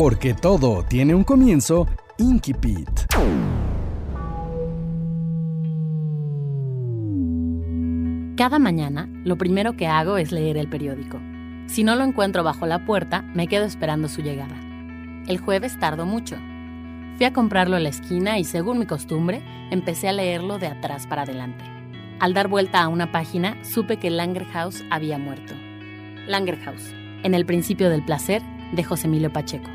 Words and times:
Porque 0.00 0.32
todo 0.32 0.82
tiene 0.82 1.14
un 1.14 1.24
comienzo, 1.24 1.86
Inkipit. 2.16 2.88
Cada 8.34 8.58
mañana, 8.58 9.10
lo 9.24 9.36
primero 9.36 9.76
que 9.76 9.88
hago 9.88 10.16
es 10.16 10.32
leer 10.32 10.56
el 10.56 10.70
periódico. 10.70 11.20
Si 11.66 11.84
no 11.84 11.96
lo 11.96 12.04
encuentro 12.04 12.42
bajo 12.42 12.64
la 12.64 12.86
puerta, 12.86 13.20
me 13.34 13.46
quedo 13.46 13.66
esperando 13.66 14.08
su 14.08 14.22
llegada. 14.22 14.58
El 15.28 15.36
jueves 15.36 15.78
tardó 15.78 16.06
mucho. 16.06 16.38
Fui 17.18 17.26
a 17.26 17.34
comprarlo 17.34 17.76
en 17.76 17.82
la 17.82 17.90
esquina 17.90 18.38
y, 18.38 18.44
según 18.44 18.78
mi 18.78 18.86
costumbre, 18.86 19.42
empecé 19.70 20.08
a 20.08 20.14
leerlo 20.14 20.56
de 20.56 20.68
atrás 20.68 21.06
para 21.06 21.24
adelante. 21.24 21.62
Al 22.20 22.32
dar 22.32 22.48
vuelta 22.48 22.80
a 22.80 22.88
una 22.88 23.12
página, 23.12 23.62
supe 23.62 23.98
que 23.98 24.08
Langerhaus 24.08 24.82
había 24.90 25.18
muerto. 25.18 25.52
Langerhaus, 26.26 26.94
en 27.22 27.34
el 27.34 27.44
principio 27.44 27.90
del 27.90 28.02
placer, 28.02 28.40
de 28.72 28.82
José 28.82 29.06
Emilio 29.06 29.30
Pacheco. 29.30 29.68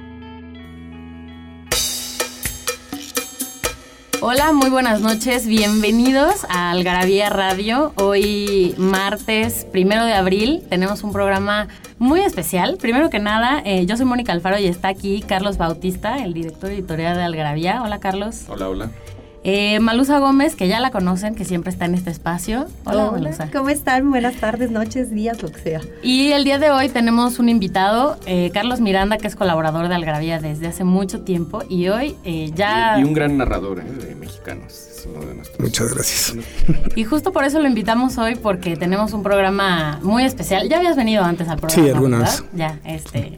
Hola, 4.28 4.54
muy 4.54 4.72
buenas 4.72 5.02
noches, 5.02 5.46
bienvenidos 5.46 6.48
a 6.50 6.72
Algarabía 6.72 7.30
Radio. 7.30 7.94
Hoy 7.96 8.74
martes, 8.76 9.68
primero 9.72 10.04
de 10.04 10.14
abril, 10.14 10.64
tenemos 10.68 11.04
un 11.04 11.12
programa 11.12 11.68
muy 12.00 12.22
especial. 12.22 12.78
Primero 12.82 13.12
que 13.12 13.20
nada, 13.20 13.62
eh, 13.64 13.86
yo 13.86 13.96
soy 13.98 14.08
Mónica 14.08 14.32
Alfaro 14.32 14.58
y 14.58 14.66
está 14.66 14.88
aquí 14.88 15.22
Carlos 15.22 15.60
Bautista, 15.60 16.24
el 16.24 16.34
director 16.34 16.72
editorial 16.72 17.16
de 17.18 17.22
Algarabía. 17.22 17.84
Hola, 17.84 18.00
Carlos. 18.00 18.46
Hola, 18.50 18.68
hola. 18.68 18.90
Eh, 19.48 19.80
Malusa 19.80 20.18
Gómez, 20.18 20.56
que 20.56 20.68
ya 20.68 20.80
la 20.80 20.90
conocen, 20.90 21.36
que 21.36 21.46
siempre 21.46 21.70
está 21.70 21.86
en 21.86 21.94
este 21.94 22.10
espacio. 22.10 22.66
Hola, 22.84 23.12
Malusa. 23.12 23.48
¿Cómo 23.54 23.70
están? 23.70 24.10
Buenas 24.10 24.38
tardes, 24.38 24.72
noches, 24.72 25.12
días, 25.12 25.44
lo 25.44 25.52
que 25.52 25.62
sea. 25.62 25.82
Y 26.02 26.32
el 26.32 26.44
día 26.44 26.58
de 26.58 26.72
hoy 26.72 26.90
tenemos 26.90 27.38
un 27.38 27.48
invitado, 27.48 28.18
eh, 28.26 28.50
Carlos 28.56 28.82
Miranda, 28.82 29.20
que 29.20 29.28
es 29.28 29.36
colaborador 29.36 29.88
de 29.88 29.94
Algarabía 29.94 30.40
desde 30.40 30.66
hace 30.66 30.84
mucho 30.84 31.22
tiempo 31.22 31.62
y 31.70 31.90
hoy 31.90 32.16
eh, 32.24 32.54
ya... 32.56 32.98
Y, 33.00 33.04
un 33.04 33.14
gran 33.14 33.38
narrador 33.38 33.84
de 33.84 34.16
mexicanos. 34.16 34.74
Es 34.74 35.06
uno 35.06 35.24
de 35.24 35.36
nuestros... 35.36 35.60
Muchas 35.60 35.94
gracias. 35.94 36.36
Y 36.96 37.04
justo 37.04 37.32
por 37.32 37.44
eso 37.44 37.60
lo 37.60 37.68
invitamos 37.68 38.18
hoy, 38.18 38.34
porque 38.34 38.76
tenemos 38.78 39.14
un 39.14 39.22
programa 39.22 40.00
muy 40.02 40.24
especial. 40.24 40.68
Ya 40.70 40.78
habías 40.78 40.96
venido 40.96 41.24
antes 41.24 41.48
al 41.50 41.60
programa. 41.60 41.84
Sí, 41.84 41.92
algunas. 41.92 42.44
Ya, 42.54 42.80
este, 42.84 43.38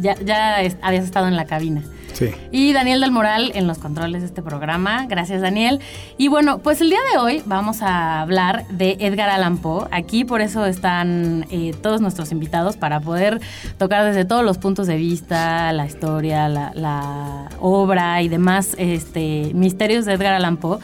ya, 0.00 0.14
ya 0.24 0.56
habías 0.82 1.04
estado 1.04 1.28
en 1.28 1.36
la 1.36 1.44
cabina. 1.44 1.82
Sí. 2.12 2.30
Y 2.50 2.72
Daniel 2.72 3.00
del 3.00 3.12
Moral 3.12 3.52
en 3.54 3.66
los 3.66 3.78
controles 3.78 4.22
de 4.22 4.26
este 4.26 4.42
programa. 4.42 5.06
Gracias, 5.06 5.40
Daniel. 5.40 5.80
Y 6.16 6.28
bueno, 6.28 6.58
pues 6.58 6.80
el 6.80 6.90
día 6.90 6.98
de 7.12 7.18
hoy 7.18 7.42
vamos 7.46 7.82
a 7.82 8.20
hablar 8.20 8.66
de 8.68 8.96
Edgar 8.98 9.30
Allan 9.30 9.58
Poe. 9.58 9.86
Aquí 9.90 10.24
por 10.24 10.40
eso 10.40 10.66
están 10.66 11.46
eh, 11.50 11.74
todos 11.80 12.00
nuestros 12.00 12.32
invitados 12.32 12.76
para 12.76 13.00
poder 13.00 13.40
tocar 13.78 14.04
desde 14.04 14.24
todos 14.24 14.44
los 14.44 14.58
puntos 14.58 14.86
de 14.86 14.96
vista, 14.96 15.72
la 15.72 15.86
historia, 15.86 16.48
la, 16.48 16.72
la 16.74 17.50
obra 17.60 18.20
y 18.22 18.28
demás 18.28 18.74
este, 18.78 19.52
misterios 19.54 20.04
de 20.04 20.14
Edgar 20.14 20.34
Allan 20.34 20.56
Poe. 20.56 20.78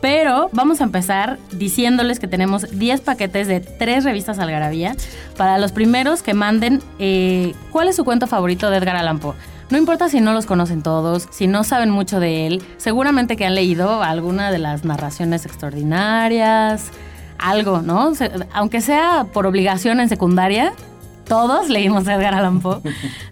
Pero 0.00 0.48
vamos 0.52 0.80
a 0.80 0.84
empezar 0.84 1.38
diciéndoles 1.52 2.20
que 2.20 2.28
tenemos 2.28 2.70
10 2.70 3.00
paquetes 3.00 3.48
de 3.48 3.60
tres 3.60 4.04
revistas 4.04 4.38
Algarabía 4.38 4.94
para 5.36 5.58
los 5.58 5.72
primeros 5.72 6.22
que 6.22 6.34
manden 6.34 6.80
eh, 6.98 7.54
cuál 7.72 7.88
es 7.88 7.96
su 7.96 8.04
cuento 8.04 8.26
favorito 8.26 8.70
de 8.70 8.76
Edgar 8.76 8.96
Allan 8.96 9.18
Poe. 9.18 9.34
No 9.70 9.76
importa 9.76 10.08
si 10.08 10.20
no 10.20 10.32
los 10.32 10.46
conocen 10.46 10.82
todos, 10.82 11.28
si 11.30 11.46
no 11.46 11.62
saben 11.62 11.90
mucho 11.90 12.20
de 12.20 12.46
él, 12.46 12.62
seguramente 12.78 13.36
que 13.36 13.44
han 13.44 13.54
leído 13.54 14.02
alguna 14.02 14.50
de 14.50 14.58
las 14.58 14.84
narraciones 14.84 15.44
extraordinarias, 15.44 16.90
algo, 17.38 17.82
¿no? 17.82 18.12
Aunque 18.54 18.80
sea 18.80 19.26
por 19.30 19.46
obligación 19.46 20.00
en 20.00 20.08
secundaria, 20.08 20.72
todos 21.28 21.68
leímos 21.68 22.08
a 22.08 22.14
Edgar 22.14 22.34
Allan 22.34 22.60
Poe. 22.60 22.80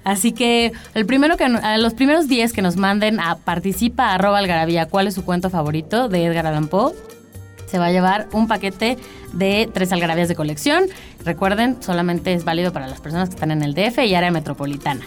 Así 0.05 0.33
que 0.33 0.73
el 0.95 1.07
primero 1.07 1.37
que, 1.37 1.49
los 1.79 1.95
primeros 1.95 2.29
10 2.29 2.53
que 2.53 2.62
nos 2.62 2.77
manden 2.77 3.19
a 3.21 3.37
participa 3.37 4.12
arroba 4.12 4.39
algarabía 4.39 4.87
cuál 4.87 5.07
es 5.07 5.15
su 5.15 5.25
cuento 5.25 5.51
favorito 5.51 6.09
de 6.09 6.27
Edgar 6.27 6.47
Allan 6.47 6.69
Poe, 6.69 6.93
se 7.67 7.79
va 7.79 7.87
a 7.87 7.93
llevar 7.93 8.29
un 8.33 8.47
paquete 8.47 8.97
de 9.33 9.69
tres 9.73 9.93
algarabías 9.93 10.29
de 10.29 10.37
colección. 10.37 10.84
Recuerden, 11.25 11.83
solamente 11.83 12.33
es 12.33 12.45
válido 12.45 12.73
para 12.73 12.87
las 12.87 13.01
personas 13.01 13.29
que 13.29 13.34
están 13.34 13.51
en 13.51 13.62
el 13.62 13.75
DF 13.75 13.99
y 14.05 14.15
área 14.15 14.31
metropolitana. 14.31 15.01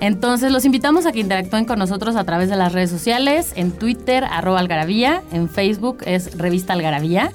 Entonces 0.00 0.50
los 0.50 0.64
invitamos 0.64 1.06
a 1.06 1.12
que 1.12 1.20
interactúen 1.20 1.64
con 1.64 1.78
nosotros 1.78 2.16
a 2.16 2.24
través 2.24 2.50
de 2.50 2.56
las 2.56 2.72
redes 2.72 2.90
sociales, 2.90 3.52
en 3.54 3.70
Twitter, 3.70 4.24
arroba 4.24 4.58
algarabía, 4.58 5.22
en 5.32 5.48
Facebook 5.48 5.98
es 6.04 6.36
revista 6.36 6.72
algarabía. 6.72 7.30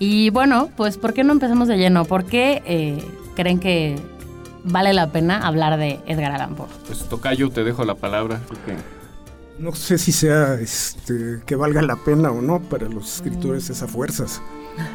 Y 0.00 0.30
bueno, 0.30 0.68
pues 0.76 0.98
¿por 0.98 1.14
qué 1.14 1.24
no 1.24 1.32
empezamos 1.32 1.68
de 1.68 1.78
lleno? 1.78 2.04
¿Por 2.04 2.24
qué 2.24 2.62
eh, 2.66 3.04
creen 3.36 3.60
que 3.60 3.96
vale 4.64 4.92
la 4.92 5.10
pena 5.10 5.46
hablar 5.46 5.78
de 5.78 6.00
Edgar 6.06 6.32
Allan 6.32 6.54
Poe? 6.54 6.66
Pues 6.86 7.08
Tocayo, 7.08 7.50
te 7.50 7.64
dejo 7.64 7.84
la 7.84 7.94
palabra. 7.94 8.40
No 9.58 9.74
sé 9.74 9.98
si 9.98 10.12
sea 10.12 10.54
este, 10.54 11.40
que 11.44 11.56
valga 11.56 11.82
la 11.82 11.96
pena 11.96 12.30
o 12.30 12.40
no 12.40 12.60
para 12.60 12.88
los 12.88 13.16
escritores 13.16 13.70
esa 13.70 13.86
fuerzas. 13.86 14.42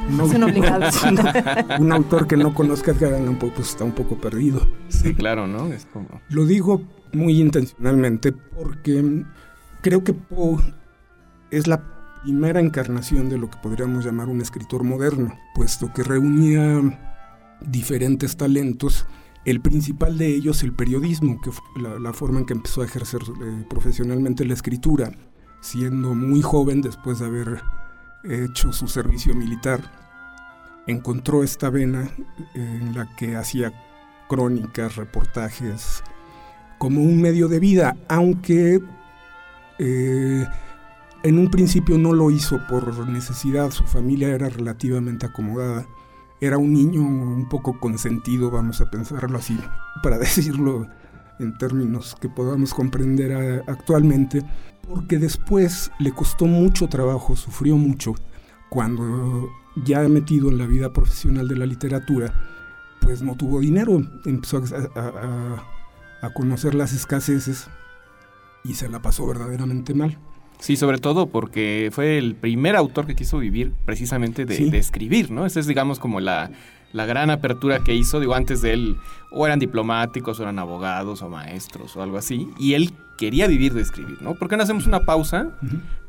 No, 0.10 0.30
Son 0.30 0.44
obligados. 0.44 0.96
un 1.80 1.92
autor 1.92 2.26
que 2.26 2.38
no 2.38 2.54
conozca 2.54 2.92
a 2.92 2.94
Edgar 2.94 3.16
Allan 3.16 3.38
Poe 3.38 3.52
pues 3.52 3.70
está 3.70 3.84
un 3.84 3.92
poco 3.92 4.16
perdido. 4.16 4.66
Sí, 4.88 5.14
claro, 5.14 5.46
¿no? 5.46 5.68
Es 5.74 5.86
como... 5.86 6.08
Lo 6.30 6.46
digo 6.46 6.82
muy 7.12 7.42
intencionalmente 7.42 8.32
porque 8.32 9.26
creo 9.82 10.06
que 10.06 10.14
Poe 10.14 10.62
es 11.52 11.68
la 11.68 11.84
primera 12.24 12.62
encarnación 12.62 13.30
de 13.30 13.38
lo 13.38 13.50
que 13.50 13.58
podríamos 13.62 14.06
llamar 14.06 14.30
un 14.30 14.42
escritor 14.42 14.84
moderno, 14.84 15.38
puesto 15.54 15.92
que 15.94 16.04
reunía 16.04 16.82
diferentes 17.62 18.38
talentos. 18.38 19.06
El 19.46 19.60
principal 19.60 20.18
de 20.18 20.28
ellos, 20.28 20.64
el 20.64 20.74
periodismo, 20.74 21.40
la, 21.76 22.14
forma 22.14 22.40
en 22.40 22.46
que 22.46 22.54
empezó 22.54 22.82
a 22.82 22.86
ejercer 22.86 23.22
eh, 23.22 23.66
profesionalmente 23.70 24.46
la 24.46 24.54
escritura, 24.54 25.12
siendo 25.62 26.16
muy 26.16 26.42
joven 26.42 26.82
después 26.82 27.20
de 27.20 27.26
haber 27.26 27.62
hecho 28.24 28.72
su 28.72 28.88
servicio 28.88 29.36
militar. 29.36 29.82
Encontró 30.88 31.44
esta 31.44 31.70
vena 31.70 32.10
en 32.54 32.96
la 32.96 33.14
que 33.16 33.36
hacía 33.36 33.74
crónicas, 34.30 34.96
reportajes, 34.96 36.04
como 36.78 37.02
un 37.02 37.22
medio 37.22 37.48
de 37.48 37.60
vida, 37.60 37.96
aunque 38.10 38.82
eh, 39.80 40.46
en 41.24 41.40
un 41.40 41.50
principio 41.50 41.98
no 41.98 42.14
lo 42.14 42.32
hizo 42.32 42.60
por 42.68 43.08
necesidad, 43.08 43.72
su 43.72 43.84
familia 43.86 44.30
era 44.30 44.50
relativamente 44.50 45.26
acomodada, 45.26 45.86
era 46.46 46.58
un 46.58 46.74
niño 46.74 47.02
un 47.02 47.48
poco 47.50 47.80
consentido, 47.80 48.52
vamos 48.52 48.82
a 48.82 48.90
pensarlo 48.90 49.38
así, 49.38 49.58
para 50.04 50.18
decirlo 50.18 50.88
en 51.40 51.58
términos 51.58 52.16
que 52.20 52.30
podamos 52.30 52.74
comprender 52.74 53.64
actualmente, 53.68 54.44
porque 54.88 55.18
después 55.18 55.92
le 56.00 56.12
costó 56.12 56.46
mucho 56.46 56.88
trabajo, 56.88 57.36
sufrió 57.36 57.78
mucho, 57.78 58.14
cuando 58.70 59.50
ya 59.86 60.08
metido 60.08 60.50
en 60.50 60.58
la 60.58 60.68
vida 60.68 60.94
profesional 60.94 61.48
de 61.48 61.56
la 61.56 61.66
literatura, 61.66 62.34
pues 63.02 63.22
no 63.22 63.36
tuvo 63.36 63.60
dinero, 63.60 64.02
empezó 64.26 64.64
a 64.96 65.64
a 66.24 66.30
conocer 66.30 66.74
las 66.74 66.94
escaseces 66.94 67.68
y 68.64 68.76
se 68.76 68.88
la 68.88 69.02
pasó 69.02 69.28
verdaderamente 69.28 69.94
mal. 69.94 70.18
Sí, 70.60 70.78
sobre 70.78 70.98
todo 70.98 71.28
porque 71.28 71.90
fue 71.92 72.18
el 72.18 72.36
primer 72.36 72.76
autor 72.76 73.06
que 73.06 73.16
quiso 73.16 73.38
vivir 73.38 73.74
precisamente 73.86 74.46
de, 74.46 74.78
escribir, 74.78 75.30
¿no? 75.30 75.46
Esa 75.46 75.60
es, 75.60 75.68
digamos, 75.68 76.00
como 76.00 76.22
la, 76.22 76.52
gran 76.94 77.30
apertura 77.30 77.80
que 77.84 77.94
hizo. 77.94 78.20
Digo, 78.20 78.34
antes 78.34 78.62
de 78.62 78.74
él, 78.74 78.98
o 79.32 79.46
eran 79.46 79.60
diplomáticos, 79.60 80.40
o 80.40 80.44
eran 80.44 80.60
abogados, 80.60 81.22
o 81.22 81.30
maestros, 81.30 81.98
o 81.98 82.02
algo 82.02 82.18
así. 82.18 82.48
Y 82.58 82.76
él 82.76 82.94
quería 83.18 83.48
vivir 83.48 83.74
de 83.74 83.82
escribir, 83.82 84.22
¿no? 84.22 84.36
¿Por 84.36 84.48
qué 84.48 84.56
no 84.56 84.64
hacemos 84.64 84.88
una 84.88 85.02
pausa 85.02 85.50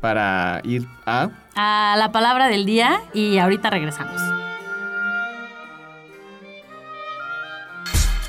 para 0.01 0.61
ir 0.65 0.87
a... 1.05 1.31
A 1.57 1.97
la 1.99 2.13
palabra 2.13 2.49
del 2.49 2.65
día 2.65 3.01
y 3.13 3.39
ahorita 3.39 3.71
regresamos. 3.71 4.21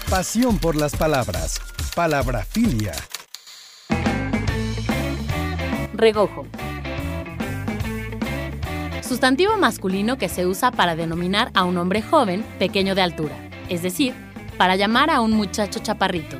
Pasión 0.09 0.59
por 0.59 0.75
las 0.75 0.95
palabras. 0.95 1.61
Palabrafilia. 1.95 2.93
Regojo. 5.97 6.45
Sustantivo 9.01 9.57
masculino 9.57 10.17
que 10.17 10.29
se 10.29 10.45
usa 10.45 10.71
para 10.71 10.95
denominar 10.95 11.51
a 11.53 11.63
un 11.63 11.77
hombre 11.77 12.01
joven, 12.01 12.43
pequeño 12.59 12.95
de 12.95 13.01
altura, 13.01 13.35
es 13.69 13.81
decir, 13.81 14.13
para 14.57 14.75
llamar 14.75 15.09
a 15.09 15.21
un 15.21 15.31
muchacho 15.31 15.79
chaparrito. 15.79 16.37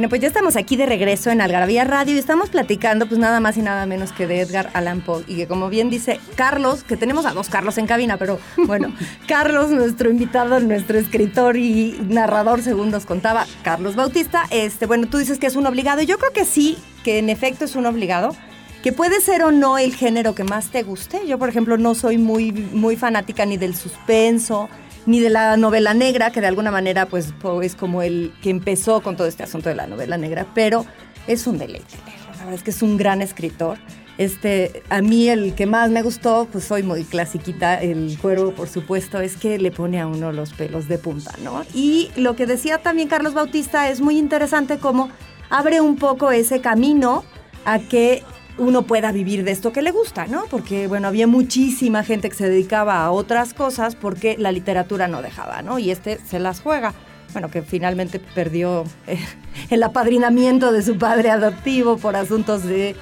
Bueno, 0.00 0.08
pues 0.08 0.22
ya 0.22 0.28
estamos 0.28 0.56
aquí 0.56 0.76
de 0.76 0.86
regreso 0.86 1.28
en 1.28 1.42
Algarabía 1.42 1.84
Radio 1.84 2.14
y 2.14 2.18
estamos 2.18 2.48
platicando 2.48 3.04
pues 3.04 3.20
nada 3.20 3.38
más 3.38 3.58
y 3.58 3.60
nada 3.60 3.84
menos 3.84 4.12
que 4.12 4.26
de 4.26 4.40
Edgar 4.40 4.70
Allan 4.72 5.02
Poe 5.02 5.24
y 5.26 5.36
que 5.36 5.46
como 5.46 5.68
bien 5.68 5.90
dice 5.90 6.18
Carlos, 6.36 6.84
que 6.84 6.96
tenemos 6.96 7.26
a 7.26 7.34
dos 7.34 7.50
Carlos 7.50 7.76
en 7.76 7.86
cabina, 7.86 8.16
pero 8.16 8.40
bueno, 8.66 8.94
Carlos, 9.28 9.68
nuestro 9.68 10.08
invitado, 10.10 10.58
nuestro 10.60 10.98
escritor 10.98 11.58
y 11.58 12.00
narrador, 12.08 12.62
según 12.62 12.90
nos 12.90 13.04
contaba 13.04 13.44
Carlos 13.62 13.94
Bautista, 13.94 14.44
este, 14.48 14.86
bueno, 14.86 15.06
tú 15.06 15.18
dices 15.18 15.38
que 15.38 15.48
es 15.48 15.54
un 15.54 15.66
obligado 15.66 16.00
yo 16.00 16.16
creo 16.16 16.32
que 16.32 16.46
sí, 16.46 16.78
que 17.04 17.18
en 17.18 17.28
efecto 17.28 17.66
es 17.66 17.76
un 17.76 17.84
obligado, 17.84 18.34
que 18.82 18.94
puede 18.94 19.20
ser 19.20 19.42
o 19.42 19.50
no 19.50 19.76
el 19.76 19.94
género 19.94 20.34
que 20.34 20.44
más 20.44 20.70
te 20.70 20.82
guste. 20.82 21.26
Yo, 21.26 21.38
por 21.38 21.50
ejemplo, 21.50 21.76
no 21.76 21.94
soy 21.94 22.16
muy, 22.16 22.52
muy 22.52 22.96
fanática 22.96 23.44
ni 23.44 23.58
del 23.58 23.76
suspenso, 23.76 24.70
ni 25.06 25.20
de 25.20 25.30
la 25.30 25.56
novela 25.56 25.94
negra, 25.94 26.30
que 26.30 26.40
de 26.40 26.46
alguna 26.46 26.70
manera 26.70 27.06
pues 27.06 27.32
es 27.62 27.74
como 27.74 28.02
el 28.02 28.32
que 28.42 28.50
empezó 28.50 29.02
con 29.02 29.16
todo 29.16 29.26
este 29.26 29.42
asunto 29.42 29.68
de 29.68 29.74
la 29.74 29.86
novela 29.86 30.16
negra, 30.16 30.46
pero 30.54 30.86
es 31.26 31.46
un 31.46 31.58
deleite. 31.58 31.96
La 32.38 32.38
verdad 32.38 32.54
es 32.54 32.62
que 32.62 32.70
es 32.70 32.82
un 32.82 32.96
gran 32.96 33.22
escritor. 33.22 33.78
Este, 34.18 34.82
a 34.90 35.00
mí 35.00 35.28
el 35.28 35.54
que 35.54 35.64
más 35.64 35.90
me 35.90 36.02
gustó, 36.02 36.46
pues 36.52 36.64
soy 36.64 36.82
muy 36.82 37.04
clasiquita, 37.04 37.80
el 37.80 38.18
cuero 38.20 38.54
por 38.54 38.68
supuesto, 38.68 39.20
es 39.20 39.36
que 39.36 39.58
le 39.58 39.70
pone 39.70 39.98
a 39.98 40.06
uno 40.06 40.30
los 40.30 40.52
pelos 40.52 40.88
de 40.88 40.98
punta, 40.98 41.32
¿no? 41.42 41.64
Y 41.72 42.10
lo 42.16 42.36
que 42.36 42.44
decía 42.44 42.78
también 42.78 43.08
Carlos 43.08 43.32
Bautista 43.32 43.88
es 43.88 44.02
muy 44.02 44.18
interesante 44.18 44.78
cómo 44.78 45.10
abre 45.48 45.80
un 45.80 45.96
poco 45.96 46.30
ese 46.30 46.60
camino 46.60 47.24
a 47.64 47.78
que 47.78 48.22
uno 48.60 48.82
pueda 48.82 49.10
vivir 49.10 49.42
de 49.42 49.52
esto 49.52 49.72
que 49.72 49.80
le 49.80 49.90
gusta, 49.90 50.26
¿no? 50.26 50.44
Porque, 50.50 50.86
bueno, 50.86 51.08
había 51.08 51.26
muchísima 51.26 52.04
gente 52.04 52.28
que 52.28 52.36
se 52.36 52.48
dedicaba 52.48 53.02
a 53.02 53.10
otras 53.10 53.54
cosas 53.54 53.96
porque 53.96 54.36
la 54.38 54.52
literatura 54.52 55.08
no 55.08 55.22
dejaba, 55.22 55.62
¿no? 55.62 55.78
Y 55.78 55.90
este 55.90 56.20
se 56.28 56.38
las 56.38 56.60
juega. 56.60 56.94
Bueno, 57.32 57.50
que 57.50 57.62
finalmente 57.62 58.20
perdió 58.20 58.84
eh, 59.06 59.18
el 59.70 59.82
apadrinamiento 59.82 60.72
de 60.72 60.82
su 60.82 60.98
padre 60.98 61.30
adoptivo 61.30 61.96
por 61.96 62.16
asuntos 62.16 62.64
de, 62.64 62.94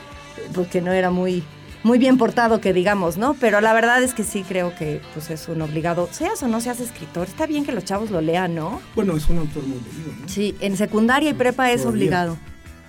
pues 0.55 0.69
que 0.69 0.81
no 0.81 0.93
era 0.93 1.11
muy, 1.11 1.43
muy 1.83 1.99
bien 1.99 2.19
portado, 2.19 2.61
que 2.61 2.73
digamos, 2.73 3.17
¿no? 3.17 3.35
Pero 3.35 3.61
la 3.61 3.73
verdad 3.73 4.01
es 4.01 4.15
que 4.15 4.23
sí 4.23 4.45
creo 4.47 4.77
que 4.77 5.01
pues 5.13 5.29
es 5.31 5.49
un 5.49 5.61
obligado, 5.61 6.09
seas 6.13 6.41
o 6.45 6.49
no 6.49 6.61
seas 6.61 6.79
escritor, 6.79 7.27
está 7.27 7.47
bien 7.47 7.65
que 7.65 7.73
los 7.73 7.85
chavos 7.85 8.13
lo 8.13 8.21
lean, 8.21 8.55
¿no? 8.55 8.81
Bueno, 8.95 9.17
es 9.17 9.29
un 9.29 9.39
autor 9.39 9.65
muy 9.65 9.79
leído, 9.81 10.13
¿no? 10.21 10.29
Sí, 10.29 10.55
en 10.61 10.77
secundaria 10.77 11.31
y 11.31 11.35
prepa 11.35 11.73
es 11.73 11.85
obligado. 11.85 12.37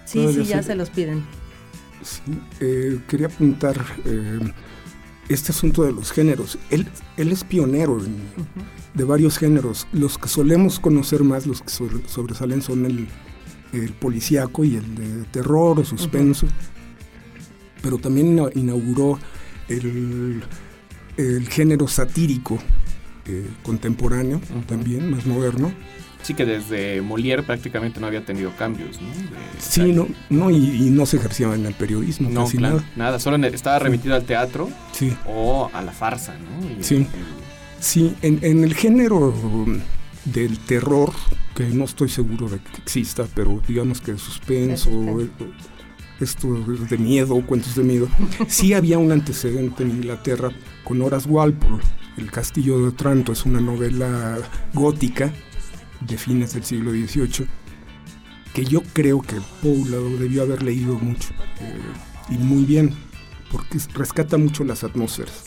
Sí, 0.05 0.31
sí, 0.33 0.43
ya 0.43 0.61
se 0.61 0.75
los 0.75 0.89
piden. 0.89 1.38
Sí, 2.01 2.21
eh, 2.59 2.99
quería 3.07 3.27
apuntar 3.27 3.77
eh, 4.05 4.39
este 5.27 5.51
asunto 5.51 5.83
de 5.83 5.91
los 5.91 6.11
géneros. 6.11 6.57
Él, 6.69 6.87
él 7.17 7.31
es 7.31 7.43
pionero 7.43 7.99
de 8.93 9.03
varios 9.03 9.37
géneros. 9.37 9.87
Los 9.91 10.17
que 10.17 10.27
solemos 10.27 10.79
conocer 10.79 11.23
más, 11.23 11.45
los 11.45 11.61
que 11.61 11.69
sobresalen 11.69 12.61
son 12.61 12.85
el, 12.85 13.07
el 13.73 13.93
policíaco 13.93 14.63
y 14.63 14.75
el 14.75 14.95
de 14.95 15.23
terror 15.25 15.79
o 15.79 15.85
suspenso. 15.85 16.47
Pero 17.81 17.97
también 17.97 18.39
inauguró 18.55 19.19
el, 19.67 20.43
género 21.49 21.87
satírico 21.87 22.57
eh, 23.25 23.47
contemporáneo, 23.63 24.41
también 24.67 25.11
más 25.11 25.25
moderno 25.25 25.73
Sí, 26.21 26.33
que 26.33 26.45
desde 26.45 27.01
Molière 27.01 27.43
prácticamente 27.43 27.99
no 27.99 28.07
había 28.07 28.23
tenido 28.23 28.51
cambios, 28.55 29.01
¿no? 29.01 29.07
sí, 29.57 29.93
no, 29.93 30.07
no 30.29 30.51
y, 30.51 30.89
no 30.91 31.05
se 31.05 31.17
ejercía 31.17 31.53
en 31.53 31.65
el 31.65 31.73
periodismo, 31.73 32.29
no, 32.29 32.43
casi 32.43 32.57
nada. 32.57 32.83
Nada, 32.95 33.19
solo 33.19 33.43
estaba 33.47 33.79
remitido 33.79 34.15
al 34.15 34.23
teatro 34.23 34.69
sí. 34.91 35.15
o 35.25 35.69
a 35.73 35.81
la 35.81 35.91
farsa, 35.91 36.35
¿no? 36.37 36.83
sí, 36.83 37.07
sí 37.79 38.15
en, 38.21 38.63
el 38.63 38.75
género 38.75 39.33
del 40.25 40.59
terror, 40.59 41.13
que 41.55 41.65
no 41.67 41.85
estoy 41.85 42.09
seguro 42.09 42.49
de 42.49 42.59
que 42.59 42.77
exista, 42.81 43.25
pero 43.33 43.61
digamos 43.67 44.01
que 44.01 44.17
suspenso, 44.17 44.89
eh, 45.21 45.29
esto 46.19 46.49
de 46.89 46.97
miedo, 46.97 47.41
cuentos 47.45 47.75
de 47.75 47.83
miedo, 47.83 48.09
sí 48.47 48.73
había 48.73 48.97
un 48.97 49.11
antecedente 49.11 49.83
en 49.83 49.91
Inglaterra 49.91 50.51
con 50.83 51.01
Horace 51.01 51.29
Walpole. 51.29 51.81
El 52.17 52.29
Castillo 52.29 52.77
de 52.79 52.89
Otranto 52.89 53.31
es 53.31 53.45
una 53.45 53.61
novela 53.61 54.37
gótica 54.73 55.31
de 56.01 56.17
fines 56.17 56.53
del 56.53 56.63
siglo 56.63 56.91
XVIII, 56.91 57.47
que 58.53 58.65
yo 58.65 58.81
creo 58.93 59.21
que 59.21 59.35
Poe 59.61 60.17
debió 60.17 60.43
haber 60.43 60.63
leído 60.63 60.97
mucho 60.97 61.29
eh, 61.61 62.33
y 62.33 62.37
muy 62.37 62.63
bien, 62.65 62.93
porque 63.51 63.79
rescata 63.93 64.37
mucho 64.37 64.63
las 64.63 64.83
atmósferas. 64.83 65.43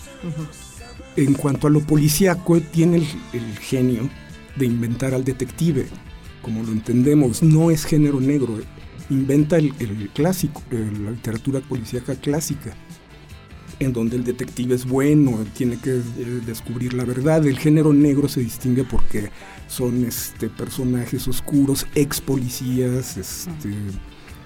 En 1.16 1.34
cuanto 1.34 1.66
a 1.66 1.70
lo 1.70 1.80
policíaco, 1.80 2.60
tiene 2.60 3.06
el, 3.32 3.58
genio 3.58 4.08
de 4.56 4.66
inventar 4.66 5.14
al 5.14 5.24
detective, 5.24 5.86
como 6.42 6.62
lo 6.62 6.72
entendemos, 6.72 7.42
no 7.42 7.70
es 7.70 7.84
género 7.84 8.20
negro, 8.20 8.60
inventa 9.10 9.56
el, 9.56 10.10
clásico, 10.14 10.62
la 10.70 11.10
literatura 11.10 11.60
policíaca 11.60 12.14
clásica 12.16 12.74
en 13.78 13.92
donde 13.92 14.16
el 14.16 14.24
detective 14.24 14.74
es 14.74 14.86
bueno, 14.86 15.44
tiene 15.54 15.76
que 15.76 15.96
eh, 15.96 16.40
descubrir 16.46 16.94
la 16.94 17.04
verdad. 17.04 17.44
El 17.46 17.58
género 17.58 17.92
negro 17.92 18.28
se 18.28 18.40
distingue 18.40 18.84
porque 18.84 19.30
son 19.68 20.04
este, 20.04 20.48
personajes 20.48 21.26
oscuros, 21.28 21.86
ex 21.94 22.20
policías, 22.20 23.16
este, 23.16 23.70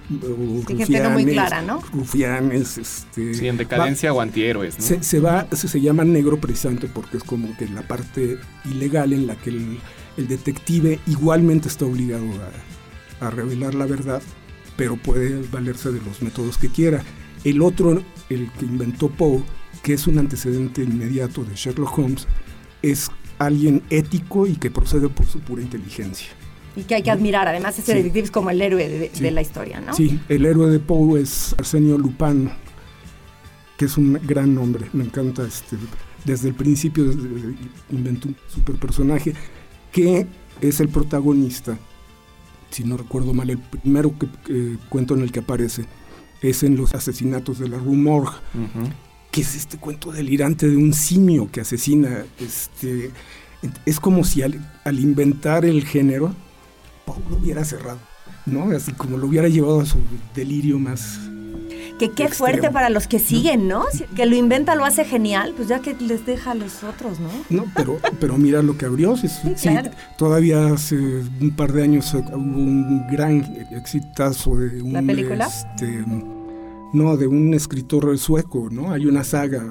rufianes, 0.09 1.11
muy 1.11 1.25
clara, 1.25 1.61
¿no? 1.61 1.81
rufianes, 1.93 2.77
este, 2.77 3.33
sí, 3.33 3.47
en 3.47 3.57
decadencia 3.57 4.13
o 4.13 4.21
antihéroes. 4.21 4.75
Se, 4.75 5.19
va, 5.19 5.47
se, 5.51 5.81
llama 5.81 6.05
negro 6.05 6.39
precisamente 6.39 6.87
porque 6.87 7.17
es 7.17 7.23
como 7.23 7.55
que 7.57 7.67
la 7.67 7.81
parte 7.81 8.37
ilegal 8.65 9.13
en 9.13 9.27
la 9.27 9.35
que 9.35 9.49
el, 9.49 9.79
detective 10.17 10.99
igualmente 11.05 11.67
está 11.67 11.85
obligado 11.85 12.25
a, 13.21 13.27
a 13.27 13.29
revelar 13.29 13.75
la 13.75 13.85
verdad, 13.85 14.21
pero 14.75 14.97
puede 14.97 15.43
valerse 15.51 15.91
de 15.91 16.01
los 16.01 16.21
métodos 16.21 16.57
que 16.57 16.69
quiera. 16.69 17.03
El 17.43 17.61
otro, 17.61 18.01
el 18.29 18.51
que 18.53 18.65
inventó 18.65 19.09
Poe, 19.09 19.43
que 19.83 19.93
es 19.93 20.07
un 20.07 20.17
antecedente 20.17 20.83
inmediato 20.83 21.43
de 21.43 21.55
Sherlock 21.55 21.97
Holmes, 21.99 22.27
es 22.81 23.11
alguien 23.39 23.83
ético 23.89 24.47
y 24.47 24.55
que 24.55 24.71
procede 24.71 25.09
por 25.09 25.25
su 25.25 25.39
pura 25.39 25.61
inteligencia. 25.61 26.29
Y 26.75 26.83
que 26.83 26.95
hay 26.95 27.03
que 27.03 27.11
admirar, 27.11 27.47
además 27.47 27.77
ese 27.79 27.95
detective 27.95 28.25
es 28.25 28.31
como 28.31 28.51
el 28.51 28.61
héroe 28.61 29.09
de, 29.09 29.31
la 29.31 29.41
historia, 29.41 29.79
¿no? 29.79 29.93
Sí, 29.93 30.19
el 30.29 30.45
héroe 30.45 30.69
de 30.69 30.79
Poe 30.79 31.21
es 31.21 31.55
Arsenio 31.57 31.97
Lupin, 31.97 32.51
que 33.77 33.85
es 33.85 33.97
un 33.97 34.19
gran 34.23 34.53
nombre, 34.53 34.87
me 34.93 35.03
encanta 35.03 35.45
este, 35.45 35.75
desde 36.23 36.49
el 36.49 36.55
principio 36.55 37.05
inventó 37.89 38.27
un 38.27 38.35
super 38.47 38.75
personaje 38.75 39.33
que 39.91 40.27
es 40.61 40.79
el 40.79 40.89
protagonista, 40.89 41.77
si 42.69 42.83
no 42.83 42.97
recuerdo 42.97 43.33
mal, 43.33 43.49
el 43.49 43.57
primero 43.57 44.13
que, 44.17 44.77
cuento 44.89 45.15
en 45.15 45.21
el 45.21 45.31
que 45.31 45.39
aparece 45.39 45.85
es 46.41 46.61
en 46.63 46.75
los 46.75 46.93
asesinatos 46.93 47.57
de 47.59 47.69
la 47.69 47.77
Rue 47.77 47.95
Morgue, 47.95 48.37
que 49.37 49.41
es 49.41 49.55
este 49.55 49.77
cuento 49.77 50.11
delirante 50.11 50.67
de 50.67 50.75
un 50.75 50.95
simio 50.95 51.47
que 51.51 51.61
asesina. 51.61 52.25
Este, 52.39 53.11
es 53.85 53.99
como 53.99 54.23
si 54.23 54.41
al, 54.41 54.99
inventar 54.99 55.63
el 55.63 55.85
género, 55.85 56.33
Poe 57.05 57.17
lo 57.29 57.37
hubiera 57.37 57.63
cerrado, 57.63 57.99
¿no? 58.47 58.71
Así 58.75 58.93
como 58.93 59.15
lo 59.15 59.27
hubiera 59.27 59.47
llevado 59.47 59.81
a 59.81 59.85
su 59.85 59.99
delirio 60.33 60.79
más, 60.79 61.19
que 61.99 62.11
qué 62.11 62.29
fuerte 62.29 62.71
para 62.71 62.89
los 62.89 63.05
que 63.05 63.19
siguen, 63.19 63.67
¿no? 63.67 63.85
Que 64.15 64.25
lo 64.25 64.35
inventa, 64.35 64.73
lo 64.73 64.85
hace 64.85 65.05
genial, 65.05 65.53
pues 65.55 65.67
ya 65.67 65.81
que 65.81 65.93
les 65.93 66.25
deja 66.25 66.51
a 66.51 66.55
los 66.55 66.83
otros, 66.83 67.19
¿no? 67.19 67.29
No, 67.49 67.65
pero, 67.75 67.99
pero 68.19 68.37
mira 68.39 68.63
lo 68.63 68.75
que 68.75 68.85
abrió. 68.85 69.15
Sí, 69.17 69.27
todavía 70.17 70.73
hace 70.73 70.95
un 70.95 71.53
par 71.55 71.73
de 71.73 71.83
años 71.83 72.11
hubo 72.15 72.35
un 72.35 73.05
gran 73.07 73.67
exitazo 73.69 74.55
de 74.55 74.81
un... 74.81 74.93
¿La 74.93 75.01
película? 75.03 75.47
Este, 75.47 76.03
no, 76.93 77.17
de 77.17 77.27
un 77.27 77.53
escritor 77.53 78.17
sueco, 78.17 78.69
¿no? 78.71 78.91
Hay 78.91 79.05
una 79.05 79.23
saga. 79.23 79.63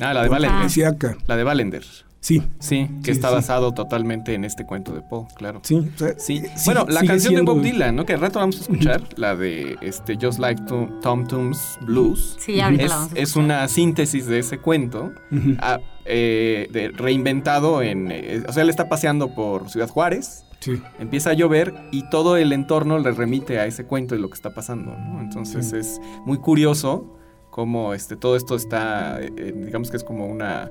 Ah, 0.00 0.12
la 0.12 0.22
de 0.22 0.28
Valender. 0.28 1.16
La 1.26 1.36
de 1.36 1.44
Valender. 1.44 1.84
Sí. 2.26 2.42
Sí, 2.58 2.90
que 3.04 3.12
está 3.12 3.30
basado 3.30 3.72
totalmente 3.72 4.34
en 4.34 4.44
este 4.44 4.66
cuento 4.66 4.92
de 4.92 5.00
Poe, 5.00 5.28
claro. 5.36 5.60
Sí, 5.62 5.88
sí. 6.16 6.42
Bueno, 6.64 6.84
la 6.88 7.04
canción 7.04 7.36
de 7.36 7.42
Bob 7.42 7.62
Dylan, 7.62 7.94
¿no? 7.94 8.04
Que 8.04 8.14
al 8.14 8.20
rato 8.20 8.40
vamos 8.40 8.56
a 8.56 8.60
escuchar, 8.62 9.00
la 9.14 9.36
de 9.36 9.76
este 9.80 10.18
Just 10.20 10.40
Like 10.40 10.62
Tom 10.64 11.24
Tom's 11.28 11.78
Blues. 11.82 12.36
Sí, 12.40 12.60
ahorita 12.60 12.82
es, 12.82 12.90
la 12.90 12.96
vamos 12.96 13.12
a 13.12 13.18
Es 13.20 13.36
una 13.36 13.68
síntesis 13.68 14.26
de 14.26 14.40
ese 14.40 14.58
cuento, 14.58 15.12
ah, 15.60 15.78
eh, 16.04 16.68
de, 16.72 16.88
reinventado 16.88 17.80
en... 17.80 18.10
Eh, 18.10 18.42
o 18.48 18.52
sea, 18.52 18.64
él 18.64 18.70
está 18.70 18.88
paseando 18.88 19.32
por 19.32 19.70
Ciudad 19.70 19.88
Juárez. 19.88 20.45
Sí. 20.66 20.82
Empieza 20.98 21.30
a 21.30 21.32
llover 21.34 21.74
y 21.92 22.08
todo 22.10 22.36
el 22.36 22.52
entorno 22.52 22.98
le 22.98 23.12
remite 23.12 23.60
a 23.60 23.66
ese 23.66 23.84
cuento 23.84 24.16
y 24.16 24.18
lo 24.18 24.28
que 24.28 24.34
está 24.34 24.52
pasando, 24.52 24.96
¿no? 24.96 25.20
Entonces 25.20 25.72
es 25.72 26.00
muy 26.24 26.38
curioso 26.38 27.16
cómo 27.50 27.94
este, 27.94 28.16
todo 28.16 28.34
esto 28.34 28.56
está, 28.56 29.20
eh, 29.22 29.54
digamos 29.54 29.90
que 29.90 29.96
es 29.96 30.02
como 30.04 30.26
una 30.26 30.70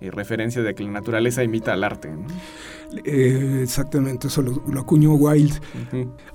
y 0.00 0.10
referencia 0.10 0.62
de 0.62 0.74
que 0.74 0.82
la 0.82 0.90
naturaleza 0.90 1.42
imita 1.42 1.72
al 1.72 1.84
arte. 1.84 2.10
Eh, 3.04 3.60
exactamente, 3.62 4.28
eso 4.28 4.42
lo, 4.42 4.80
acuñó 4.80 5.14
Wilde. 5.14 5.54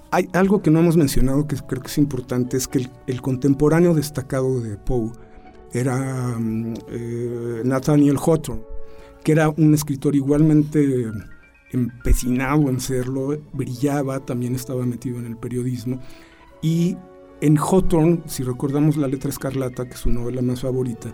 Hay 0.09 0.29
algo 0.33 0.61
que 0.61 0.71
no 0.71 0.79
hemos 0.79 0.97
mencionado 0.97 1.47
que 1.47 1.55
creo 1.57 1.81
que 1.81 1.87
es 1.87 1.97
importante, 1.97 2.57
es 2.57 2.67
que 2.67 2.87
el, 3.07 3.21
contemporáneo 3.21 3.93
destacado 3.93 4.61
de 4.61 4.77
Poe 4.77 5.11
era 5.73 6.35
mm, 6.39 6.73
eh, 6.89 7.61
Nathaniel 7.63 8.17
Hawthorne, 8.17 8.63
que 9.23 9.33
era 9.33 9.49
un 9.49 9.73
escritor 9.73 10.15
igualmente 10.15 11.11
empecinado 11.71 12.69
en 12.69 12.79
serlo, 12.79 13.39
brillaba, 13.53 14.25
también 14.25 14.55
estaba 14.55 14.85
metido 14.85 15.19
en 15.19 15.25
el 15.25 15.37
periodismo. 15.37 15.99
Y 16.61 16.97
en 17.41 17.57
Hawthorne, 17.57 18.21
si 18.27 18.43
recordamos 18.43 18.97
la 18.97 19.07
letra 19.07 19.29
escarlata, 19.29 19.85
que 19.85 19.93
es 19.93 19.99
su 19.99 20.09
novela 20.09 20.41
más 20.41 20.61
favorita, 20.61 21.13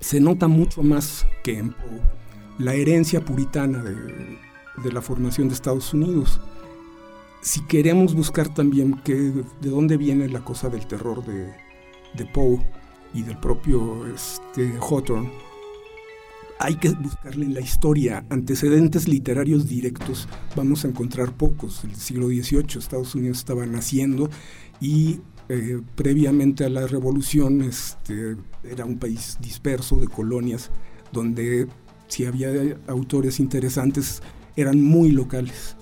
se 0.00 0.20
nota 0.20 0.48
mucho 0.48 0.82
más 0.82 1.26
que 1.42 1.58
en 1.58 1.70
Poe 1.70 2.00
la 2.58 2.74
herencia 2.74 3.24
puritana 3.24 3.82
de, 3.82 4.92
la 4.92 5.00
formación 5.00 5.48
de 5.48 5.54
Estados 5.54 5.94
Unidos. 5.94 6.40
Si 7.42 7.62
queremos 7.62 8.14
buscar 8.14 8.52
también 8.52 9.00
que, 9.02 9.14
de 9.14 9.70
dónde 9.70 9.96
viene 9.96 10.28
la 10.28 10.44
cosa 10.44 10.68
del 10.68 10.86
terror 10.86 11.24
de, 11.24 11.54
de 12.14 12.26
Poe 12.26 12.60
y 13.14 13.22
del 13.22 13.38
propio 13.38 14.06
este, 14.06 14.74
Hawthorne, 14.78 15.30
hay 16.62 16.74
que 16.74 16.90
buscarle 16.90 17.46
en 17.46 17.54
la 17.54 17.60
historia 17.60 18.26
antecedentes 18.28 19.08
literarios 19.08 19.66
directos. 19.66 20.28
Vamos 20.54 20.84
a 20.84 20.88
encontrar 20.88 21.32
pocos. 21.32 21.82
El 21.84 21.96
siglo 21.96 22.26
XVIII 22.28 22.78
Estados 22.78 23.14
Unidos 23.14 23.38
estaba 23.38 23.64
naciendo 23.64 24.28
y 24.78 25.20
eh, 25.48 25.80
previamente 25.94 26.66
a 26.66 26.68
la 26.68 26.86
revolución 26.86 27.62
este, 27.62 28.36
era 28.62 28.84
un 28.84 28.98
país 28.98 29.38
disperso 29.40 29.96
de 29.96 30.08
colonias 30.08 30.70
donde 31.12 31.66
si 32.08 32.26
había 32.26 32.50
autores 32.88 33.40
interesantes 33.40 34.22
eran 34.54 34.82
muy 34.82 35.12
locales. 35.12 35.76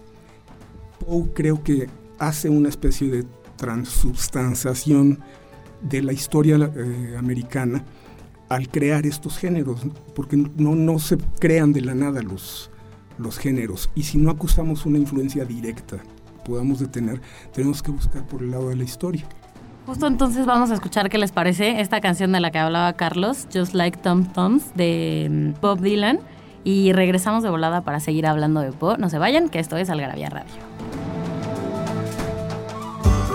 Poe 1.00 1.32
creo 1.34 1.64
que 1.64 1.88
hace 2.20 2.50
una 2.50 2.68
especie 2.68 3.08
de 3.08 3.26
transubstanciación 3.56 5.18
de 5.82 6.02
la 6.02 6.12
historia 6.12 6.56
eh, 6.56 7.16
americana 7.18 7.84
al 8.48 8.68
crear 8.68 9.06
estos 9.06 9.38
géneros, 9.38 9.86
porque 10.14 10.36
no, 10.36 10.74
no 10.74 10.98
se 10.98 11.18
crean 11.38 11.72
de 11.72 11.82
la 11.82 11.94
nada 11.94 12.22
los, 12.22 12.70
los 13.18 13.38
géneros. 13.38 13.90
Y 13.94 14.04
si 14.04 14.18
no 14.18 14.30
acusamos 14.30 14.86
una 14.86 14.98
influencia 14.98 15.44
directa 15.44 15.98
podamos 16.48 16.80
detener, 16.80 17.20
tenemos 17.52 17.82
que 17.82 17.90
buscar 17.90 18.26
por 18.26 18.42
el 18.42 18.50
lado 18.50 18.70
de 18.70 18.76
la 18.76 18.84
historia. 18.84 19.24
Justo 19.86 20.06
entonces 20.06 20.46
vamos 20.46 20.70
a 20.70 20.74
escuchar 20.74 21.08
qué 21.08 21.18
les 21.18 21.30
parece 21.32 21.80
esta 21.80 22.00
canción 22.00 22.32
de 22.32 22.40
la 22.40 22.50
que 22.50 22.58
hablaba 22.58 22.92
Carlos, 22.94 23.46
Just 23.52 23.74
Like 23.74 23.98
Tom 23.98 24.24
Toms, 24.24 24.74
de 24.74 25.28
mm, 25.30 25.60
Bob 25.60 25.80
Dylan. 25.80 26.20
Y 26.64 26.92
regresamos 26.92 27.42
de 27.42 27.50
volada 27.50 27.82
para 27.82 28.00
seguir 28.00 28.26
hablando 28.26 28.60
de 28.60 28.72
Poe. 28.72 28.98
No 28.98 29.08
se 29.08 29.18
vayan, 29.18 29.48
que 29.48 29.58
esto 29.58 29.76
es 29.76 29.88
Algarabía 29.88 30.28
Radio 30.28 30.52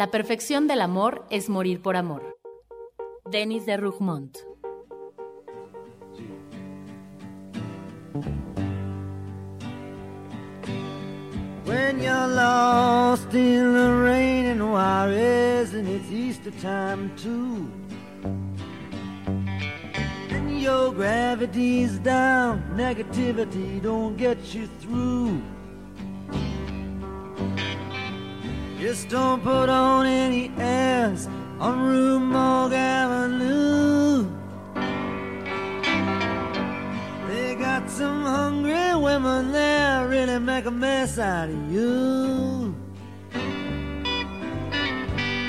La 0.00 0.10
perfección 0.10 0.66
del 0.66 0.80
amor 0.80 1.26
es 1.28 1.50
morir 1.50 1.82
por 1.82 1.94
amor. 1.94 2.38
Denis 3.30 3.66
de 3.66 3.76
Rougmont. 3.76 4.34
When 11.66 12.00
you're 12.00 12.28
lost 12.28 13.34
in 13.34 13.74
the 13.74 13.92
rain 14.02 14.46
and 14.46 14.62
Juarez 14.62 15.74
and 15.74 15.86
it's 15.86 16.10
Easter 16.10 16.52
time 16.62 17.14
too. 17.16 17.68
And 20.30 20.62
your 20.62 20.94
gravity's 20.94 21.98
down, 21.98 22.62
negativity 22.74 23.82
don't 23.82 24.16
get 24.16 24.38
you 24.54 24.66
through. 24.80 25.42
Just 28.80 29.10
don't 29.10 29.42
put 29.42 29.68
on 29.68 30.06
any 30.06 30.50
airs 30.56 31.28
on 31.58 31.82
Rue 31.82 32.18
Morgue 32.18 32.72
Avenue. 32.72 34.26
They 37.28 37.56
got 37.56 37.90
some 37.90 38.22
hungry 38.22 38.96
women 38.96 39.52
there, 39.52 40.08
really 40.08 40.38
make 40.38 40.64
a 40.64 40.70
mess 40.70 41.18
out 41.18 41.50
of 41.50 41.70
you. 41.70 42.74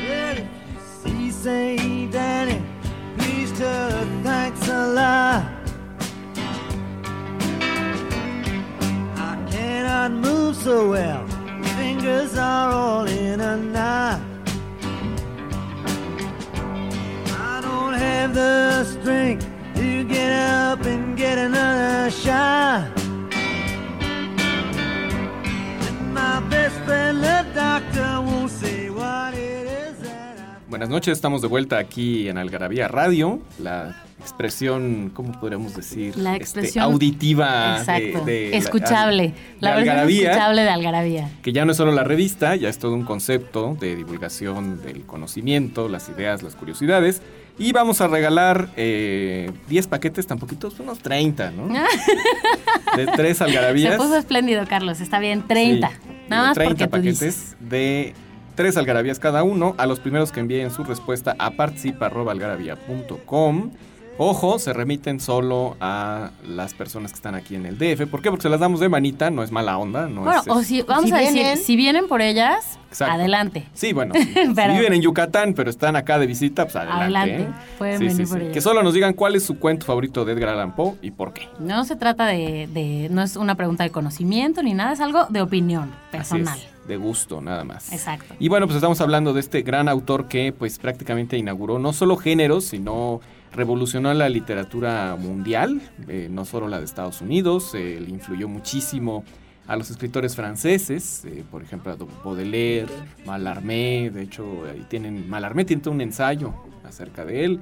Well, 0.10 0.38
if 0.38 1.06
you 1.06 1.32
see, 1.32 1.32
say, 1.32 2.08
Danny, 2.08 2.62
please 3.18 3.58
tell 3.58 3.92
her 3.92 4.24
thanks 4.24 4.68
a 4.68 4.88
lot. 4.88 5.46
I 9.16 9.48
cannot 9.50 10.12
move 10.12 10.58
so 10.58 10.90
well 10.90 11.31
Buenas 30.68 30.90
noches, 30.90 31.12
estamos 31.14 31.44
de 31.44 31.48
vuelta 31.50 31.78
aquí 31.78 32.28
en 32.28 32.40
Algarabía 32.40 32.88
Radio, 32.88 33.42
la 33.60 34.06
expresión, 34.22 35.12
¿cómo 35.14 35.40
podríamos 35.40 35.76
decir? 35.76 36.18
La 36.18 36.34
este, 36.34 36.44
expresión 36.44 36.86
auditiva 36.86 37.84
De, 38.26 38.56
escuchable, 38.56 39.34
la, 39.60 39.76
versión 39.76 40.10
escuchable 40.10 40.62
de 40.62 40.70
Algarabía. 40.70 41.30
Que 41.42 41.52
ya 41.52 41.66
no 41.66 41.72
es 41.72 41.78
solo 41.78 41.92
la 41.92 42.04
revista, 42.04 42.56
ya 42.56 42.70
es 42.70 42.78
todo 42.78 42.94
un 42.94 43.04
concepto 43.04 43.76
de 43.80 43.96
divulgación 43.96 44.82
del 44.82 45.06
conocimiento, 45.06 45.90
las 45.90 46.10
ideas, 46.10 46.44
las 46.44 46.56
curiosidades. 46.56 47.22
Y 47.60 47.74
vamos 47.74 48.02
a 48.02 48.08
regalar 48.08 48.74
10 48.76 48.78
eh, 48.78 49.52
paquetes, 49.90 50.26
tan 50.26 50.40
poquitos, 50.40 50.80
unos 50.80 51.00
30, 51.00 51.52
¿no? 51.52 51.68
de 52.96 53.08
tres 53.08 53.42
algarabías. 53.42 53.94
Se 53.94 53.98
puso 53.98 54.18
espléndido, 54.18 54.66
Carlos, 54.68 55.02
está 55.02 55.20
bien, 55.20 55.46
30. 55.48 55.92
Nada 56.30 56.48
más 56.48 56.56
30 56.56 56.88
paquetes 56.88 57.58
de 57.60 58.16
tres 58.56 58.78
algarabías 58.78 59.20
cada 59.20 59.44
uno 59.44 59.76
a 59.78 59.86
los 59.86 60.00
primeros 60.00 60.32
que 60.32 60.40
envíen 60.40 60.72
su 60.72 60.84
respuesta 60.84 61.36
a 61.40 61.52
participa.algarabía.com. 61.52 63.72
Ojo, 64.18 64.60
se 64.60 64.74
remiten 64.74 65.20
solo 65.20 65.78
a 65.80 66.32
las 66.48 66.74
personas 66.74 67.12
que 67.12 67.16
están 67.16 67.34
aquí 67.34 67.56
en 67.56 67.66
el 67.66 67.78
DF. 67.78 68.08
¿Por 68.08 68.22
qué? 68.22 68.30
Porque 68.30 68.44
se 68.44 68.50
las 68.50 68.60
damos 68.60 68.80
de 68.80 68.90
manita, 68.90 69.32
no 69.32 69.42
es 69.42 69.52
mala 69.52 69.78
onda. 69.78 70.08
No 70.08 70.22
bueno, 70.22 70.42
o 70.48 70.62
si, 70.64 70.82
vamos 70.82 71.12
a 71.12 71.18
decir, 71.18 71.58
si 71.58 71.76
vienen 71.76 72.08
por 72.08 72.22
ellas, 72.22 72.78
adelante. 73.00 73.68
Sí, 73.74 73.94
bueno, 73.94 74.14
si, 74.16 74.24
viven 74.24 74.94
en 74.94 75.02
Yucatán, 75.02 75.54
pero 75.54 75.70
están 75.70 75.96
acá 75.96 76.20
de 76.20 76.28
visita, 76.28 76.66
pues 76.66 76.76
adelante. 76.76 77.04
Adelante, 77.04 77.44
¿eh? 77.44 77.48
pueden 77.78 78.00
venir 78.00 78.28
por 78.28 78.42
ellas. 78.42 78.54
Que 78.54 78.62
solo 78.62 78.84
nos 78.84 78.94
digan 78.94 79.14
cuál 79.14 79.36
es 79.36 79.44
su 79.44 79.58
cuento 79.58 79.86
favorito 79.86 80.26
de 80.26 80.34
Edgar 80.34 80.50
Allan 80.50 80.76
Poe 80.76 80.96
y 81.02 81.12
por 81.12 81.34
qué. 81.34 81.48
No 81.60 81.84
se 81.86 81.96
trata 81.96 82.28
de, 82.28 82.68
de, 82.72 83.08
no 83.10 83.24
es 83.24 83.36
una 83.36 83.56
pregunta 83.56 83.84
de 83.84 83.92
conocimiento 83.92 84.62
ni 84.62 84.74
nada, 84.74 84.94
es 84.94 85.00
algo 85.00 85.26
de 85.30 85.42
opinión 85.42 85.92
personal. 86.12 86.60
de 86.88 86.98
gusto, 86.98 87.42
nada 87.42 87.64
más. 87.64 87.92
Exacto. 87.92 88.36
Y 88.40 88.50
bueno, 88.50 88.68
pues 88.68 88.76
estamos 88.76 89.00
hablando 89.02 89.34
de 89.34 89.40
este 89.40 89.62
gran 89.62 89.88
autor 89.88 90.28
que 90.28 90.52
pues 90.52 90.78
prácticamente 90.80 91.38
inauguró 91.38 91.80
no 91.80 91.94
solo 91.94 92.18
géneros, 92.18 92.66
sino 92.66 93.22
revolucionó 93.54 94.14
la 94.14 94.30
literatura 94.30 95.16
mundial, 95.20 95.82
eh, 96.08 96.28
no 96.32 96.46
solo 96.46 96.68
la 96.68 96.80
de 96.80 96.86
Estados 96.86 97.22
Unidos, 97.22 97.74
eh, 97.76 98.04
influyó 98.08 98.48
muchísimo 98.48 99.24
a 99.68 99.76
los 99.76 99.90
escritores 99.92 100.36
franceses, 100.36 101.26
eh, 101.26 101.44
por 101.50 101.62
ejemplo 101.62 101.92
a 101.92 101.98
Baudelaire, 102.24 102.92
Mallarmé, 103.26 104.10
de 104.10 104.24
hecho 104.24 104.46
ahí 104.72 104.86
tienen, 104.90 105.30
Mallarmé 105.30 105.66
tiene 105.66 105.82
un 105.88 106.02
ensayo 106.02 106.54
acerca 106.84 107.26
de 107.26 107.46
él, 107.46 107.60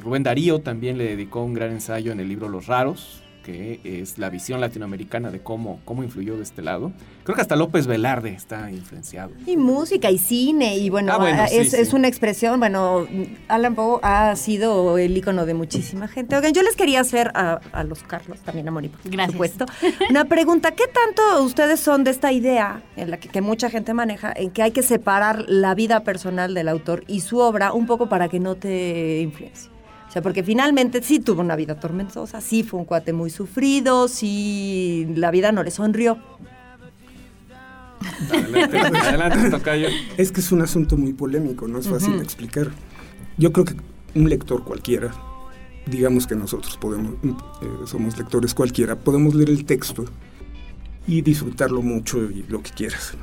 Rubén 0.00 0.22
Darío 0.22 0.60
también 0.60 0.96
le 0.96 1.04
dedicó 1.04 1.42
un 1.42 1.52
gran 1.52 1.70
ensayo 1.70 2.10
en 2.10 2.18
el 2.18 2.26
libro 2.26 2.48
Los 2.48 2.68
Raros, 2.68 3.23
que 3.44 3.80
es 3.84 4.18
la 4.18 4.30
visión 4.30 4.60
latinoamericana 4.60 5.30
de 5.30 5.40
cómo, 5.40 5.80
cómo 5.84 6.02
influyó 6.02 6.36
de 6.36 6.42
este 6.42 6.62
lado. 6.62 6.92
Creo 7.22 7.36
que 7.36 7.42
hasta 7.42 7.56
López 7.56 7.86
Velarde 7.86 8.30
está 8.30 8.70
influenciado. 8.70 9.32
Y 9.46 9.56
música 9.56 10.10
y 10.10 10.18
cine, 10.18 10.78
y 10.78 10.90
bueno, 10.90 11.12
ah, 11.12 11.44
ah, 11.44 11.46
es, 11.46 11.92
una 11.92 12.08
expresión, 12.08 12.58
bueno, 12.58 13.06
Alan 13.48 13.74
Poe 13.74 14.00
ha 14.02 14.34
sido 14.36 14.98
el 14.98 15.16
icono 15.16 15.46
de 15.46 15.54
muchísima 15.54 16.08
gente. 16.08 16.34
Oigan, 16.34 16.54
yo 16.54 16.62
les 16.62 16.74
quería 16.74 17.00
hacer 17.00 17.30
a, 17.34 17.60
los 17.84 18.02
Carlos, 18.02 18.40
también 18.40 18.66
a 18.68 18.70
Moni, 18.70 18.88
por 18.88 19.02
supuesto, 19.26 19.66
una 20.10 20.24
pregunta. 20.24 20.72
¿Qué 20.72 20.84
tanto 20.86 21.44
ustedes 21.44 21.80
son 21.80 22.02
de 22.02 22.10
esta 22.10 22.32
idea, 22.32 22.82
en 22.96 23.10
la 23.10 23.18
que, 23.18 23.28
que 23.28 23.42
mucha 23.42 23.68
gente 23.68 23.92
maneja, 23.92 24.32
en 24.34 24.50
que 24.50 24.62
hay 24.62 24.70
que 24.70 24.82
separar 24.82 25.44
la 25.48 25.74
vida 25.74 26.02
personal 26.02 26.54
del 26.54 26.68
autor 26.68 27.04
y 27.06 27.20
su 27.20 27.38
obra 27.38 27.72
un 27.72 27.86
poco 27.86 28.08
para 28.08 28.28
que 28.28 28.40
no 28.40 28.54
te 28.54 29.20
influencie? 29.20 29.73
Sea, 30.14 30.22
porque 30.22 30.44
finalmente 30.44 31.02
sí 31.02 31.18
tuvo 31.18 31.40
una 31.40 31.56
vida 31.56 31.78
tormentosa, 31.78 32.40
sí 32.40 32.62
fue 32.62 32.78
un 32.78 32.86
cuate 32.86 33.12
muy 33.12 33.30
sufrido, 33.30 34.06
sí 34.06 35.08
la 35.16 35.32
vida 35.32 35.50
no 35.50 35.62
le 35.64 35.72
sonrió. 35.72 36.18
Adelante, 38.30 38.78
adelante, 38.78 39.50
tocayo. 39.50 39.88
Es 40.16 40.30
que 40.30 40.40
es 40.40 40.52
un 40.52 40.62
asunto 40.62 40.96
muy 40.96 41.12
polémico, 41.14 41.66
no 41.66 41.78
es 41.78 41.88
fácil 41.88 42.16
de 42.16 42.22
explicar. 42.22 42.70
Yo 43.36 43.52
creo 43.52 43.64
que 43.64 43.74
un 44.14 44.28
lector 44.28 44.62
cualquiera, 44.62 45.12
digamos 45.86 46.28
que 46.28 46.36
nosotros 46.36 46.76
podemos, 46.76 47.14
eh, 47.24 47.66
somos 47.86 48.16
lectores 48.16 48.54
cualquiera, 48.54 48.94
podemos 48.96 49.34
leer 49.34 49.50
el 49.50 49.64
texto 49.64 50.04
y 51.08 51.22
disfrutarlo 51.22 51.82
mucho 51.82 52.22
y 52.22 52.44
lo 52.48 52.62
que 52.62 52.70
quieras. 52.70 53.16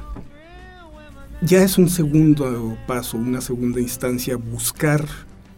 Ya 1.42 1.64
es 1.64 1.78
un 1.78 1.90
segundo 1.90 2.78
paso, 2.86 3.18
una 3.18 3.40
segunda 3.40 3.80
instancia, 3.80 4.36
buscar 4.36 5.06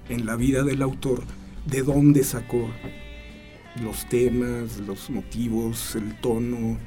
en 0.10 0.25
la 0.25 0.36
vida 0.36 0.63
del 0.63 0.81
autor 0.81 1.24
de 1.65 1.81
dónde 1.81 2.24
sacó 2.24 2.69
los 3.81 4.07
temas, 4.07 4.79
los 4.79 5.10
motivos, 5.10 5.95
el 5.95 6.19
tono, 6.19 6.77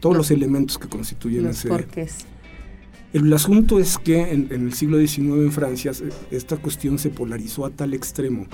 todos 0.00 0.16
los, 0.16 0.30
elementos 0.30 0.78
que 0.78 0.88
constituyen 0.88 1.44
los 1.44 1.58
ese... 1.58 1.68
Porqués. 1.68 2.26
El 3.12 3.32
asunto 3.32 3.78
es 3.78 3.98
que 3.98 4.30
en, 4.30 4.48
en, 4.52 4.66
el 4.66 4.74
siglo 4.74 4.98
XIX 4.98 5.18
en 5.18 5.52
Francia 5.52 5.92
esta 6.30 6.56
cuestión 6.56 6.98
se 6.98 7.10
polarizó 7.10 7.64
a 7.64 7.70
tal 7.70 7.94
extremo 7.94 8.46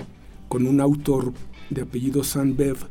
con 0.49 0.67
un 0.67 0.81
autor 0.81 1.33
de 1.71 1.83
apellido 1.83 2.23
Saint-Beuve 2.23 2.87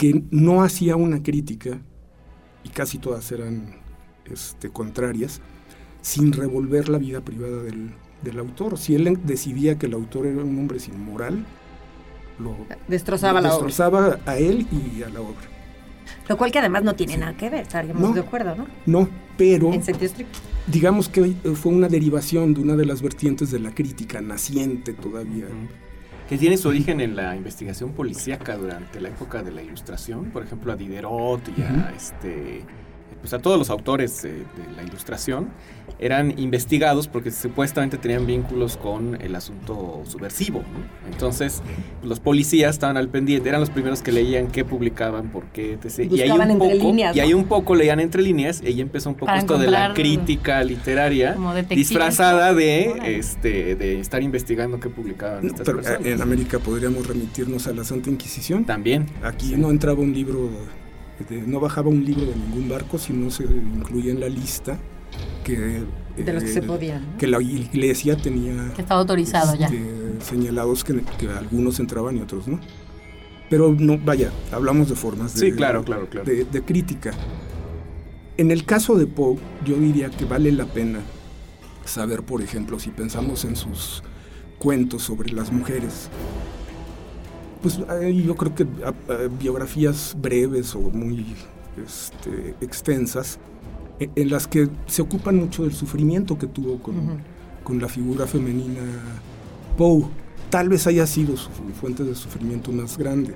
que 0.00 0.24
no 0.30 0.62
hacía 0.62 0.96
una 0.96 1.22
crítica, 1.22 1.78
y 2.64 2.70
casi 2.70 2.96
todas 2.96 3.30
eran 3.32 3.74
este, 4.24 4.70
contrarias, 4.70 5.42
sin 6.00 6.32
revolver 6.32 6.88
la 6.88 6.96
vida 6.96 7.20
privada 7.20 7.62
del, 7.62 7.90
del, 8.22 8.38
autor. 8.38 8.78
Si 8.78 8.94
él 8.94 9.18
decidía 9.24 9.78
que 9.78 9.86
el 9.86 9.94
autor 9.94 10.26
era 10.26 10.42
un 10.42 10.58
hombre 10.58 10.78
sin 10.78 11.02
moral, 11.02 11.44
lo 12.38 12.56
destrozaba, 12.88 13.40
lo 13.40 13.48
la 13.48 13.54
destrozaba 13.54 14.08
obra. 14.08 14.20
a 14.26 14.36
él 14.36 14.66
y 14.70 15.02
a 15.02 15.08
la 15.08 15.20
obra. 15.20 15.48
Lo 16.28 16.36
cual 16.36 16.52
que 16.52 16.58
además 16.58 16.82
no 16.84 16.94
tiene 16.94 17.14
sí. 17.14 17.20
nada 17.20 17.36
que 17.36 17.50
ver, 17.50 17.62
estaríamos 17.62 18.02
no, 18.02 18.12
de 18.12 18.20
acuerdo, 18.20 18.54
¿no? 18.54 18.66
No, 18.86 19.08
pero... 19.36 19.72
En 19.72 19.82
sentido 19.82 20.06
estricto. 20.06 20.38
Digamos 20.66 21.08
que 21.08 21.32
fue 21.54 21.72
una 21.72 21.88
derivación 21.88 22.54
de 22.54 22.60
una 22.60 22.76
de 22.76 22.84
las 22.84 23.02
vertientes 23.02 23.50
de 23.50 23.58
la 23.58 23.74
crítica, 23.74 24.20
naciente 24.20 24.92
todavía. 24.92 25.46
Que 26.28 26.38
tiene 26.38 26.56
su 26.56 26.68
origen 26.68 27.00
en 27.00 27.16
la 27.16 27.34
investigación 27.34 27.92
policíaca 27.92 28.56
durante 28.56 29.00
la 29.00 29.08
época 29.08 29.42
de 29.42 29.50
la 29.50 29.62
Ilustración, 29.62 30.26
por 30.26 30.44
ejemplo 30.44 30.72
a 30.72 30.76
Diderot 30.76 31.40
y 31.58 31.62
a, 31.62 31.64
uh 31.64 31.68
-huh. 31.68 31.96
este, 31.96 32.62
pues 33.20 33.32
a 33.32 33.38
todos 33.38 33.58
los 33.58 33.70
autores 33.70 34.22
de, 34.22 34.30
de 34.32 34.72
la 34.76 34.82
Ilustración, 34.82 35.48
eran 36.00 36.38
investigados 36.38 37.08
porque 37.08 37.30
supuestamente 37.30 37.98
tenían 37.98 38.26
vínculos 38.26 38.78
con 38.78 39.20
el 39.20 39.34
asunto 39.34 40.02
subversivo. 40.06 40.60
¿no? 40.60 41.10
Entonces, 41.12 41.62
los 42.02 42.20
policías 42.20 42.70
estaban 42.70 42.96
al 42.96 43.08
pendiente, 43.08 43.48
eran 43.48 43.60
los 43.60 43.70
primeros 43.70 44.00
que 44.00 44.10
leían 44.10 44.48
qué 44.48 44.64
publicaban, 44.64 45.28
por 45.28 45.44
qué, 45.48 45.74
etc. 45.74 46.10
Y 46.10 46.22
ahí, 46.22 46.30
un 46.30 46.58
poco, 46.58 46.72
líneas, 46.72 47.16
y 47.16 47.20
ahí 47.20 47.34
un 47.34 47.44
poco 47.44 47.74
leían 47.74 48.00
entre 48.00 48.22
líneas, 48.22 48.62
y 48.62 48.68
ahí 48.68 48.80
empezó 48.80 49.10
un 49.10 49.16
poco 49.16 49.26
Para 49.26 49.40
esto 49.40 49.58
de 49.58 49.70
la 49.70 49.92
crítica 49.92 50.64
literaria 50.64 51.36
disfrazada 51.68 52.54
de, 52.54 53.18
este, 53.18 53.76
de 53.76 54.00
estar 54.00 54.22
investigando 54.22 54.80
qué 54.80 54.88
publicaban 54.88 55.46
estas 55.46 55.66
Pero 55.66 55.82
personas. 55.82 56.06
En 56.06 56.22
América 56.22 56.58
podríamos 56.58 57.06
remitirnos 57.06 57.66
a 57.66 57.72
la 57.72 57.84
Santa 57.84 58.08
Inquisición. 58.08 58.64
También. 58.64 59.06
Aquí 59.22 59.48
sí. 59.48 59.56
no 59.56 59.70
entraba 59.70 60.00
un 60.00 60.14
libro, 60.14 60.48
no 61.46 61.60
bajaba 61.60 61.88
un 61.88 62.04
libro 62.04 62.26
de 62.26 62.34
ningún 62.34 62.68
barco 62.68 62.98
si 62.98 63.12
no 63.12 63.30
se 63.30 63.44
incluía 63.44 64.12
en 64.12 64.20
la 64.20 64.28
lista 64.28 64.78
que 65.44 65.84
de 66.16 66.32
los 66.32 66.44
que 66.44 66.50
eh, 66.50 66.54
se 66.54 66.62
podían 66.62 67.12
¿no? 67.12 67.18
que 67.18 67.26
la 67.26 67.40
iglesia 67.40 68.16
tenía 68.16 68.72
que 68.74 68.82
estaba 68.82 69.00
autorizado 69.00 69.52
este, 69.54 69.78
ya 69.78 70.24
señalados 70.24 70.84
que, 70.84 71.02
que, 71.18 71.28
algunos 71.28 71.80
entraban 71.80 72.16
y 72.16 72.20
otros 72.20 72.46
no. 72.46 72.60
Pero 73.48 73.74
no 73.76 73.98
vaya 73.98 74.30
hablamos 74.52 74.88
de 74.88 74.94
formas 74.94 75.34
de, 75.34 75.40
sí 75.40 75.52
claro 75.52 75.82
claro 75.82 76.08
claro. 76.08 76.26
de, 76.26 76.44
de, 76.44 76.62
crítica. 76.62 77.12
En 78.36 78.50
el 78.50 78.64
caso 78.64 78.96
de 78.96 79.06
Poe 79.06 79.38
yo 79.64 79.76
diría 79.76 80.10
que 80.10 80.24
vale 80.24 80.52
la 80.52 80.66
pena 80.66 81.00
saber 81.84 82.22
por 82.22 82.42
ejemplo 82.42 82.78
si 82.78 82.90
pensamos 82.90 83.44
en 83.44 83.56
sus 83.56 84.02
cuentos 84.58 85.02
sobre 85.02 85.32
las 85.32 85.50
mujeres 85.52 86.08
pues 87.62 87.78
yo 87.78 88.36
creo 88.36 88.54
que 88.54 88.66
a, 88.84 88.88
a, 89.12 89.28
biografías 89.28 90.16
breves 90.20 90.74
o 90.74 90.80
muy 90.80 91.34
este, 91.84 92.54
extensas 92.60 93.38
en 93.98 94.30
las 94.30 94.46
que 94.46 94.68
se 94.86 95.02
ocupan 95.02 95.36
mucho 95.36 95.64
del 95.64 95.72
sufrimiento 95.72 96.38
que 96.38 96.46
tuvo 96.46 96.78
con, 96.78 96.96
uh 96.96 97.02
-huh. 97.02 97.18
con 97.62 97.80
la 97.80 97.88
figura 97.88 98.26
femenina 98.26 98.80
Poe. 99.76 100.06
Tal 100.48 100.68
vez 100.68 100.86
haya 100.86 101.06
sido 101.06 101.36
su 101.36 101.50
fuente 101.80 102.02
de 102.02 102.14
sufrimiento 102.14 102.72
más 102.72 102.98
grande 102.98 103.34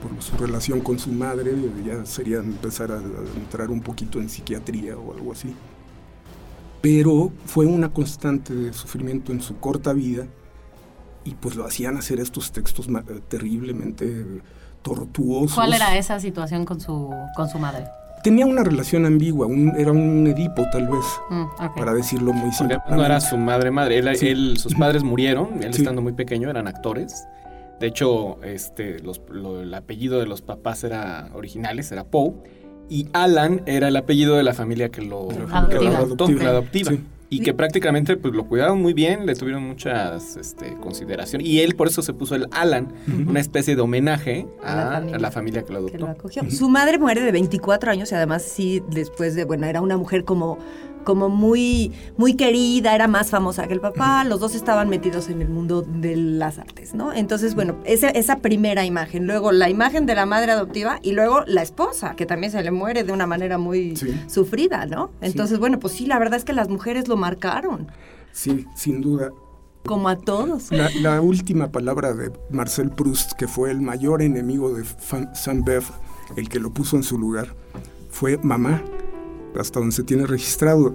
por 0.00 0.22
su 0.22 0.36
relación 0.36 0.80
con 0.80 0.98
su 0.98 1.10
madre, 1.12 1.52
ya 1.84 2.04
sería 2.06 2.38
empezar 2.38 2.92
a, 2.92 2.98
a 2.98 3.38
entrar 3.40 3.70
un 3.70 3.80
poquito 3.80 4.20
en 4.20 4.28
psiquiatría 4.28 4.96
o 4.96 5.14
algo 5.14 5.32
así. 5.32 5.54
Pero 6.80 7.32
fue 7.46 7.66
una 7.66 7.92
constante 7.92 8.54
de 8.54 8.72
sufrimiento 8.72 9.32
en 9.32 9.40
su 9.40 9.56
corta 9.58 9.92
vida 9.92 10.26
y 11.24 11.34
pues 11.34 11.56
lo 11.56 11.64
hacían 11.64 11.96
hacer 11.96 12.20
estos 12.20 12.52
textos 12.52 12.88
terriblemente 13.28 14.42
tortuosos. 14.82 15.54
¿Cuál 15.54 15.72
era 15.72 15.96
esa 15.96 16.20
situación 16.20 16.64
con 16.64 16.80
su, 16.80 17.10
con 17.34 17.48
su 17.48 17.58
madre? 17.58 17.86
tenía 18.24 18.46
una 18.46 18.64
relación 18.64 19.04
ambigua, 19.04 19.46
un, 19.46 19.74
era 19.76 19.92
un 19.92 20.26
Edipo 20.26 20.64
tal 20.72 20.88
vez, 20.88 21.04
mm, 21.28 21.42
okay. 21.42 21.68
para 21.76 21.92
decirlo 21.92 22.32
muy 22.32 22.50
simple. 22.52 22.78
No 22.88 23.04
era 23.04 23.20
su 23.20 23.36
madre 23.36 23.70
madre, 23.70 23.98
él, 23.98 24.16
sí. 24.16 24.28
él 24.28 24.56
sus 24.56 24.74
padres 24.74 25.02
murieron, 25.04 25.62
él 25.62 25.74
sí. 25.74 25.82
estando 25.82 26.00
muy 26.00 26.14
pequeño 26.14 26.48
eran 26.48 26.66
actores. 26.66 27.28
De 27.78 27.88
hecho, 27.88 28.42
este, 28.42 28.98
los, 29.00 29.20
lo, 29.28 29.60
el 29.60 29.74
apellido 29.74 30.20
de 30.20 30.26
los 30.26 30.40
papás 30.40 30.84
era 30.84 31.28
originales, 31.34 31.92
era 31.92 32.04
Poe. 32.04 32.32
Y 32.88 33.08
Alan 33.12 33.62
era 33.66 33.88
el 33.88 33.96
apellido 33.96 34.36
de 34.36 34.42
la 34.42 34.54
familia 34.54 34.90
que 34.90 35.02
lo, 35.02 35.28
que 35.28 35.80
lo 35.80 35.96
adoptó, 35.96 36.28
la 36.28 36.50
adoptiva. 36.50 36.92
Sí. 36.92 37.04
Y 37.30 37.40
que 37.40 37.54
prácticamente 37.54 38.16
pues, 38.16 38.34
lo 38.34 38.46
cuidaron 38.46 38.80
muy 38.80 38.92
bien, 38.92 39.26
le 39.26 39.34
tuvieron 39.34 39.62
muchas 39.62 40.36
este, 40.36 40.74
consideraciones. 40.76 41.46
Y 41.46 41.60
él 41.60 41.74
por 41.74 41.88
eso 41.88 42.02
se 42.02 42.12
puso 42.12 42.34
el 42.34 42.46
Alan, 42.52 42.92
uh 43.08 43.10
-huh. 43.10 43.28
una 43.28 43.40
especie 43.40 43.74
de 43.74 43.82
homenaje 43.82 44.46
a, 44.62 44.76
la, 44.76 44.90
familia, 44.92 45.16
a 45.16 45.18
la 45.18 45.30
familia 45.30 45.62
que 45.64 45.72
lo 45.72 45.78
adoptó. 45.78 45.96
Que 45.96 46.04
lo 46.04 46.08
acogió. 46.08 46.50
Su 46.50 46.68
madre 46.68 46.98
muere 46.98 47.22
de 47.22 47.32
24 47.32 47.90
años 47.90 48.12
y 48.12 48.14
además 48.14 48.42
sí, 48.42 48.82
después 48.90 49.34
de, 49.34 49.44
bueno, 49.44 49.66
era 49.66 49.80
una 49.80 49.96
mujer 49.96 50.24
como 50.24 50.58
como 51.04 51.28
muy, 51.28 51.92
muy 52.16 52.34
querida, 52.34 52.94
era 52.94 53.06
más 53.06 53.30
famosa 53.30 53.66
que 53.66 53.74
el 53.74 53.80
papá, 53.80 54.24
los 54.24 54.40
dos 54.40 54.54
estaban 54.54 54.88
metidos 54.88 55.28
en 55.28 55.42
el 55.42 55.48
mundo 55.48 55.82
de 55.82 56.16
las 56.16 56.58
artes, 56.58 56.94
¿no? 56.94 57.12
Entonces, 57.12 57.54
bueno, 57.54 57.76
esa, 57.84 58.08
esa 58.08 58.38
primera 58.38 58.84
imagen, 58.84 59.26
luego 59.26 59.52
la 59.52 59.70
imagen 59.70 60.06
de 60.06 60.14
la 60.14 60.26
madre 60.26 60.52
adoptiva 60.52 60.98
y 61.02 61.12
luego 61.12 61.44
la 61.46 61.62
esposa, 61.62 62.14
que 62.16 62.26
también 62.26 62.50
se 62.52 62.62
le 62.62 62.70
muere 62.70 63.04
de 63.04 63.12
una 63.12 63.26
manera 63.26 63.58
muy 63.58 63.96
sí. 63.96 64.20
sufrida, 64.26 64.86
¿no? 64.86 65.10
Entonces, 65.20 65.56
sí. 65.56 65.60
bueno, 65.60 65.78
pues 65.78 65.94
sí, 65.94 66.06
la 66.06 66.18
verdad 66.18 66.38
es 66.38 66.44
que 66.44 66.52
las 66.52 66.68
mujeres 66.68 67.08
lo 67.08 67.16
marcaron. 67.16 67.88
Sí, 68.32 68.66
sin 68.74 69.00
duda. 69.00 69.30
Como 69.84 70.08
a 70.08 70.16
todos. 70.16 70.72
La, 70.72 70.88
la 71.02 71.20
última 71.20 71.70
palabra 71.70 72.14
de 72.14 72.32
Marcel 72.50 72.90
Proust, 72.90 73.32
que 73.32 73.46
fue 73.46 73.70
el 73.70 73.82
mayor 73.82 74.22
enemigo 74.22 74.72
de 74.72 74.82
Saint-Beuve, 75.34 75.86
el 76.36 76.48
que 76.48 76.58
lo 76.58 76.72
puso 76.72 76.96
en 76.96 77.02
su 77.02 77.18
lugar, 77.18 77.54
fue 78.10 78.38
mamá 78.38 78.82
hasta 79.58 79.80
donde 79.80 79.94
se 79.94 80.02
tiene 80.02 80.26
registrado 80.26 80.94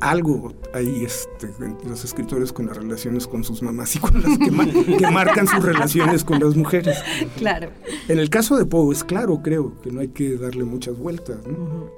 algo 0.00 0.52
ahí 0.72 1.04
este, 1.04 1.50
los 1.86 2.04
escritores 2.04 2.52
con 2.52 2.66
las 2.66 2.76
relaciones 2.76 3.26
con 3.26 3.44
sus 3.44 3.62
mamás 3.62 3.96
y 3.96 3.98
con 4.00 4.22
las 4.22 4.38
que, 4.38 4.50
ma 4.50 4.66
que, 4.66 5.10
marcan 5.10 5.46
sus 5.46 5.64
relaciones 5.64 6.24
con 6.24 6.40
las 6.40 6.56
mujeres. 6.56 6.98
Claro. 7.36 7.70
En 8.08 8.18
el 8.18 8.28
caso 8.28 8.56
de 8.56 8.66
Poe 8.66 8.92
es 8.92 9.04
claro, 9.04 9.40
creo, 9.42 9.80
que 9.82 9.90
no 9.90 10.00
hay 10.00 10.08
que 10.08 10.36
darle 10.36 10.64
muchas 10.64 10.98
vueltas. 10.98 11.38
¿no? 11.46 11.52
Uh 11.52 11.68
-huh. 11.68 11.90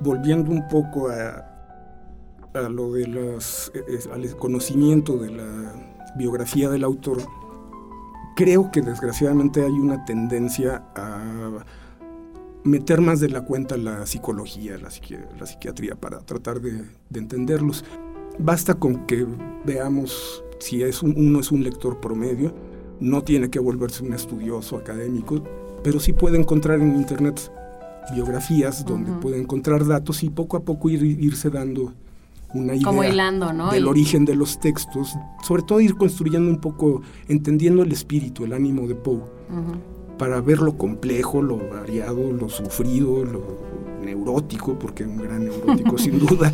Volviendo 0.00 0.50
un 0.50 0.66
poco 0.68 1.10
a, 1.10 1.44
a 2.54 2.68
lo 2.68 2.92
de 2.92 3.06
las, 3.06 3.70
eh, 3.74 3.98
al 4.12 4.36
conocimiento 4.36 5.18
de 5.18 5.30
la 5.32 5.74
biografía 6.16 6.70
del 6.70 6.84
autor, 6.84 7.18
creo 8.36 8.70
que 8.70 8.80
desgraciadamente 8.80 9.62
hay 9.62 9.72
una 9.72 10.04
tendencia 10.04 10.82
a 10.94 11.64
meter 12.64 13.00
más 13.00 13.20
de 13.20 13.28
la 13.28 13.42
cuenta 13.42 13.76
la 13.76 14.06
psicología, 14.06 14.78
la, 14.78 14.90
psiqui 14.90 15.16
la 15.38 15.46
psiquiatría 15.46 15.94
para 15.94 16.20
tratar 16.20 16.60
de, 16.60 16.84
de, 17.08 17.18
entenderlos. 17.18 17.84
Basta 18.38 18.74
con 18.74 19.06
que 19.06 19.26
veamos 19.64 20.44
si 20.58 20.82
es 20.82 21.02
un, 21.02 21.14
uno 21.16 21.40
es 21.40 21.50
un 21.50 21.62
lector 21.64 22.00
promedio, 22.00 22.54
no 23.00 23.22
tiene 23.22 23.50
que 23.50 23.58
volverse 23.58 24.04
un 24.04 24.12
estudioso 24.12 24.76
académico, 24.76 25.42
pero 25.82 26.00
sí 26.00 26.12
puede 26.12 26.38
encontrar 26.38 26.80
en 26.80 26.96
internet 26.96 27.50
biografías 28.12 28.84
donde 28.84 29.10
uh 29.10 29.14
-huh. 29.14 29.20
puede 29.20 29.40
encontrar 29.40 29.86
datos 29.86 30.22
y 30.22 30.30
poco 30.30 30.56
a 30.56 30.60
poco 30.60 30.90
ir, 30.90 31.02
irse 31.02 31.48
dando 31.48 31.92
una 32.52 32.74
idea 32.74 32.84
Como 32.84 33.04
hilando, 33.04 33.52
¿no? 33.52 33.70
del 33.70 33.86
origen 33.86 34.24
de 34.24 34.34
los 34.34 34.58
textos, 34.58 35.14
sobre 35.42 35.62
todo 35.62 35.80
ir 35.80 35.94
construyendo 35.94 36.50
un 36.50 36.60
poco, 36.60 37.02
entendiendo 37.28 37.82
el 37.82 37.92
espíritu, 37.92 38.44
el 38.44 38.52
ánimo 38.52 38.88
de 38.88 38.96
Poe. 38.96 39.16
Uh 39.16 39.20
-huh 39.20 39.99
para 40.20 40.42
ver 40.42 40.58
lo 40.58 40.76
complejo, 40.76 41.40
lo 41.40 41.56
variado, 41.56 42.30
lo 42.30 42.50
sufrido, 42.50 43.24
lo 43.24 43.42
neurótico, 44.04 44.78
porque 44.78 45.04
es 45.04 45.08
un 45.08 45.16
gran 45.16 45.44
neurótico 45.44 45.96
sin 45.96 46.18
duda. 46.26 46.52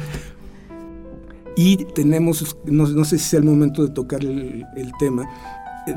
Y 1.56 1.78
tenemos, 1.86 2.56
no, 2.64 2.86
no, 2.86 3.04
sé 3.04 3.18
si 3.18 3.24
es 3.24 3.34
el 3.34 3.42
momento 3.42 3.82
de 3.84 3.92
tocar 3.92 4.22
el, 4.22 4.64
el 4.76 4.92
tema 5.00 5.28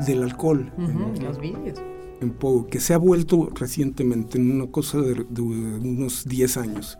del 0.04 0.24
alcohol. 0.24 0.72
Uh 0.76 0.80
-huh, 0.80 1.16
en, 1.16 1.24
los 1.24 1.38
vídeos. 1.38 1.80
En 2.20 2.30
Poe, 2.32 2.66
que 2.66 2.80
se 2.80 2.92
ha 2.92 2.98
vuelto 2.98 3.48
recientemente 3.54 4.36
en 4.36 4.50
una 4.50 4.66
cosa 4.66 4.98
de, 4.98 5.24
de 5.28 5.40
unos 5.40 6.24
10 6.26 6.56
años 6.56 6.98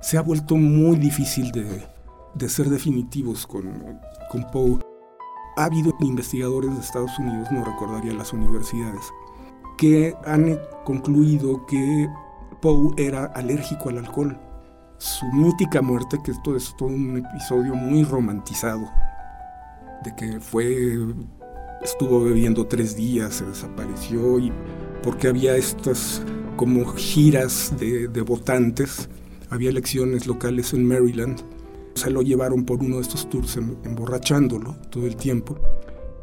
se 0.00 0.18
ha 0.18 0.22
vuelto 0.22 0.56
muy 0.56 0.96
difícil 0.96 1.50
de, 1.52 1.86
de 2.34 2.48
ser 2.48 2.68
definitivos 2.70 3.46
con, 3.46 3.98
con 4.30 4.44
Poe. 4.50 4.78
Ha 5.56 5.64
habido 5.64 5.92
investigadores 6.00 6.74
de 6.74 6.80
Estados 6.80 7.16
Unidos, 7.18 7.48
no 7.52 7.64
recordaría 7.64 8.14
las 8.14 8.32
universidades, 8.32 9.12
que 9.78 10.14
han 10.24 10.60
concluido 10.84 11.64
que 11.66 12.08
Poe 12.60 12.92
era 12.96 13.26
alérgico 13.26 13.88
al 13.88 13.98
alcohol. 13.98 14.38
Su 14.98 15.24
mítica 15.26 15.80
muerte, 15.80 16.18
que 16.24 16.32
esto 16.32 16.56
es 16.56 16.74
todo 16.76 16.88
un 16.88 17.18
episodio 17.18 17.74
muy 17.74 18.02
romantizado, 18.02 18.90
de 20.04 20.14
que 20.16 20.40
fue, 20.40 20.98
estuvo 21.82 22.24
bebiendo 22.24 22.66
tres 22.66 22.96
días, 22.96 23.34
se 23.34 23.46
desapareció 23.46 24.40
y 24.40 24.52
porque 25.02 25.28
había 25.28 25.56
estas 25.56 26.22
como 26.56 26.84
giras 26.86 27.72
de, 27.78 28.08
de 28.08 28.20
votantes, 28.22 29.08
había 29.50 29.70
elecciones 29.70 30.26
locales 30.26 30.74
en 30.74 30.84
Maryland, 30.84 31.40
se 31.94 32.10
lo 32.10 32.22
llevaron 32.22 32.64
por 32.64 32.80
uno 32.80 32.96
de 32.96 33.02
estos 33.02 33.28
tours 33.28 33.56
em, 33.56 33.76
emborrachándolo 33.84 34.76
todo 34.90 35.06
el 35.06 35.16
tiempo 35.16 35.58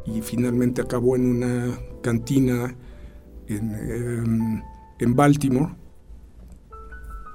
y 0.04 0.20
finalmente 0.22 0.82
acabó 0.82 1.16
en 1.16 1.26
una 1.26 1.78
cantina 2.02 2.76
en, 3.48 3.74
em, 3.74 4.62
en 4.98 5.16
Baltimore 5.16 5.74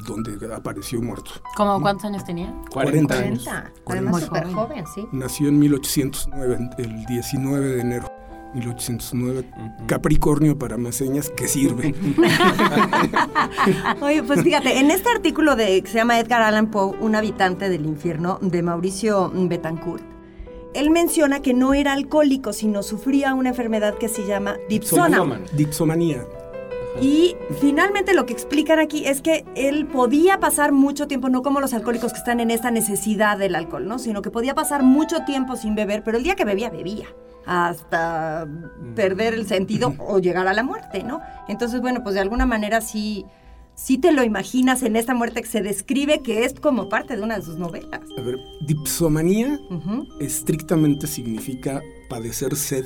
donde 0.05 0.53
apareció 0.53 1.01
muerto. 1.01 1.31
¿Cómo 1.55 1.81
cuántos 1.81 2.05
años 2.05 2.23
tenía? 2.25 2.53
40 2.71 3.13
años. 3.13 3.43
40. 3.43 3.73
Además, 3.85 4.11
Muy 4.11 4.21
súper 4.21 4.53
joven. 4.53 4.85
sí. 4.93 5.07
Nació 5.11 5.49
en 5.49 5.59
1809, 5.59 6.69
el 6.77 7.05
19 7.05 7.67
de 7.67 7.81
enero. 7.81 8.07
1809, 8.53 9.49
Capricornio 9.87 10.59
para 10.59 10.75
más 10.75 10.95
señas 10.95 11.29
que 11.29 11.47
sirve. 11.47 11.95
Oye, 14.01 14.23
pues 14.23 14.43
fíjate, 14.43 14.79
en 14.79 14.91
este 14.91 15.09
artículo 15.09 15.55
de, 15.55 15.81
que 15.81 15.87
se 15.89 15.95
llama 15.95 16.19
Edgar 16.19 16.41
Allan 16.41 16.67
Poe, 16.67 16.97
un 16.99 17.15
habitante 17.15 17.69
del 17.69 17.85
infierno, 17.85 18.39
de 18.41 18.61
Mauricio 18.61 19.31
Betancourt, 19.33 20.03
él 20.73 20.89
menciona 20.89 21.41
que 21.41 21.53
no 21.53 21.73
era 21.73 21.93
alcohólico, 21.93 22.53
sino 22.53 22.83
sufría 22.83 23.33
una 23.33 23.49
enfermedad 23.49 23.97
que 23.97 24.07
se 24.07 24.25
llama 24.25 24.57
dipsona. 24.69 25.41
Dipsomanía. 25.53 26.25
Y 26.99 27.37
finalmente 27.61 28.13
lo 28.13 28.25
que 28.25 28.33
explican 28.33 28.79
aquí 28.79 29.05
es 29.05 29.21
que 29.21 29.45
él 29.55 29.87
podía 29.87 30.39
pasar 30.39 30.73
mucho 30.73 31.07
tiempo, 31.07 31.29
no 31.29 31.41
como 31.41 31.61
los 31.61 31.73
alcohólicos 31.73 32.11
que 32.11 32.19
están 32.19 32.41
en 32.41 32.51
esta 32.51 32.69
necesidad 32.69 33.37
del 33.37 33.55
alcohol, 33.55 33.87
¿no? 33.87 33.97
Sino 33.97 34.21
que 34.21 34.29
podía 34.29 34.55
pasar 34.55 34.83
mucho 34.83 35.23
tiempo 35.23 35.55
sin 35.55 35.73
beber, 35.73 36.03
pero 36.03 36.17
el 36.17 36.23
día 36.23 36.35
que 36.35 36.43
bebía, 36.43 36.69
bebía. 36.69 37.07
Hasta 37.45 38.45
perder 38.93 39.33
el 39.33 39.47
sentido 39.47 39.95
o 39.99 40.19
llegar 40.19 40.47
a 40.47 40.53
la 40.53 40.63
muerte, 40.63 41.03
¿no? 41.03 41.21
Entonces, 41.47 41.81
bueno, 41.81 42.03
pues 42.03 42.13
de 42.13 42.21
alguna 42.21 42.45
manera 42.45 42.81
sí, 42.81 43.25
sí 43.83 43.97
te 43.97 44.11
lo 44.11 44.23
imaginas 44.23 44.83
en 44.83 44.95
esta 44.95 45.13
muerte 45.13 45.41
que 45.41 45.47
se 45.47 45.61
describe 45.61 46.21
que 46.21 46.45
es 46.45 46.53
como 46.53 46.87
parte 46.89 47.15
de 47.15 47.23
una 47.23 47.37
de 47.37 47.43
sus 47.43 47.57
novelas. 47.57 48.01
A 48.17 48.21
ver, 48.21 48.37
dipsomanía 48.61 49.59
Ujú. 49.69 50.07
estrictamente 50.19 51.07
significa 51.07 51.81
padecer 52.09 52.55
sed. 52.55 52.85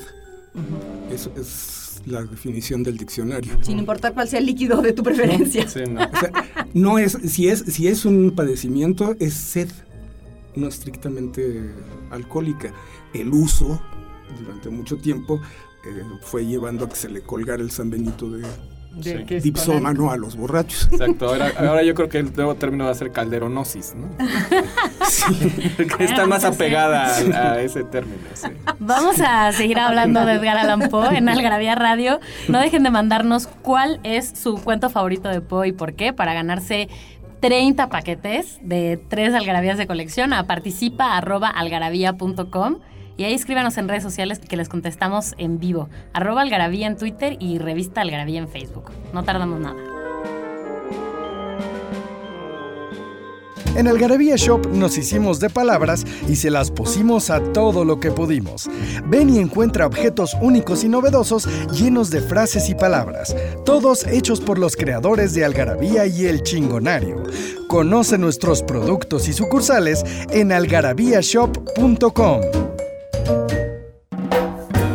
Eso 1.11 1.31
es 1.37 2.01
la 2.05 2.23
definición 2.23 2.83
del 2.83 2.97
diccionario. 2.97 3.57
Sin 3.61 3.79
importar 3.79 4.13
cuál 4.13 4.27
sea 4.27 4.39
el 4.39 4.45
líquido 4.45 4.81
de 4.81 4.93
tu 4.93 5.03
preferencia. 5.03 5.67
Sí, 5.67 5.81
no. 5.89 6.01
O 6.01 6.19
sea, 6.19 6.31
no 6.73 6.97
es, 6.99 7.17
si 7.25 7.49
es, 7.49 7.59
si 7.59 7.87
es 7.87 8.05
un 8.05 8.31
padecimiento, 8.31 9.15
es 9.19 9.33
sed, 9.33 9.69
no 10.55 10.67
estrictamente 10.67 11.71
alcohólica. 12.11 12.71
El 13.13 13.29
uso, 13.33 13.81
durante 14.39 14.69
mucho 14.69 14.97
tiempo, 14.97 15.41
eh, 15.85 16.03
fue 16.21 16.45
llevando 16.45 16.85
a 16.85 16.89
que 16.89 16.95
se 16.95 17.09
le 17.09 17.21
colgara 17.21 17.61
el 17.61 17.71
San 17.71 17.89
Benito 17.89 18.29
de 18.29 18.45
Sí. 19.01 19.13
dipsómano 19.41 20.11
a 20.11 20.17
los 20.17 20.35
borrachos. 20.35 20.89
Exacto, 20.91 21.27
ahora, 21.27 21.51
ahora 21.57 21.83
yo 21.83 21.93
creo 21.93 22.09
que 22.09 22.19
el 22.19 22.33
nuevo 22.33 22.55
término 22.55 22.85
va 22.85 22.91
a 22.91 22.95
ser 22.95 23.11
calderonosis, 23.11 23.95
¿no? 23.95 24.09
Que 25.97 26.03
está 26.05 26.25
más 26.25 26.43
apegada 26.43 27.07
a, 27.07 27.53
a 27.53 27.61
ese 27.61 27.83
término, 27.83 28.17
sí. 28.33 28.47
Vamos 28.79 29.19
a 29.21 29.51
seguir 29.51 29.79
hablando 29.79 30.25
de 30.25 30.33
Edgar 30.33 30.57
Allan 30.57 30.89
Poe 30.89 31.17
en 31.17 31.29
Algarabía 31.29 31.75
Radio. 31.75 32.19
No 32.47 32.59
dejen 32.59 32.83
de 32.83 32.89
mandarnos 32.89 33.47
cuál 33.61 33.99
es 34.03 34.29
su 34.35 34.55
cuento 34.55 34.89
favorito 34.89 35.29
de 35.29 35.41
Poe 35.41 35.69
y 35.69 35.71
por 35.71 35.93
qué 35.93 36.13
para 36.13 36.33
ganarse 36.33 36.89
30 37.41 37.89
paquetes 37.89 38.59
de 38.61 38.99
tres 39.09 39.33
algarabías 39.33 39.77
de 39.77 39.87
colección 39.87 40.33
a 40.33 40.47
participa 40.47 41.17
arroba 41.17 41.49
algarabía.com 41.49 42.77
y 43.17 43.23
ahí 43.23 43.33
escríbanos 43.33 43.77
en 43.77 43.87
redes 43.87 44.03
sociales 44.03 44.39
que 44.39 44.57
les 44.57 44.69
contestamos 44.69 45.33
en 45.37 45.59
vivo. 45.59 45.89
Arroba 46.13 46.41
algarabía 46.41 46.87
en 46.87 46.97
Twitter 46.97 47.37
y 47.39 47.59
revista 47.59 48.01
algarabía 48.01 48.39
en 48.39 48.47
Facebook. 48.47 48.91
No 49.13 49.23
tardamos 49.23 49.59
nada. 49.59 49.75
En 53.75 53.89
Algarabía 53.89 54.37
Shop 54.37 54.67
nos 54.71 54.97
hicimos 54.97 55.41
de 55.41 55.49
palabras 55.49 56.05
y 56.29 56.37
se 56.37 56.49
las 56.49 56.71
pusimos 56.71 57.29
a 57.29 57.41
todo 57.51 57.83
lo 57.83 57.99
que 57.99 58.09
pudimos. 58.09 58.69
Ven 59.05 59.29
y 59.29 59.39
encuentra 59.39 59.85
objetos 59.85 60.33
únicos 60.41 60.85
y 60.85 60.89
novedosos 60.89 61.45
llenos 61.71 62.09
de 62.09 62.21
frases 62.21 62.69
y 62.69 62.75
palabras, 62.75 63.35
todos 63.65 64.07
hechos 64.07 64.39
por 64.39 64.59
los 64.59 64.77
creadores 64.77 65.33
de 65.33 65.43
Algarabía 65.43 66.05
y 66.05 66.25
El 66.25 66.41
Chingonario. 66.41 67.21
Conoce 67.67 68.17
nuestros 68.17 68.63
productos 68.63 69.27
y 69.27 69.33
sucursales 69.33 70.05
en 70.29 70.53
algarabíashop.com. 70.53 72.74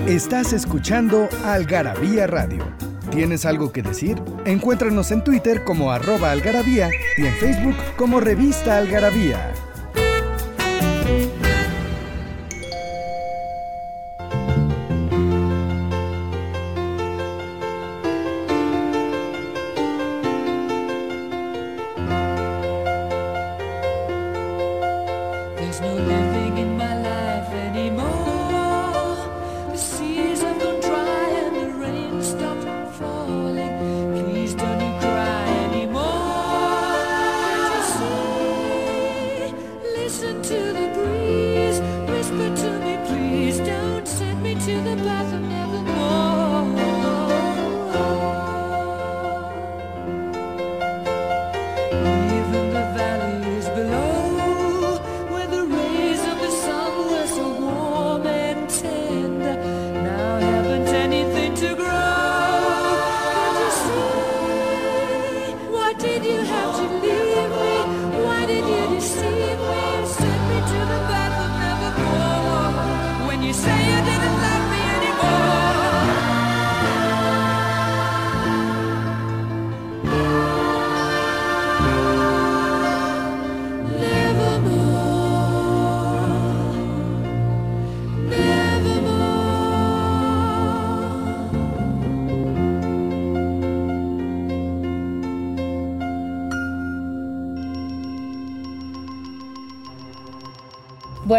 Estás 0.06 0.52
escuchando 0.52 1.28
Algarabía 1.44 2.26
Radio. 2.26 2.64
¿Tienes 3.10 3.44
algo 3.46 3.72
que 3.72 3.82
decir? 3.82 4.20
Encuéntranos 4.44 5.10
en 5.10 5.24
Twitter 5.24 5.64
como 5.64 5.92
arroba 5.92 6.30
algarabía 6.30 6.90
y 7.16 7.26
en 7.26 7.34
Facebook 7.34 7.76
como 7.96 8.20
revista 8.20 8.76
algarabía. 8.76 9.52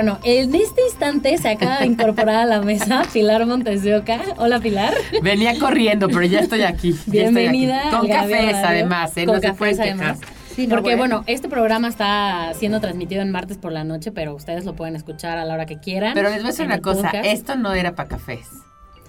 Bueno, 0.02 0.18
en 0.24 0.56
este 0.56 0.82
instante 0.90 1.38
se 1.38 1.48
acaba 1.48 1.78
de 1.82 1.86
incorporar 1.86 2.38
a 2.38 2.46
la 2.48 2.62
mesa 2.64 3.04
Pilar 3.14 3.46
Montes 3.46 3.84
de 3.84 3.96
Oca. 3.98 4.20
Hola 4.38 4.60
Pilar. 4.60 4.96
Venía 5.22 5.60
corriendo, 5.60 6.08
pero 6.08 6.24
ya 6.24 6.40
estoy 6.40 6.64
aquí. 6.64 6.90
estoy 6.90 7.12
Bienvenida. 7.12 7.82
aquí. 7.90 7.98
Con 7.98 8.08
cafés, 8.08 8.52
Radio. 8.54 8.68
además, 8.68 9.16
¿eh? 9.18 9.26
Con 9.28 9.36
no 9.36 9.42
se 9.42 9.48
cafés, 9.50 9.58
pueden 9.60 9.80
además. 10.00 10.20
quejar. 10.20 10.36
Sí, 10.56 10.66
no, 10.66 10.74
Porque 10.76 10.96
bueno. 10.96 11.18
bueno, 11.18 11.24
este 11.28 11.50
programa 11.50 11.88
está 11.88 12.52
siendo 12.56 12.80
transmitido 12.82 13.22
en 13.22 13.30
martes 13.30 13.60
por 13.60 13.72
la 13.72 13.84
noche, 13.84 14.12
pero 14.12 14.34
ustedes 14.34 14.66
lo 14.66 14.74
pueden 14.76 14.96
escuchar 14.96 15.38
a 15.38 15.46
la 15.46 15.54
hora 15.54 15.68
que 15.68 15.78
quieran. 15.78 16.16
Pero 16.16 16.30
les 16.30 16.40
voy 16.40 16.46
a 16.48 16.50
decir 16.52 16.66
una 16.66 16.82
cosa, 16.82 17.04
podcast. 17.04 17.26
esto 17.28 17.56
no 17.56 17.72
era 17.76 17.94
para 17.94 18.10
cafés. 18.10 18.48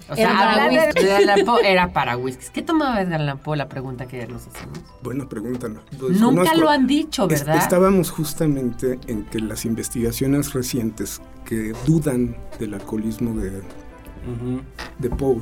O 0.09 0.15
sea, 0.15 0.31
Edgar 0.31 0.93
para. 0.93 1.19
Edgar 1.21 1.45
Poe 1.45 1.71
era 1.71 1.93
para 1.93 2.17
whisky. 2.17 2.45
¿Qué 2.53 2.61
tomaba 2.61 3.01
Edgar 3.01 3.21
Allan 3.21 3.37
Poe? 3.39 3.55
La 3.57 3.69
pregunta 3.69 4.05
que 4.07 4.27
nos 4.27 4.47
hacemos. 4.47 4.79
Buena 5.01 5.27
pregunta, 5.29 5.67
no. 5.69 5.79
Nunca 6.09 6.53
lo 6.55 6.69
han 6.69 6.87
dicho, 6.87 7.27
Es- 7.29 7.39
¿verdad? 7.45 7.57
Estábamos 7.63 8.11
justamente 8.11 8.99
en 9.07 9.23
que 9.25 9.39
las 9.39 9.65
investigaciones 9.65 10.53
recientes 10.53 11.21
que 11.45 11.73
dudan 11.85 12.35
del 12.59 12.73
alcoholismo 12.73 13.33
de, 13.39 13.49
Ujú. 13.59 14.61
de 14.99 15.09
Poe 15.09 15.37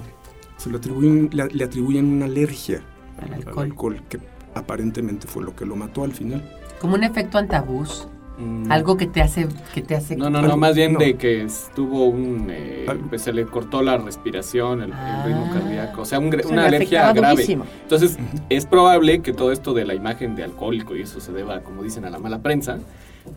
se 0.57 0.69
lo 0.69 0.77
atribuyen, 0.77 1.29
le, 1.33 1.47
le 1.47 1.63
atribuyen 1.63 2.05
una 2.05 2.25
alergia 2.25 2.81
Al 3.19 3.25
al 3.25 3.33
alcohol. 3.33 3.63
alcohol, 3.65 4.03
que 4.09 4.19
aparentemente 4.53 5.27
fue 5.27 5.43
lo 5.43 5.55
que 5.55 5.65
lo 5.65 5.75
mató 5.75 6.03
al 6.03 6.11
final. 6.11 6.43
Como 6.79 6.95
un 6.95 7.03
efecto 7.03 7.37
antabús. 7.37 8.07
Mm. 8.41 8.71
Algo 8.71 8.97
que 8.97 9.05
te 9.05 9.21
hace, 9.21 9.47
que 9.73 9.81
te 9.81 9.95
hace. 9.95 10.15
No, 10.15 10.29
no, 10.29 10.41
no, 10.41 10.57
más 10.57 10.75
bien 10.75 10.93
no. 10.93 10.99
de 10.99 11.15
que 11.15 11.43
estuvo 11.43 12.05
un... 12.05 12.47
eh, 12.49 12.85
pues 13.09 13.21
se 13.21 13.33
le 13.33 13.45
cortó 13.45 13.81
la 13.83 13.97
respiración, 13.97 14.81
el, 14.81 14.91
el 14.91 15.23
ritmo 15.25 15.47
Ah. 15.49 15.53
cardíaco, 15.53 16.01
o 16.01 16.05
sea, 16.05 16.19
un 16.19 16.31
Se 16.31 16.47
una 16.47 16.63
le 16.63 16.67
alergia 16.77 17.13
grave. 17.13 17.35
durísimo. 17.35 17.65
Entonces, 17.83 18.17
es 18.49 18.65
probable 18.65 19.21
que 19.21 19.33
todo 19.33 19.51
esto 19.51 19.73
de 19.73 19.85
la 19.85 19.93
imagen 19.93 20.35
de 20.35 20.43
alcohólico 20.43 20.95
y 20.95 21.01
eso 21.03 21.19
se 21.19 21.31
deba, 21.31 21.59
como 21.61 21.83
dicen, 21.83 22.05
a 22.05 22.09
la 22.09 22.17
mala 22.19 22.39
prensa, 22.39 22.79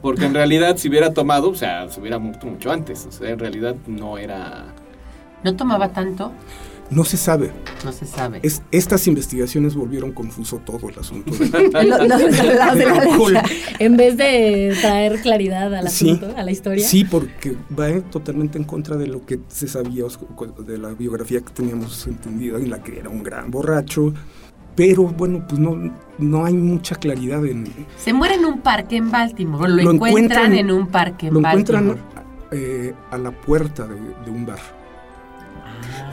porque 0.00 0.24
en 0.24 0.32
realidad 0.34 0.76
si 0.78 0.88
hubiera 0.88 1.12
tomado, 1.12 1.50
o 1.50 1.54
sea, 1.54 1.88
se 1.90 2.00
hubiera 2.00 2.18
muerto 2.18 2.46
mucho 2.46 2.72
antes, 2.72 3.04
o 3.06 3.12
sea, 3.12 3.30
en 3.30 3.38
realidad 3.38 3.74
no 3.86 4.16
era... 4.18 4.64
No 5.42 5.54
tomaba 5.56 5.90
tanto, 5.90 6.32
No 6.90 7.03
se 7.05 7.16
sabe. 7.16 7.51
no 7.85 7.92
se 7.92 8.07
sabe. 8.07 8.40
Es, 8.42 8.62
estas 8.70 9.07
investigaciones 9.07 9.75
volvieron 9.75 10.12
confuso 10.12 10.59
todo 10.59 10.88
el 10.90 10.99
asunto. 10.99 11.33
Lo-. 11.83 13.40
En 13.79 13.97
vez 13.97 14.16
de 14.16 14.77
traer 14.81 15.20
claridad 15.20 15.75
al 15.75 15.88
Sí. 15.88 16.11
asunto, 16.11 16.35
a 16.37 16.42
la 16.42 16.51
historia. 16.53 16.87
Sí, 16.87 17.05
porque 17.05 17.57
va 17.79 18.01
totalmente 18.11 18.59
en 18.59 18.64
contra 18.64 18.97
de 18.97 19.07
lo 19.07 19.25
que 19.25 19.40
se 19.49 19.66
sabía 19.68 20.05
de 20.66 20.79
la 20.79 20.90
biografía 20.90 21.40
que 21.40 21.53
teníamos 21.53 22.07
entendida, 22.07 22.59
en 22.59 22.70
la 22.70 22.83
que 22.83 22.99
era 22.99 23.09
un 23.09 23.23
gran 23.23 23.51
borracho. 23.51 24.12
Pero 24.77 25.05
bueno, 25.05 25.44
pues 25.49 25.61
no, 25.61 25.92
no 26.18 26.44
hay 26.44 26.55
mucha 26.55 26.97
claridad 26.97 27.44
en... 27.47 27.66
Se 27.97 28.12
muere 28.12 28.35
en 28.35 28.44
un 28.44 28.61
parque 28.61 28.97
en 28.97 29.11
Baltimore. 29.11 29.68
Lo, 29.70 29.83
Lo 29.85 29.90
encuentran, 29.92 30.53
encuentran- 30.53 30.59
en 30.59 30.70
un 30.73 30.87
parque 30.88 31.27
en 31.29 31.35
Lo 31.35 31.40
Baltimore. 31.40 31.85
encuentran 31.85 32.25
eh, 32.51 32.92
a 33.11 33.18
la 33.18 33.31
puerta 33.31 33.87
de, 33.87 33.94
de 33.94 34.31
un 34.31 34.44
bar. 34.47 34.59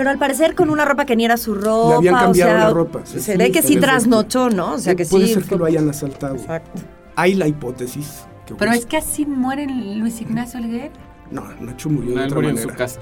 Pero 0.02 0.10
al 0.10 0.18
parecer 0.18 0.56
con 0.56 0.72
una 0.72 0.84
ropa 0.84 1.06
que 1.06 1.16
ni 1.16 1.26
era 1.26 1.38
su 1.38 1.54
ropa. 1.54 1.90
Le 1.90 1.96
habían 1.98 2.16
o 2.16 2.18
cambiado 2.18 2.52
sea, 2.52 2.60
la 2.60 2.70
ropa, 2.74 3.02
sí, 3.04 3.20
se 3.20 3.34
sí, 3.34 3.38
ve 3.38 3.52
que 3.52 3.62
sí 3.62 3.78
trasnochó, 3.78 4.50
¿no? 4.50 4.74
O 4.74 4.78
sea 4.80 4.96
que 4.96 5.06
Puede 5.06 5.28
sí. 5.28 5.36
ser 5.36 5.44
que 5.44 5.56
lo 5.56 5.66
hayan 5.66 5.88
asaltado. 5.88 6.34
Exacto. 6.38 6.82
Hay 7.16 7.36
la 7.36 7.48
hipótesis. 7.48 8.26
Que 8.48 8.56
Pero 8.56 8.72
pues, 8.72 8.80
es 8.80 8.86
que 8.88 8.98
así 8.98 9.28
muere 9.28 9.68
Luis 9.68 10.20
Ignacio 10.20 10.60
Olguer. 10.60 10.90
No, 11.30 11.44
Nacho 11.60 11.88
murió 11.92 12.16
No, 12.16 12.22
de 12.22 12.22
él 12.26 12.32
otra 12.32 12.36
murió 12.42 12.50
en 12.50 12.58
su 12.58 12.76
casa. 12.76 13.00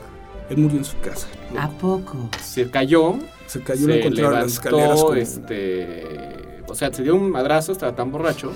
Él 0.50 0.58
murió 0.58 0.78
en 0.80 0.84
su 0.84 1.00
casa. 1.00 1.28
¿A 1.58 1.70
poco? 1.70 2.18
Se 2.42 2.70
cayó, 2.70 3.16
Se 3.48 3.62
cayó, 3.62 3.88
lo 3.88 3.94
se 3.94 4.00
encontraron 4.02 4.34
en 4.34 4.40
las 4.42 4.52
escaleras. 4.52 4.88
levantó, 4.90 5.06
con- 5.08 5.18
este... 5.20 6.04
O 6.68 6.76
sea, 6.76 6.92
se 6.94 7.02
dio 7.02 7.16
un 7.16 7.32
madrazo, 7.32 7.72
estaba 7.72 7.96
tan 7.96 8.12
borracho 8.12 8.52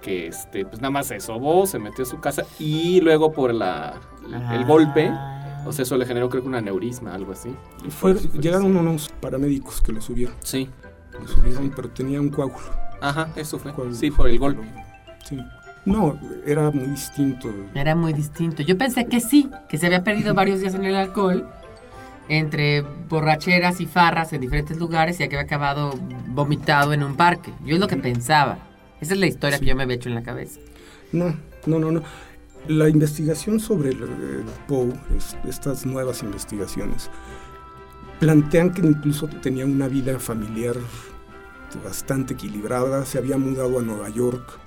que 0.00 0.28
este, 0.28 0.64
pues 0.64 0.80
nada 0.80 0.92
más 0.92 1.08
se 1.08 1.18
sobó, 1.18 1.66
se 1.66 1.80
metió 1.80 2.04
a 2.04 2.06
su 2.06 2.20
casa 2.20 2.44
y 2.60 3.00
luego 3.00 3.32
por 3.32 3.52
la, 3.52 3.94
el 4.52 4.64
golpe, 4.66 5.10
o 5.68 5.72
sea, 5.72 5.82
eso 5.84 5.96
le 5.96 6.06
generó 6.06 6.28
creo 6.28 6.42
que 6.42 6.48
un 6.48 6.54
aneurisma, 6.54 7.14
algo 7.14 7.32
así. 7.32 7.50
Y 7.86 7.90
Fue- 7.90 8.14
fue 8.14 8.40
llegaron 8.40 8.76
unos 8.76 9.08
paramédicos 9.20 9.80
que 9.80 9.92
lo 9.92 10.00
subieron. 10.00 10.34
Sí, 10.42 10.68
Lo 11.20 11.26
subieron, 11.28 11.70
pero 11.74 11.88
tenía 11.90 12.20
un 12.20 12.28
coágulo. 12.30 12.58
ajá, 13.00 13.28
eso 13.36 13.58
fue. 13.58 13.72
Coágulo. 13.72 13.94
Sí, 13.96 14.10
por 14.10 14.28
el 14.28 14.38
golpe. 14.38 14.62
Sí. 15.28 15.38
No, 15.84 16.18
era 16.46 16.70
muy 16.70 16.86
distinto. 16.88 17.48
Era 17.74 17.94
muy 17.94 18.12
distinto. 18.12 18.62
Yo 18.62 18.76
pensé 18.76 19.06
que 19.06 19.20
sí, 19.20 19.48
que 19.68 19.78
se 19.78 19.86
había 19.86 20.04
perdido 20.04 20.34
varios 20.34 20.60
días 20.60 20.74
en 20.74 20.84
el 20.84 20.94
alcohol, 20.96 21.48
entre 22.28 22.82
borracheras 23.08 23.80
y 23.80 23.86
farras 23.86 24.32
en 24.32 24.40
diferentes 24.42 24.76
lugares 24.78 25.16
y 25.16 25.18
que 25.28 25.36
había 25.36 25.40
acabado 25.40 25.94
vomitado 26.28 26.92
en 26.92 27.02
un 27.02 27.16
parque. 27.16 27.52
Yo 27.64 27.74
es 27.74 27.80
lo 27.80 27.88
que 27.88 27.96
pensaba. 27.96 28.58
Esa 29.00 29.14
es 29.14 29.20
la 29.20 29.26
historia 29.26 29.56
Sí. 29.58 29.64
que 29.64 29.70
yo 29.70 29.76
me 29.76 29.84
había 29.84 29.96
hecho 29.96 30.08
en 30.10 30.14
la 30.14 30.22
cabeza. 30.22 30.60
No, 31.12 31.34
no, 31.66 31.78
no, 31.78 31.90
no. 31.90 32.02
La 32.66 32.88
investigación 32.88 33.60
sobre 33.60 33.90
el, 33.90 34.02
el 34.02 34.44
es- 35.16 35.36
estas 35.46 35.86
nuevas 35.86 36.22
investigaciones, 36.22 37.10
plantean 38.20 38.72
que 38.74 38.82
incluso 38.82 39.26
tenía 39.28 39.64
una 39.64 39.88
vida 39.88 40.18
familiar 40.18 40.74
bastante 41.84 42.34
equilibrada, 42.34 43.04
se 43.04 43.18
había 43.18 43.38
mudado 43.38 43.78
a 43.78 43.82
Nueva 43.82 44.08
York, 44.08 44.58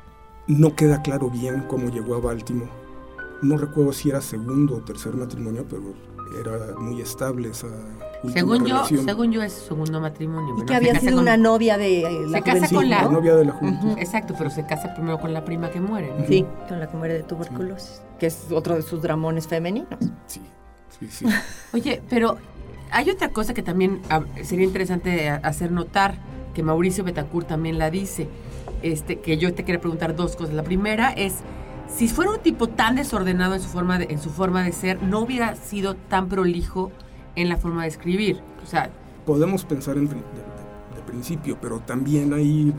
no 0.48 0.76
queda 0.76 1.02
claro 1.02 1.30
bien 1.30 1.64
cómo 1.68 1.90
llegó 1.90 2.16
a 2.16 2.20
Baltimore. 2.20 2.72
No 3.42 3.58
recuerdo 3.58 3.92
si 3.92 4.10
era 4.10 4.22
segundo 4.22 4.76
o 4.76 4.82
tercer 4.82 5.16
matrimonio, 5.16 5.66
pero 5.70 5.94
era 6.40 6.76
muy 6.78 7.02
estable 7.02 7.50
esa 7.50 7.68
Según 8.34 8.60
yo, 8.66 8.76
relación. 8.76 9.06
según 9.06 9.32
yo 9.32 9.42
es 9.44 9.54
su 9.54 9.68
segundo 9.70 10.00
matrimonio. 10.00 10.50
Y 10.50 10.52
Bueno, 10.54 10.66
que 10.68 10.76
había 10.76 11.00
sido 11.00 11.14
con- 11.14 11.22
una 11.24 11.38
novia 11.38 11.78
de 11.78 12.02
eh, 12.02 12.20
la 12.28 12.38
Se 12.40 12.44
casa 12.44 12.68
Sí, 12.68 12.76
con 12.76 12.90
la- 12.90 13.04
la 13.04 13.10
novia 13.10 13.36
de 13.36 13.46
la 13.46 13.52
juventud. 13.54 13.98
Exacto, 13.98 14.36
pero 14.38 14.50
se 14.50 14.66
casa 14.66 14.94
primero 14.94 15.20
con 15.20 15.34
la 15.34 15.44
prima 15.44 15.70
que 15.72 15.80
muere. 15.82 16.12
¿no? 16.18 16.26
Sí, 16.28 16.46
con 16.70 16.80
la 16.80 16.88
que 16.90 16.98
muere 16.98 17.14
de 17.16 17.24
tuberculosis. 17.24 18.02
Que 18.20 18.28
es 18.28 18.46
otro 18.52 18.76
de 18.76 18.82
sus 18.84 19.02
dramones 19.02 19.48
femeninos. 19.48 19.90
Sí, 20.28 20.42
sí, 21.00 21.08
sí. 21.10 21.26
Oye, 21.74 22.02
pero 22.10 22.38
hay 22.92 23.10
otra 23.10 23.30
cosa 23.30 23.54
que 23.54 23.64
también 23.64 24.02
ah, 24.10 24.22
sería 24.44 24.66
interesante 24.66 25.30
hacer 25.30 25.72
notar, 25.72 26.16
que 26.54 26.62
Mauricio 26.64 27.04
Betancourt 27.04 27.48
también 27.48 27.78
la 27.80 27.90
dice, 27.90 28.28
este, 28.84 29.20
que 29.20 29.38
yo 29.38 29.54
te 29.54 29.64
quería 29.66 29.80
preguntar 29.82 30.16
dos 30.16 30.36
cosas. 30.36 30.54
La 30.54 30.64
primera 30.64 31.12
es, 31.12 31.36
si 31.96 32.08
fuera 32.08 32.32
un 32.32 32.40
tipo 32.40 32.68
tan 32.68 32.96
desordenado 32.96 33.54
en 33.56 33.62
su 33.62 33.68
forma 33.70 33.98
de, 34.00 34.06
en 34.10 34.20
su 34.20 34.30
forma 34.30 34.64
de 34.64 34.72
ser, 34.72 35.02
no 35.04 35.20
hubiera 35.20 35.56
sido 35.56 35.96
tan 35.96 36.28
prolijo 36.30 36.92
en 37.36 37.50
la 37.50 37.58
forma 37.58 37.84
de 37.84 37.90
escribir. 37.90 38.42
O 38.64 38.66
sea, 38.66 38.90
podemos 39.26 39.66
pensar 39.66 39.98
en, 39.98 40.08
de, 40.08 40.16
de- 40.16 40.22
de 40.96 41.02
principio, 41.08 41.58
pero 41.62 41.80
también 41.80 42.34
hay 42.34 42.70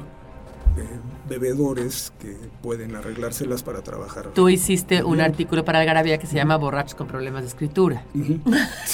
eh, 0.76 0.86
bebedores 1.28 2.12
que 2.18 2.36
pueden 2.62 2.94
arreglárselas 2.96 3.62
para 3.62 3.82
trabajar. 3.82 4.28
tú 4.34 4.48
hiciste 4.48 5.02
un 5.04 5.20
artículo 5.20 5.64
para 5.64 5.80
Algarabía 5.80 6.18
que 6.18 6.26
se 6.26 6.36
llama 6.36 6.56
Borrachos 6.56 6.94
con 6.94 7.06
problemas 7.06 7.42
de 7.42 7.48
escritura. 7.48 8.04
Ujú. 8.14 8.38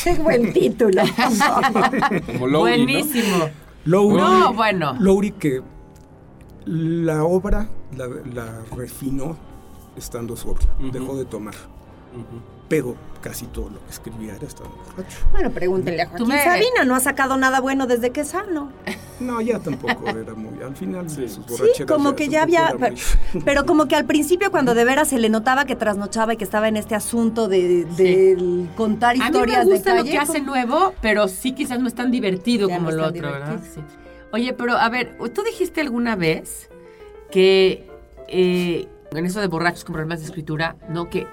Qué 0.05 0.15
buen 0.15 0.53
título. 0.53 1.03
Como 2.27 2.47
Lowry, 2.47 2.51
¿no? 2.53 2.59
Buenísimo. 2.61 3.49
Lowry, 3.85 4.17
No, 4.21 4.53
bueno. 4.55 4.97
Lowry 4.99 5.31
que 5.33 5.63
la 6.67 7.25
obra 7.25 7.69
la, 7.97 8.07
la 8.35 8.61
refinó 8.77 9.37
estando 9.99 10.37
sobrio, 10.37 10.69
Ujú. 10.79 10.91
dejó 10.91 11.17
de 11.17 11.25
tomar, 11.25 11.55
Ujú. 11.55 12.41
pero 12.69 12.97
casi 13.21 13.47
todo 13.47 13.69
lo 13.71 13.85
que 13.85 13.91
escribía 13.91 14.37
era 14.37 14.47
estando 14.47 14.71
borracho. 14.77 15.19
Bueno, 15.33 15.51
pregúntenle 15.51 16.03
a 16.03 16.07
Tú 16.07 16.25
Joaquín 16.25 16.29
me- 16.29 16.45
Sabina, 16.45 16.85
no 16.87 16.95
ha 16.95 17.01
sacado 17.01 17.37
nada 17.37 17.61
bueno 17.61 17.87
desde 17.89 18.11
que 18.11 18.21
es 18.21 18.29
sano. 18.29 18.71
No, 19.19 19.41
ya 19.41 19.59
tampoco 19.59 20.05
era 20.09 20.35
muy, 20.35 20.63
al 20.63 20.77
final 20.77 21.11
Sí. 21.11 21.23
de 21.23 21.29
sus 21.29 21.45
Sí, 21.47 21.51
borracheras 21.53 21.91
como 21.93 22.15
que 22.15 22.29
ya 22.29 22.43
había- 22.43 22.75
muy- 22.79 22.95
Pero 23.45 23.67
como 23.67 23.87
que 23.89 23.97
al 23.97 24.05
principio 24.05 24.51
cuando 24.53 24.75
de 24.75 24.85
veras 24.85 25.09
se 25.09 25.19
le 25.19 25.29
notaba 25.29 25.65
que 25.65 25.75
trasnochaba 25.75 26.35
y 26.35 26.37
que 26.37 26.45
estaba 26.45 26.69
en 26.69 26.77
este 26.77 26.95
asunto 26.95 27.49
de, 27.49 27.85
de 27.85 28.67
contar 28.77 29.11
A 29.11 29.13
mí 29.15 29.19
me 29.21 29.27
historias 29.27 29.67
gusta 29.67 29.93
de 29.95 29.99
lo 29.99 30.05
que 30.05 30.19
hace 30.19 30.41
nuevo, 30.41 30.95
pero 31.03 31.27
sí 31.27 31.53
quizás 31.53 31.81
no 31.81 31.89
es 31.89 31.95
tan 31.95 32.13
divertido 32.13 32.69
Ya 32.69 32.77
como 32.77 32.91
no 32.93 32.97
lo 32.97 33.07
otro, 33.09 33.33
¿verdad? 33.33 33.61
Sí. 33.75 33.81
Oye, 34.33 34.53
pero 34.53 34.77
a 34.77 34.89
ver, 34.89 35.17
tú 35.35 35.43
dijiste 35.43 35.81
alguna 35.81 36.15
vez 36.15 36.69
que 37.33 37.89
eh, 38.29 38.87
en 39.13 39.27
eso 39.27 39.41
de 39.41 39.47
borrachos 39.47 39.85
con 39.85 39.95
problemas 39.95 40.21
de 40.21 40.27
escritura, 40.27 40.77
¿no? 40.89 41.09
Que, 41.11 41.27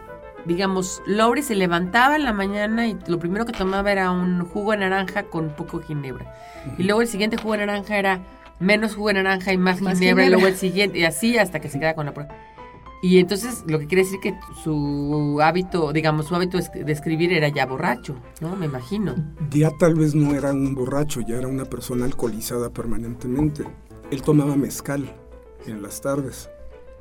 digamos, 0.46 1.02
Lowry 1.08 1.42
se 1.44 1.56
levantaba 1.56 2.16
en 2.16 2.24
la 2.24 2.34
mañana 2.34 2.88
y 2.88 2.98
lo 3.08 3.20
primero 3.20 3.46
que 3.46 3.52
tomaba 3.54 3.92
era 3.92 4.12
un 4.12 4.46
jugo 4.46 4.72
de 4.72 4.78
naranja 4.78 5.24
con 5.24 5.50
poco 5.56 5.80
ginebra. 5.82 6.34
Y 6.78 6.84
luego 6.84 7.02
el 7.02 7.08
siguiente 7.08 7.38
jugo 7.38 7.54
de 7.54 7.66
naranja 7.66 7.98
era 7.98 8.26
menos 8.60 8.96
jugo 8.96 9.10
de 9.10 9.16
naranja 9.16 9.52
y 9.54 9.58
más, 9.58 9.82
Más 9.82 10.00
ginebra, 10.00 10.24
y 10.24 10.26
ginebra. 10.28 10.30
luego 10.30 10.48
el 10.48 10.56
siguiente, 10.56 11.00
y 11.00 11.04
así 11.06 11.38
hasta 11.38 11.60
que 11.60 11.70
se 11.70 11.80
queda 11.80 11.96
con 11.96 12.06
la 12.06 12.14
prueba. 12.14 12.34
Y 13.04 13.20
entonces 13.20 13.64
lo 13.68 13.78
que 13.78 13.86
quiere 13.88 14.04
decir 14.04 14.20
que 14.20 14.34
su 14.64 15.40
hábito, 15.44 15.92
digamos, 15.94 16.26
su 16.28 16.36
hábito 16.36 16.58
es- 16.58 16.72
de 16.72 16.92
escribir 16.92 17.34
era 17.34 17.50
ya 17.50 17.66
borracho, 17.68 18.16
¿no? 18.42 18.56
Me 18.56 18.66
imagino. 18.66 19.14
Ya 19.52 19.70
tal 19.78 19.94
vez 19.96 20.16
no 20.16 20.34
era 20.34 20.52
un 20.54 20.74
borracho, 20.74 21.22
ya 21.22 21.36
era 21.38 21.48
una 21.48 21.66
persona 21.66 22.06
alcoholizada 22.06 22.72
permanentemente. 22.72 23.64
Él 24.10 24.22
tomaba 24.24 24.56
mezcal 24.56 25.14
en 25.68 25.84
las 25.84 26.02
tardes. 26.02 26.50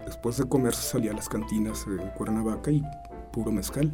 Después 0.06 0.36
de 0.36 0.44
comer 0.48 0.74
salía 0.74 1.12
a 1.12 1.14
las 1.14 1.28
cantinas 1.28 1.86
en 1.86 2.08
Cuernavaca 2.10 2.70
y 2.70 2.82
puro 3.32 3.50
mezcal. 3.52 3.90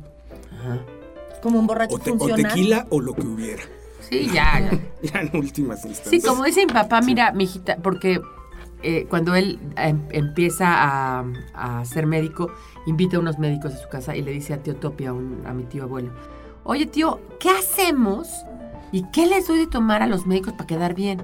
Como 1.42 1.58
un 1.58 1.66
borracho 1.66 1.94
O, 1.96 1.98
te- 1.98 2.10
o 2.10 2.34
tequila 2.34 2.86
o 2.90 3.00
lo 3.00 3.14
que 3.14 3.26
hubiera. 3.26 3.62
Sí, 4.00 4.26
ya, 4.32 4.60
ya. 4.60 4.70
Ya 5.02 5.20
en 5.22 5.36
últimas 5.36 5.84
instancias. 5.84 6.22
Sí, 6.22 6.28
como 6.28 6.44
dice 6.44 6.66
mi 6.66 6.72
papá, 6.72 7.00
mira, 7.00 7.32
mi 7.32 7.44
hijita, 7.44 7.76
porque 7.76 8.20
eh, 8.82 9.06
cuando 9.08 9.34
él 9.34 9.58
em- 9.76 10.02
empieza 10.10 10.66
a, 10.68 11.24
a 11.54 11.84
ser 11.84 12.06
médico, 12.06 12.50
invita 12.86 13.16
a 13.16 13.20
unos 13.20 13.38
médicos 13.38 13.72
a 13.74 13.76
su 13.78 13.88
casa 13.88 14.14
y 14.16 14.22
le 14.22 14.32
dice 14.32 14.52
a 14.52 14.62
tío 14.62 14.76
Topi, 14.76 15.06
a, 15.06 15.12
un- 15.12 15.42
a 15.46 15.54
mi 15.54 15.64
tío 15.64 15.84
abuelo, 15.84 16.10
oye 16.64 16.86
tío, 16.86 17.20
¿qué 17.38 17.48
hacemos? 17.50 18.28
¿Y 18.92 19.04
qué 19.12 19.26
les 19.26 19.46
doy 19.46 19.58
de 19.60 19.66
tomar 19.68 20.02
a 20.02 20.06
los 20.06 20.26
médicos 20.26 20.52
para 20.54 20.66
quedar 20.66 20.94
bien? 20.94 21.22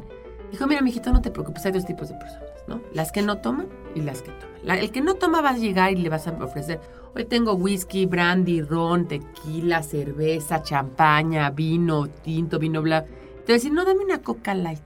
Dijo, 0.50 0.66
mira, 0.66 0.80
mijito, 0.80 1.12
no 1.12 1.22
te 1.22 1.30
preocupes, 1.30 1.66
hay 1.66 1.72
dos 1.72 1.86
tipos 1.86 2.08
de 2.08 2.14
personas. 2.14 2.50
¿no? 2.66 2.80
Las 2.92 3.12
que 3.12 3.22
no 3.22 3.38
toman 3.38 3.68
y 3.94 4.00
las 4.00 4.22
que 4.22 4.30
toman. 4.32 4.78
El 4.78 4.90
que 4.90 5.00
no 5.00 5.14
toma 5.14 5.40
vas 5.40 5.56
a 5.56 5.58
llegar 5.58 5.92
y 5.92 5.96
le 5.96 6.08
vas 6.08 6.26
a 6.26 6.32
ofrecer, 6.32 6.80
hoy 7.14 7.24
tengo 7.24 7.54
whisky, 7.54 8.06
brandy, 8.06 8.62
ron, 8.62 9.06
tequila, 9.06 9.82
cerveza, 9.82 10.62
champaña, 10.62 11.50
vino, 11.50 12.08
tinto, 12.08 12.58
vino 12.58 12.82
blanco. 12.82 13.08
Te 13.44 13.52
va 13.52 13.54
a 13.54 13.58
decir, 13.58 13.72
no, 13.72 13.84
dame 13.84 14.04
una 14.04 14.22
coca 14.22 14.54
light, 14.54 14.82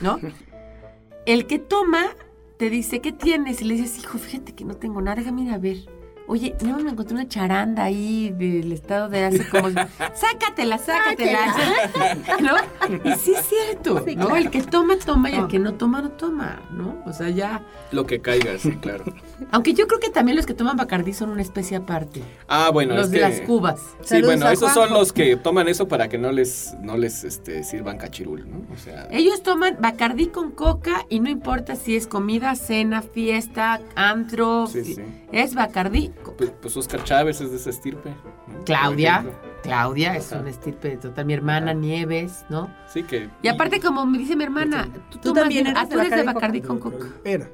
¿no? 0.00 0.18
El 1.24 1.46
que 1.46 1.60
toma 1.60 2.06
te 2.56 2.68
dice, 2.68 3.00
¿qué 3.00 3.12
tienes? 3.12 3.62
Y 3.62 3.64
le 3.64 3.74
dices, 3.74 3.98
hijo, 3.98 4.18
fíjate 4.18 4.54
que 4.54 4.64
no 4.64 4.74
tengo 4.74 5.00
nada, 5.00 5.16
déjame 5.16 5.52
a 5.52 5.58
ver. 5.58 5.78
Oye, 6.32 6.56
no, 6.64 6.78
me 6.78 6.92
encontré 6.92 7.14
una 7.14 7.28
charanda 7.28 7.84
ahí 7.84 8.30
del 8.30 8.72
estado 8.72 9.10
de 9.10 9.22
hace 9.22 9.46
como... 9.50 9.68
sácatela, 10.14 10.78
sácatela. 10.78 11.54
¿No? 12.40 12.54
Y 13.04 13.14
sí 13.16 13.34
es 13.34 13.44
cierto, 13.44 14.02
¿no? 14.16 14.34
El 14.34 14.48
que 14.48 14.62
toma, 14.62 14.96
toma 14.96 15.30
y 15.30 15.34
el 15.34 15.46
que 15.46 15.58
no 15.58 15.74
toma, 15.74 16.00
no 16.00 16.12
toma, 16.12 16.62
¿no? 16.70 17.02
O 17.04 17.12
sea, 17.12 17.28
ya... 17.28 17.60
Lo 17.90 18.06
que 18.06 18.22
caiga, 18.22 18.56
sí, 18.56 18.70
claro. 18.76 19.04
Aunque 19.50 19.74
yo 19.74 19.86
creo 19.86 20.00
que 20.00 20.08
también 20.08 20.36
los 20.36 20.46
que 20.46 20.54
toman 20.54 20.78
Bacardí 20.78 21.12
son 21.12 21.28
una 21.28 21.42
especie 21.42 21.76
aparte. 21.76 22.22
Ah, 22.48 22.70
bueno, 22.72 22.94
los 22.94 23.06
es 23.06 23.10
de 23.10 23.18
que... 23.18 23.22
las 23.22 23.40
cubas. 23.42 23.80
Sí, 24.00 24.08
Saludos 24.08 24.36
bueno, 24.36 24.50
esos 24.50 24.72
son 24.72 24.90
los 24.94 25.12
que 25.12 25.36
toman 25.36 25.68
eso 25.68 25.86
para 25.86 26.08
que 26.08 26.16
no 26.16 26.32
les, 26.32 26.74
no 26.80 26.96
les 26.96 27.24
este, 27.24 27.62
sirvan 27.62 27.98
cachirul, 27.98 28.48
¿no? 28.50 28.62
O 28.72 28.78
sea, 28.78 29.06
Ellos 29.10 29.42
toman 29.42 29.76
Bacardí 29.80 30.28
con 30.28 30.50
coca 30.52 31.04
y 31.10 31.20
no 31.20 31.28
importa 31.28 31.76
si 31.76 31.94
es 31.94 32.06
comida, 32.06 32.54
cena, 32.54 33.02
fiesta, 33.02 33.82
antro. 33.96 34.66
Sí, 34.66 34.82
sí. 34.82 35.02
Es 35.30 35.54
Bacardí. 35.54 36.10
Pues, 36.22 36.52
pues 36.60 36.76
Oscar 36.76 37.04
Chávez 37.04 37.40
es 37.40 37.50
de 37.50 37.56
esa 37.56 37.70
estirpe. 37.70 38.14
Claudia. 38.64 39.24
Claudia 39.62 40.16
es 40.16 40.32
Ajá. 40.32 40.40
una 40.40 40.50
estirpe 40.50 40.96
total. 40.96 41.24
Mi 41.24 41.34
hermana 41.34 41.72
Nieves, 41.72 42.44
¿no? 42.48 42.70
Sí, 42.86 43.02
que... 43.02 43.28
Y 43.42 43.48
aparte, 43.48 43.80
como 43.80 44.04
me 44.06 44.18
dice 44.18 44.36
mi 44.36 44.44
hermana, 44.44 44.88
tú, 45.10 45.18
¿Tú 45.18 45.32
también 45.32 45.66
eres 45.66 45.82
ah, 45.82 45.88
tú 45.88 45.98
eres 45.98 46.10
de 46.10 46.22
Bacardí 46.24 46.60
Bacardí 46.60 46.60
con 46.62 46.78
coca. 46.78 47.06
Era. 47.24 47.48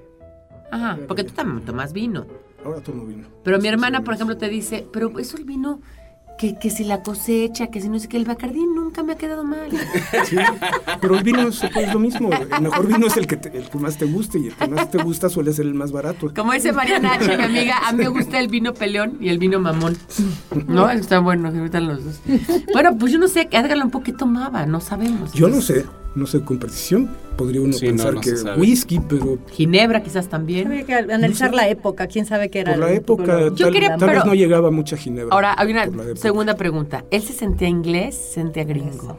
Ajá, 0.70 0.98
porque 1.07 1.24
tú 1.24 1.33
también 1.33 1.64
tomas 1.64 1.92
vino. 1.92 2.26
Ahora 2.64 2.81
tomo 2.81 3.04
vino. 3.04 3.28
Pero 3.44 3.59
mi 3.59 3.68
hermana, 3.68 4.02
por 4.02 4.14
ejemplo, 4.14 4.37
te 4.37 4.48
dice, 4.48 4.87
pero 4.92 5.18
eso 5.18 5.37
el 5.37 5.44
vino, 5.44 5.81
que, 6.38 6.55
que 6.57 6.70
si 6.70 6.85
la 6.85 7.03
cosecha, 7.03 7.66
que 7.66 7.81
si 7.81 7.88
no 7.88 7.98
sé 7.98 8.09
qué, 8.09 8.16
el 8.16 8.24
Bacardí 8.24 8.61
nunca 8.64 9.03
me 9.03 9.12
ha 9.14 9.16
quedado 9.16 9.44
mal. 9.44 9.68
Sí, 10.24 10.37
pero 11.01 11.16
el 11.16 11.22
vino 11.24 11.48
es 11.48 11.61
pues, 11.72 11.92
lo 11.92 11.98
mismo. 11.98 12.31
El 12.33 12.62
mejor 12.62 12.87
vino 12.87 13.07
es 13.07 13.16
el 13.16 13.27
que, 13.27 13.37
te- 13.37 13.57
el 13.57 13.68
que 13.68 13.79
más 13.79 13.96
te 13.96 14.05
guste 14.05 14.38
y 14.38 14.46
el 14.48 14.55
que 14.55 14.68
más 14.68 14.90
te 14.90 15.03
gusta 15.03 15.29
suele 15.29 15.53
ser 15.53 15.66
el 15.66 15.74
más 15.74 15.90
barato. 15.92 16.33
Como 16.35 16.53
dice 16.53 16.72
Mariana 16.72 17.14
H, 17.20 17.37
mi 17.37 17.42
amiga, 17.44 17.79
a 17.87 17.92
mí 17.92 17.98
me 18.05 18.09
gusta 18.09 18.38
el 18.40 18.48
vino 18.48 18.72
peleón 18.74 19.16
y 19.20 19.29
el 19.29 19.38
vino 19.38 19.59
mamón. 19.59 19.96
¿No? 20.66 20.88
Está 20.90 21.18
bueno, 21.20 21.51
se 21.51 21.61
gustan 21.61 21.87
los 21.88 22.05
dos. 22.05 22.20
Bueno, 22.72 22.96
pues 22.98 23.12
yo 23.12 23.18
no 23.18 23.29
sé, 23.29 23.48
Edgar 23.51 23.88
Poe, 23.90 24.03
¿qué 24.03 24.12
tomaba? 24.12 24.66
No 24.66 24.81
sabemos. 24.81 25.33
Yo 25.33 25.48
no 25.48 25.61
sé, 25.61 25.87
no 26.14 26.27
sé 26.27 26.40
con 26.42 26.59
precisión. 26.59 27.09
Podría 27.37 27.61
uno 27.61 27.73
Sí, 27.73 27.87
no, 27.87 27.90
pensar 27.92 28.14
no 28.14 28.21
que 28.21 28.33
whisky, 28.61 28.99
pero 29.09 29.38
Ginebra 29.53 30.03
quizás 30.03 30.29
también. 30.29 30.66
Habría 30.66 30.85
que 30.85 30.94
analizar 30.94 31.55
la 31.55 31.68
época, 31.68 32.07
quién 32.09 32.27
sabe 32.27 32.51
qué 32.51 32.61
era. 32.61 32.73
por 32.73 32.81
la 32.81 32.90
el- 32.90 32.97
época 32.97 33.49
Yo 33.55 33.71
quería- 33.71 33.97
tal 33.97 34.09
vez 34.09 34.18
pero- 34.18 34.25
no 34.25 34.35
llegaba 34.35 34.71
mucha 34.73 34.97
ginebra. 34.97 35.33
Ahora, 35.35 35.55
hay 35.57 35.71
una 35.71 35.88
segunda 36.16 36.57
pregunta. 36.57 37.05
¿Él 37.12 37.23
se 37.23 37.33
sentía 37.33 37.68
inglés? 37.68 38.16
¿Se 38.16 38.35
sentía 38.35 38.64
gringo? 38.64 39.16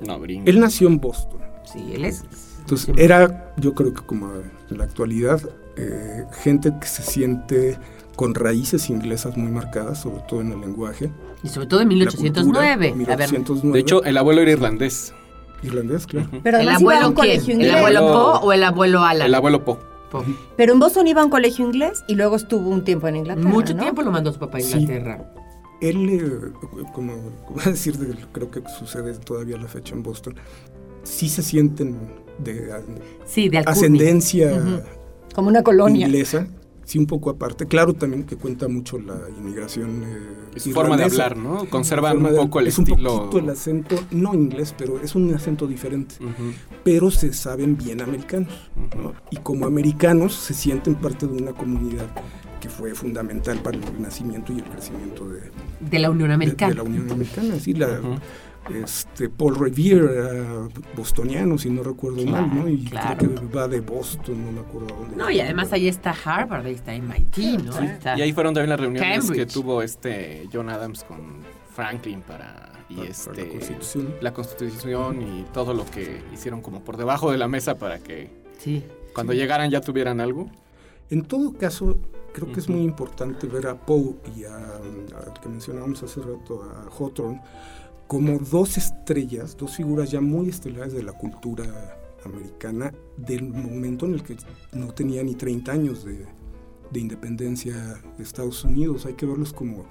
No, 0.00 0.20
gringo. 0.20 0.44
Él 0.46 0.60
nació 0.60 0.88
en 0.88 1.00
Boston. 1.00 1.40
Sí, 1.72 1.92
él 1.94 2.04
es. 2.04 2.22
Entonces 2.60 2.94
era, 2.98 3.54
yo 3.56 3.74
creo 3.74 3.94
que 3.94 4.02
como 4.02 4.30
en 4.70 4.78
la 4.78 4.84
actualidad, 4.84 5.40
eh, 5.76 6.24
gente 6.42 6.72
que 6.80 6.86
se 6.86 7.02
siente 7.02 7.78
con 8.16 8.34
raíces 8.34 8.90
inglesas 8.90 9.36
muy 9.38 9.50
marcadas, 9.50 10.02
sobre 10.02 10.22
todo 10.28 10.42
en 10.42 10.52
el 10.52 10.60
lenguaje. 10.60 11.10
Y 11.42 11.48
sobre 11.48 11.66
todo 11.66 11.80
en 11.80 11.88
la 11.88 12.04
cultura, 12.04 12.22
1809. 12.22 12.86
A 13.10 13.16
ver, 13.16 13.28
1809. 13.32 13.72
De 13.72 13.80
hecho, 13.80 14.04
el 14.04 14.16
abuelo 14.18 14.42
era 14.42 14.50
irlandés. 14.52 15.14
Irlandés, 15.62 16.06
claro. 16.06 16.28
Pero 16.42 16.58
¿el 16.58 16.68
además 16.68 16.80
iba 16.82 16.92
a 16.92 16.96
abuelo 16.96 17.08
un 17.08 17.14
quién? 17.14 17.26
colegio 17.36 17.54
¿El 17.54 17.60
inglés. 17.60 17.74
abuelo 17.76 17.98
Abuelo- 18.00 18.40
Poe 18.40 18.46
o 18.48 18.52
el 18.52 18.64
abuelo 18.64 19.04
Alan? 19.04 19.26
El 19.26 19.34
abuelo 19.34 19.64
Po. 19.64 19.78
Poe. 20.10 20.24
Pero 20.56 20.72
en 20.74 20.78
Boston 20.78 21.06
iba 21.06 21.22
a 21.22 21.24
un 21.24 21.30
colegio 21.30 21.64
inglés 21.64 22.04
y 22.08 22.14
luego 22.16 22.36
estuvo 22.36 22.68
un 22.68 22.84
tiempo 22.84 23.08
en 23.08 23.16
Inglaterra. 23.16 23.48
Mucho 23.48 23.74
¿no? 23.74 23.82
tiempo 23.82 24.02
lo 24.02 24.10
mandó 24.10 24.32
su 24.32 24.38
papá 24.38 24.58
a 24.58 24.60
Sí. 24.60 24.78
Inglaterra. 24.78 25.32
Él, 25.80 26.08
eh, 26.10 26.52
como, 26.92 27.14
como 27.46 27.60
a 27.60 27.70
decir, 27.70 27.96
de- 27.96 28.14
creo 28.32 28.50
que 28.50 28.62
sucede 28.78 29.14
todavía 29.14 29.56
la 29.56 29.68
fecha 29.68 29.94
en 29.94 30.02
Boston, 30.02 30.34
sí 31.02 31.28
se 31.28 31.42
sienten 31.42 31.96
de 32.38 32.70
Sí, 33.24 33.48
de 33.48 33.58
ascendencia 33.58 34.62
Como 35.34 35.48
una 35.48 35.62
colonia. 35.62 36.06
inglesa, 36.06 36.46
sí 36.84 36.98
un 36.98 37.06
poco 37.06 37.30
aparte. 37.30 37.66
Claro 37.66 37.94
también 37.94 38.24
que 38.24 38.36
cuenta 38.36 38.68
mucho 38.68 38.98
la 38.98 39.18
inmigración 39.38 40.02
eh, 40.04 40.28
Y 40.56 40.60
su 40.60 40.72
forma 40.72 40.96
de 40.96 41.04
hablar, 41.04 41.36
¿no? 41.36 41.64
Conservan 41.68 42.24
un 42.24 42.34
poco 42.34 42.60
el 42.60 42.68
es 42.68 42.78
estilo... 42.78 43.12
un 43.12 43.18
poquito 43.20 43.38
el 43.38 43.50
acento, 43.50 43.96
no 44.10 44.34
inglés, 44.34 44.74
pero 44.76 45.00
es 45.00 45.14
un 45.14 45.32
acento 45.34 45.66
diferente. 45.66 46.16
Pero 46.84 47.10
se 47.10 47.32
saben 47.32 47.76
bien 47.76 48.00
americanos. 48.00 48.52
¿no? 48.96 49.14
Y 49.30 49.36
como 49.36 49.66
americanos 49.66 50.34
se 50.34 50.54
sienten 50.54 50.94
parte 50.96 51.26
de 51.26 51.34
una 51.42 51.52
comunidad 51.52 52.06
que 52.60 52.68
fue 52.68 52.94
fundamental 52.94 53.58
para 53.58 53.76
el 53.76 54.00
nacimiento 54.00 54.52
y 54.52 54.58
el 54.58 54.64
crecimiento 54.64 55.28
de, 55.28 55.40
De 55.80 55.98
la 55.98 56.10
Unión 56.10 56.30
Americana. 56.30 56.70
de 56.70 56.76
la 56.76 56.82
Unión 56.84 57.10
Americana. 57.10 57.58
Sí, 57.58 57.74
la. 57.74 58.00
Este, 58.70 59.28
Paul 59.28 59.56
Revere 59.56 60.16
era 60.16 60.68
bostoniano, 60.96 61.58
si 61.58 61.68
no 61.70 61.82
recuerdo 61.82 62.22
Claro, 62.24 62.46
mal, 62.46 62.56
¿no? 62.60 62.68
Y 62.68 62.84
claro. 62.84 63.16
creo 63.18 63.34
que 63.34 63.46
va 63.56 63.68
de 63.68 63.80
Boston, 63.80 64.44
no 64.46 64.52
me 64.52 64.60
acuerdo 64.60 64.94
dónde. 64.96 65.16
No, 65.16 65.30
y 65.30 65.40
además 65.40 65.72
ahí 65.72 65.88
está 65.88 66.14
Harvard, 66.24 66.66
ahí 66.66 66.74
está 66.74 66.94
MIT, 66.94 67.38
¿no? 67.64 67.78
Está- 67.78 68.16
Y 68.18 68.22
ahí 68.22 68.32
fueron 68.32 68.54
también 68.54 68.70
las 68.70 68.80
reuniones 68.80 69.30
que 69.30 69.46
tuvo 69.46 69.82
este 69.82 70.48
John 70.52 70.68
Adams 70.70 71.04
con 71.04 71.40
Franklin 71.74 72.20
para 72.22 72.70
y 72.88 72.96
Para- 72.96 73.08
este 73.08 73.30
para 73.30 73.42
la 73.44 73.48
Constitución. 73.52 74.14
la 74.20 74.32
Constitución 74.34 75.22
y 75.22 75.42
todo 75.52 75.72
lo 75.74 75.84
que 75.86 76.22
hicieron 76.32 76.60
como 76.60 76.80
por 76.84 76.96
debajo 76.96 77.30
de 77.32 77.38
la 77.38 77.48
mesa 77.48 77.76
para 77.78 77.98
que 77.98 78.30
Sí. 78.58 78.84
cuando 79.14 79.32
llegaran 79.32 79.70
ya 79.70 79.80
tuvieran 79.80 80.20
algo. 80.20 80.50
En 81.10 81.22
todo 81.24 81.52
caso, 81.54 81.98
creo 82.32 82.52
que 82.52 82.60
es 82.60 82.68
muy 82.68 82.82
importante 82.82 83.46
ver 83.46 83.66
a 83.66 83.74
Poe 83.74 84.14
y 84.36 84.44
a, 84.44 84.56
al 84.56 85.32
que 85.42 85.48
mencionábamos 85.48 86.02
hace 86.02 86.20
rato, 86.20 86.62
a 86.62 86.88
Hawthorne, 86.96 87.40
como 88.06 88.38
dos 88.38 88.76
estrellas, 88.76 89.56
dos 89.56 89.76
figuras 89.76 90.10
ya 90.10 90.20
muy 90.20 90.48
estelares 90.48 90.92
de 90.92 91.02
la 91.02 91.12
cultura 91.12 91.98
americana 92.24 92.92
del 93.16 93.48
momento 93.48 94.06
en 94.06 94.14
el 94.14 94.22
que 94.22 94.36
no 94.72 94.92
tenía 94.92 95.22
ni 95.22 95.34
30 95.34 95.72
años 95.72 96.04
de, 96.04 96.26
de 96.90 97.00
independencia 97.00 98.00
de 98.16 98.22
Estados 98.22 98.64
Unidos. 98.64 99.06
Hay 99.06 99.14
que 99.14 99.26
verlos 99.26 99.52
como 99.52 99.86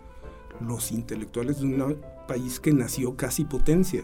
los 0.60 0.92
intelectuales 0.92 1.60
de 1.60 1.66
un 1.66 1.98
país 2.28 2.60
que 2.60 2.72
nació 2.72 3.16
casi 3.16 3.46
potencia 3.46 4.04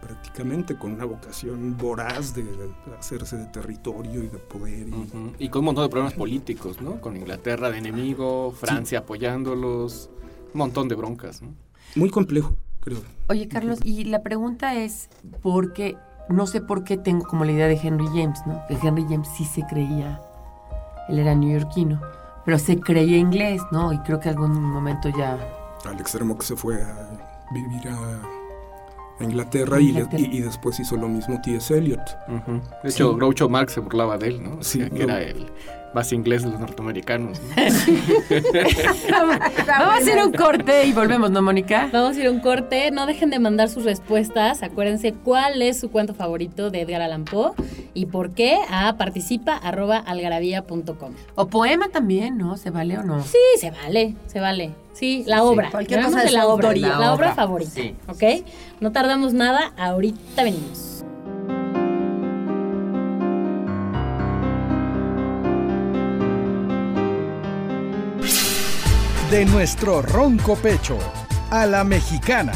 prácticamente 0.00 0.76
con 0.76 0.92
una 0.92 1.04
vocación 1.04 1.76
voraz 1.76 2.34
de, 2.34 2.44
de 2.44 2.70
hacerse 2.98 3.36
de 3.36 3.46
territorio 3.46 4.22
y 4.24 4.28
de 4.28 4.38
poder 4.38 4.88
y. 4.88 5.44
Y 5.44 5.48
con 5.50 5.60
un 5.60 5.66
montón 5.66 5.84
de 5.84 5.90
problemas 5.90 6.14
políticos, 6.14 6.80
¿no? 6.80 7.00
Con 7.00 7.16
Inglaterra 7.16 7.70
de 7.70 7.78
enemigo, 7.78 8.52
Francia 8.52 9.00
apoyándolos, 9.00 10.10
un 10.54 10.58
montón 10.58 10.88
de 10.88 10.94
broncas, 10.94 11.42
¿no? 11.42 11.54
Muy 11.96 12.08
complejo, 12.08 12.56
creo. 12.80 12.98
Oye, 13.28 13.48
Carlos, 13.48 13.78
y 13.84 14.04
la 14.04 14.22
pregunta 14.22 14.74
es, 14.74 15.08
¿por 15.42 15.72
qué? 15.72 15.96
No 16.28 16.46
sé 16.46 16.60
por 16.60 16.84
qué 16.84 16.96
tengo 16.96 17.24
como 17.26 17.44
la 17.44 17.52
idea 17.52 17.66
de 17.66 17.74
Henry 17.82 18.06
James, 18.08 18.40
¿no? 18.46 18.62
Que 18.68 18.74
Henry 18.82 19.04
James 19.08 19.28
sí 19.36 19.44
se 19.44 19.62
creía, 19.66 20.20
él 21.08 21.18
era 21.18 21.34
neoyorquino, 21.34 22.00
pero 22.44 22.58
se 22.58 22.78
creía 22.78 23.16
inglés, 23.18 23.60
¿no? 23.72 23.92
Y 23.92 23.98
creo 24.00 24.20
que 24.20 24.28
algún 24.28 24.52
momento 24.62 25.08
ya... 25.08 25.38
Al 25.84 25.98
extremo 26.00 26.36
que 26.38 26.44
se 26.46 26.56
fue 26.56 26.82
a 26.82 27.46
vivir 27.52 27.88
a, 27.88 29.24
Inglaterra, 29.24 29.80
y 29.80 29.92
le- 29.92 30.00
Inglaterra. 30.00 30.22
Y, 30.22 30.36
y 30.38 30.40
después 30.40 30.78
hizo 30.80 30.96
lo 30.96 31.08
mismo 31.08 31.40
T.S. 31.42 31.76
Eliot. 31.76 32.00
Ujú. 32.28 32.52
De 32.82 32.88
hecho, 32.88 33.10
Sí. 33.10 33.16
Groucho 33.16 33.48
Marx 33.48 33.72
se 33.74 33.80
burlaba 33.80 34.16
de 34.16 34.28
él, 34.28 34.42
¿no? 34.42 34.62
Sí, 34.62 34.78
que 34.90 35.06
no. 35.06 35.12
era 35.14 35.22
el 35.22 35.50
más 35.94 36.12
inglés 36.12 36.42
de 36.44 36.50
los 36.50 36.60
norteamericanos. 36.60 37.40
¿no? 37.40 37.56
Vamos 39.10 39.36
a 39.66 39.94
hacer 39.96 40.22
un 40.24 40.32
corte 40.32 40.84
y 40.86 40.92
volvemos, 40.92 41.30
¿no, 41.30 41.42
Mónica? 41.42 41.88
Vamos 41.92 42.16
a 42.16 42.20
ir 42.20 42.26
a 42.26 42.30
un 42.30 42.40
corte. 42.40 42.90
No 42.90 43.06
dejen 43.06 43.30
de 43.30 43.38
mandar 43.38 43.68
sus 43.68 43.84
respuestas. 43.84 44.62
Acuérdense 44.62 45.12
cuál 45.14 45.62
es 45.62 45.78
su 45.80 45.90
cuento 45.90 46.14
favorito 46.14 46.70
de 46.70 46.82
Edgar 46.82 47.02
Allan 47.02 47.24
Poe 47.24 47.52
y 47.94 48.06
por 48.06 48.30
qué 48.30 48.58
a 48.70 48.96
participa.algarabía.com. 48.96 51.12
O 51.34 51.46
poema 51.48 51.88
también, 51.88 52.38
¿no? 52.38 52.56
¿Se 52.56 52.70
vale 52.70 52.98
o 52.98 53.02
no? 53.02 53.22
Sí, 53.24 53.38
se 53.58 53.70
vale, 53.70 54.14
se 54.26 54.40
vale. 54.40 54.72
Sí, 54.92 55.24
la 55.26 55.36
Sí, 55.38 55.42
obra. 55.44 55.70
cualquier 55.70 56.00
Hablamos 56.00 56.20
cosa 56.20 56.30
de 56.30 56.36
la 56.36 56.46
obra, 56.46 56.72
la, 56.74 56.88
La 56.88 56.96
obra 56.98 57.12
obra, 57.14 57.34
favorita. 57.34 57.70
sí, 57.70 57.94
¿Ok? 58.08 58.22
No 58.80 58.92
tardamos 58.92 59.32
nada, 59.32 59.72
ahorita 59.78 60.42
venimos. 60.44 60.89
De 69.30 69.44
nuestro 69.44 70.02
ronco 70.02 70.56
pecho 70.56 70.98
a 71.52 71.64
la 71.64 71.84
mexicana. 71.84 72.52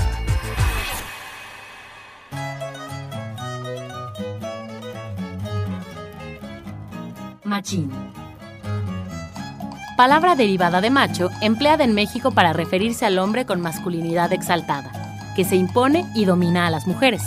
Machín. 7.44 7.92
Palabra 9.96 10.34
derivada 10.34 10.80
de 10.80 10.90
macho, 10.90 11.30
empleada 11.40 11.84
en 11.84 11.94
México 11.94 12.32
para 12.32 12.52
referirse 12.52 13.06
al 13.06 13.20
hombre 13.20 13.46
con 13.46 13.60
masculinidad 13.60 14.32
exaltada, 14.32 14.90
que 15.36 15.44
se 15.44 15.54
impone 15.54 16.04
y 16.16 16.24
domina 16.24 16.66
a 16.66 16.70
las 16.70 16.88
mujeres. 16.88 17.22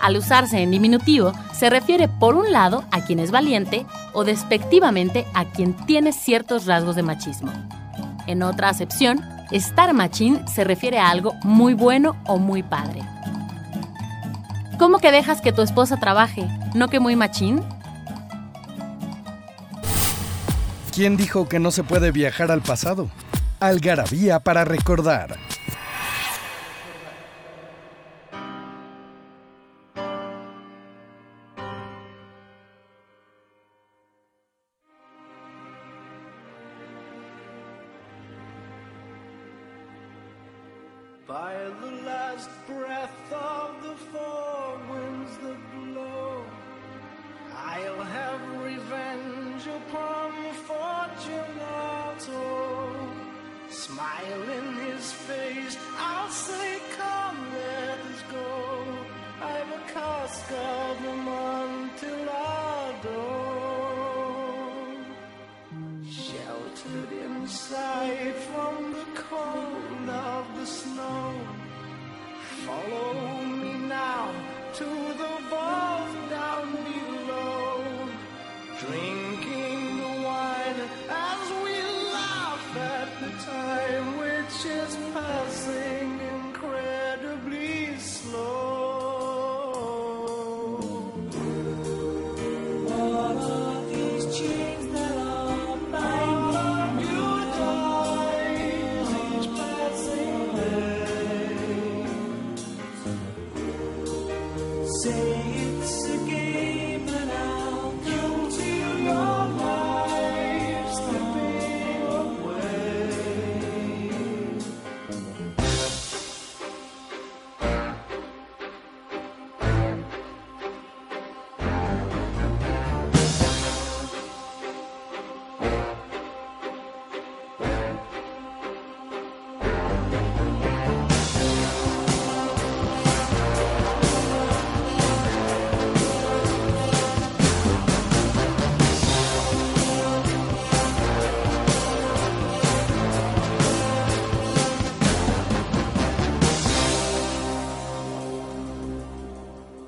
Al 0.00 0.16
usarse 0.16 0.62
en 0.62 0.70
diminutivo, 0.70 1.32
se 1.52 1.68
refiere 1.68 2.06
por 2.06 2.36
un 2.36 2.52
lado 2.52 2.84
a 2.92 3.00
quien 3.00 3.18
es 3.18 3.32
valiente 3.32 3.86
o 4.12 4.22
despectivamente 4.22 5.26
a 5.34 5.46
quien 5.46 5.74
tiene 5.74 6.12
ciertos 6.12 6.66
rasgos 6.66 6.94
de 6.94 7.02
machismo. 7.02 7.50
En 8.26 8.42
otra 8.42 8.68
acepción, 8.68 9.20
estar 9.50 9.92
machín 9.94 10.46
se 10.48 10.64
refiere 10.64 10.98
a 10.98 11.10
algo 11.10 11.34
muy 11.42 11.74
bueno 11.74 12.16
o 12.26 12.38
muy 12.38 12.62
padre. 12.62 13.02
¿Cómo 14.78 14.98
que 14.98 15.12
dejas 15.12 15.40
que 15.40 15.52
tu 15.52 15.62
esposa 15.62 15.98
trabaje? 15.98 16.46
¿No 16.74 16.88
que 16.88 17.00
muy 17.00 17.16
machín? 17.16 17.62
¿Quién 20.92 21.16
dijo 21.16 21.48
que 21.48 21.58
no 21.58 21.70
se 21.70 21.84
puede 21.84 22.10
viajar 22.10 22.50
al 22.50 22.60
pasado? 22.60 23.08
Algarabía 23.60 24.40
para 24.40 24.64
recordar. 24.64 25.38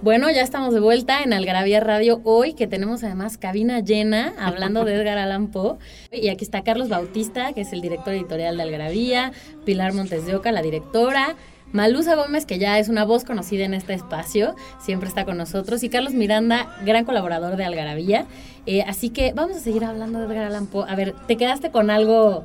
Bueno, 0.04 0.30
ya 0.30 0.42
estamos 0.42 0.74
de 0.74 0.80
vuelta 0.80 1.22
en 1.22 1.32
Algarabía 1.32 1.80
Radio 1.80 2.20
hoy, 2.24 2.52
que 2.52 2.66
tenemos 2.66 3.02
además 3.02 3.38
cabina 3.38 3.80
llena 3.80 4.34
hablando 4.38 4.84
de 4.84 4.96
Edgar 4.96 5.16
Allan 5.16 5.46
Poe. 5.46 5.78
Y 6.12 6.28
aquí 6.28 6.44
está 6.44 6.62
Carlos 6.62 6.90
Bautista, 6.90 7.54
que 7.54 7.62
es 7.62 7.72
el 7.72 7.80
director 7.80 8.12
editorial 8.12 8.58
de 8.58 8.64
Algarabía, 8.64 9.32
Pilar 9.64 9.94
Montes 9.94 10.26
de 10.26 10.36
Oca, 10.36 10.52
la 10.52 10.60
directora, 10.60 11.36
Malusa 11.72 12.16
Gómez, 12.16 12.44
que 12.44 12.58
ya 12.58 12.78
es 12.78 12.90
una 12.90 13.06
voz 13.06 13.24
conocida 13.24 13.64
en 13.64 13.72
este 13.72 13.94
espacio, 13.94 14.54
siempre 14.78 15.08
está 15.08 15.24
con 15.24 15.38
nosotros, 15.38 15.82
y 15.82 15.88
Carlos 15.88 16.12
Miranda, 16.12 16.76
gran 16.84 17.06
colaborador 17.06 17.56
de 17.56 17.64
Algarabía. 17.64 18.26
Eh, 18.66 18.82
así 18.82 19.08
que 19.08 19.32
vamos 19.32 19.56
a 19.56 19.60
seguir 19.60 19.86
hablando 19.86 20.18
de 20.18 20.26
Edgar 20.26 20.44
Allan 20.44 20.66
Poe. 20.66 20.84
A 20.86 20.96
ver, 20.96 21.14
te 21.26 21.38
quedaste 21.38 21.70
con 21.70 21.88
algo, 21.88 22.44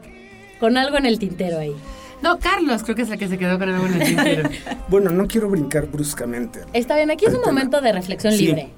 con 0.61 0.77
algo 0.77 0.97
en 0.97 1.05
el 1.05 1.19
tintero 1.19 1.59
ahí. 1.59 1.75
No, 2.21 2.37
Carlos 2.39 2.83
creo 2.83 2.95
que 2.95 3.03
es 3.03 3.09
la 3.09 3.17
que 3.17 3.27
se 3.27 3.37
quedó 3.37 3.57
con 3.57 3.69
algo 3.69 3.85
en 3.87 3.93
el 4.01 4.07
tintero. 4.07 4.49
Bueno, 4.89 5.11
no 5.11 5.27
quiero 5.27 5.49
brincar 5.49 5.87
bruscamente. 5.87 6.61
Está 6.73 6.95
bien, 6.95 7.11
aquí 7.11 7.25
es 7.25 7.33
un 7.33 7.41
tema. 7.41 7.53
momento 7.53 7.79
de 7.81 7.91
reflexión 7.93 8.33
Sí. 8.33 8.47
libre. 8.47 8.69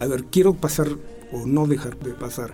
A 0.00 0.06
ver, 0.06 0.24
quiero 0.24 0.54
pasar 0.54 0.88
o 1.32 1.46
no 1.46 1.66
dejar 1.66 1.96
de 1.98 2.12
pasar 2.12 2.50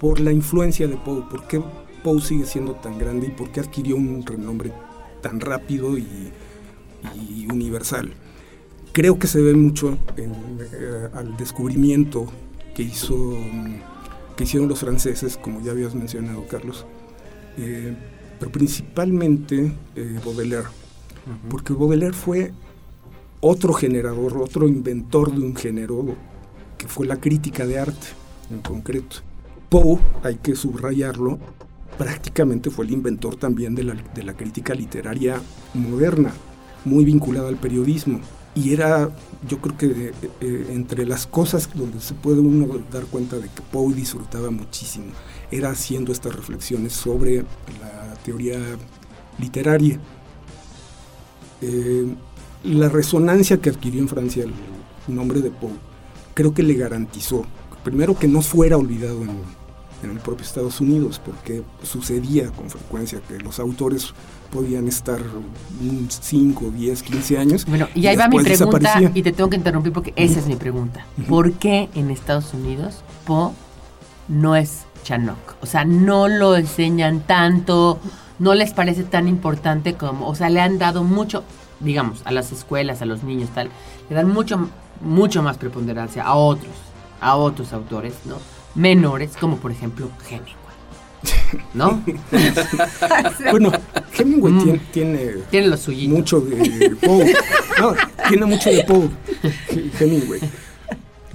por 0.00 0.20
la 0.20 0.32
influencia 0.32 0.86
de 0.86 0.96
Poe. 0.96 1.22
¿Por 1.30 1.46
qué 1.46 1.62
Poe 2.02 2.20
sigue 2.20 2.44
siendo 2.44 2.74
tan 2.74 2.98
grande 2.98 3.28
y 3.28 3.30
por 3.30 3.50
qué 3.52 3.60
adquirió 3.60 3.96
un 3.96 4.24
renombre 4.26 4.72
tan 5.22 5.40
rápido 5.40 5.96
y, 5.96 6.32
y 7.14 7.46
universal? 7.50 8.12
Creo 8.92 9.18
que 9.18 9.26
se 9.26 9.40
ve 9.40 9.54
mucho 9.54 9.96
en, 10.16 10.32
eh, 10.60 11.08
al 11.14 11.36
descubrimiento 11.36 12.26
que 12.74 12.82
hizo 12.82 13.36
que 14.36 14.44
hicieron 14.44 14.68
los 14.68 14.80
franceses, 14.80 15.36
como 15.36 15.60
ya 15.62 15.70
habías 15.72 15.94
mencionado, 15.94 16.46
Carlos, 16.48 16.86
eh, 17.58 17.94
pero 18.42 18.50
principalmente 18.50 19.72
eh, 19.94 20.18
Baudelaire, 20.24 20.66
porque 21.48 21.72
Baudelaire 21.74 22.12
fue 22.12 22.52
otro 23.40 23.72
generador, 23.72 24.36
otro 24.38 24.66
inventor 24.66 25.32
de 25.32 25.44
un 25.44 25.54
género 25.54 26.16
que 26.76 26.88
fue 26.88 27.06
la 27.06 27.20
crítica 27.20 27.64
de 27.68 27.78
arte 27.78 28.08
en 28.50 28.58
concreto. 28.58 29.18
Poe, 29.68 30.00
hay 30.24 30.38
que 30.42 30.56
subrayarlo, 30.56 31.38
prácticamente 31.96 32.68
fue 32.68 32.84
el 32.84 32.94
inventor 32.94 33.36
también 33.36 33.76
de 33.76 33.84
la, 33.84 33.94
de 33.94 34.24
la 34.24 34.34
crítica 34.34 34.74
literaria 34.74 35.40
moderna, 35.74 36.32
muy 36.84 37.04
vinculada 37.04 37.48
al 37.48 37.58
periodismo. 37.58 38.18
Y 38.56 38.72
era, 38.72 39.08
yo 39.48 39.58
creo 39.58 39.78
que 39.78 39.86
eh, 39.86 40.12
eh, 40.40 40.66
entre 40.70 41.06
las 41.06 41.28
cosas 41.28 41.70
donde 41.72 42.00
se 42.00 42.14
puede 42.14 42.40
uno 42.40 42.66
dar 42.90 43.04
cuenta 43.04 43.36
de 43.36 43.48
que 43.48 43.62
Poe 43.70 43.94
disfrutaba 43.94 44.50
muchísimo, 44.50 45.12
era 45.52 45.70
haciendo 45.70 46.12
estas 46.12 46.34
reflexiones 46.34 46.92
sobre 46.92 47.44
la 47.80 48.14
teoría 48.24 48.58
literaria. 49.38 50.00
Eh, 51.60 52.06
la 52.64 52.88
resonancia 52.88 53.58
que 53.58 53.70
adquirió 53.70 54.00
en 54.00 54.08
Francia 54.08 54.44
el 54.44 55.14
nombre 55.14 55.40
de 55.40 55.50
Poe, 55.50 55.70
creo 56.34 56.54
que 56.54 56.62
le 56.62 56.74
garantizó, 56.74 57.44
primero 57.84 58.18
que 58.18 58.28
no 58.28 58.40
fuera 58.42 58.76
olvidado 58.76 59.22
en, 59.22 59.30
en 60.02 60.10
el 60.10 60.18
propio 60.18 60.44
Estados 60.44 60.80
Unidos, 60.80 61.20
porque 61.24 61.62
sucedía 61.82 62.50
con 62.50 62.70
frecuencia 62.70 63.20
que 63.28 63.38
los 63.38 63.60
autores 63.60 64.14
podían 64.50 64.86
estar 64.86 65.20
5, 66.08 66.70
10, 66.70 67.02
15 67.02 67.38
años. 67.38 67.66
Bueno, 67.66 67.88
y 67.94 68.06
ahí 68.06 68.16
va 68.16 68.28
mi 68.28 68.38
pregunta 68.38 69.00
y 69.14 69.22
te 69.22 69.32
tengo 69.32 69.50
que 69.50 69.56
interrumpir 69.56 69.92
porque 69.92 70.12
esa 70.16 70.40
es 70.40 70.46
mi 70.46 70.56
pregunta. 70.56 71.06
¿Por 71.28 71.52
qué 71.54 71.88
en 71.94 72.10
Estados 72.10 72.52
Unidos 72.54 73.02
Poe 73.26 73.52
no 74.28 74.54
es 74.54 74.84
Chanok? 75.02 75.56
O 75.62 75.66
sea, 75.66 75.84
no 75.84 76.28
lo 76.28 76.56
enseñan 76.56 77.20
tanto, 77.20 77.98
no 78.38 78.54
les 78.54 78.72
parece 78.72 79.02
tan 79.04 79.28
importante 79.28 79.94
como, 79.94 80.28
o 80.28 80.34
sea, 80.34 80.48
le 80.50 80.60
han 80.60 80.78
dado 80.78 81.02
mucho, 81.04 81.44
digamos, 81.80 82.20
a 82.24 82.32
las 82.32 82.52
escuelas, 82.52 83.02
a 83.02 83.06
los 83.06 83.22
niños, 83.22 83.50
tal, 83.54 83.68
le 84.08 84.16
dan 84.16 84.28
mucho, 84.28 84.68
mucho 85.00 85.42
más 85.42 85.58
preponderancia 85.58 86.22
a 86.24 86.34
otros, 86.34 86.72
a 87.20 87.36
otros 87.36 87.72
autores, 87.72 88.14
¿no? 88.24 88.36
Menores, 88.74 89.36
como 89.38 89.56
por 89.58 89.70
ejemplo 89.72 90.08
Hemingway. 90.28 90.56
¿No? 91.74 92.02
Bueno, 93.50 93.70
Hemingway 94.18 94.52
Mm. 94.52 94.62
tiene, 94.62 94.78
tiene 94.92 95.28
Tiene 95.50 95.66
lo 95.68 95.76
suyito. 95.76 96.14
mucho 96.14 96.40
de 96.40 96.90
Poe. 96.96 97.32
No, 97.80 97.94
tiene 98.28 98.46
mucho 98.46 98.70
de 98.70 98.82
Poe, 98.84 99.08
He- 99.70 99.90
Hemingway. 100.04 100.40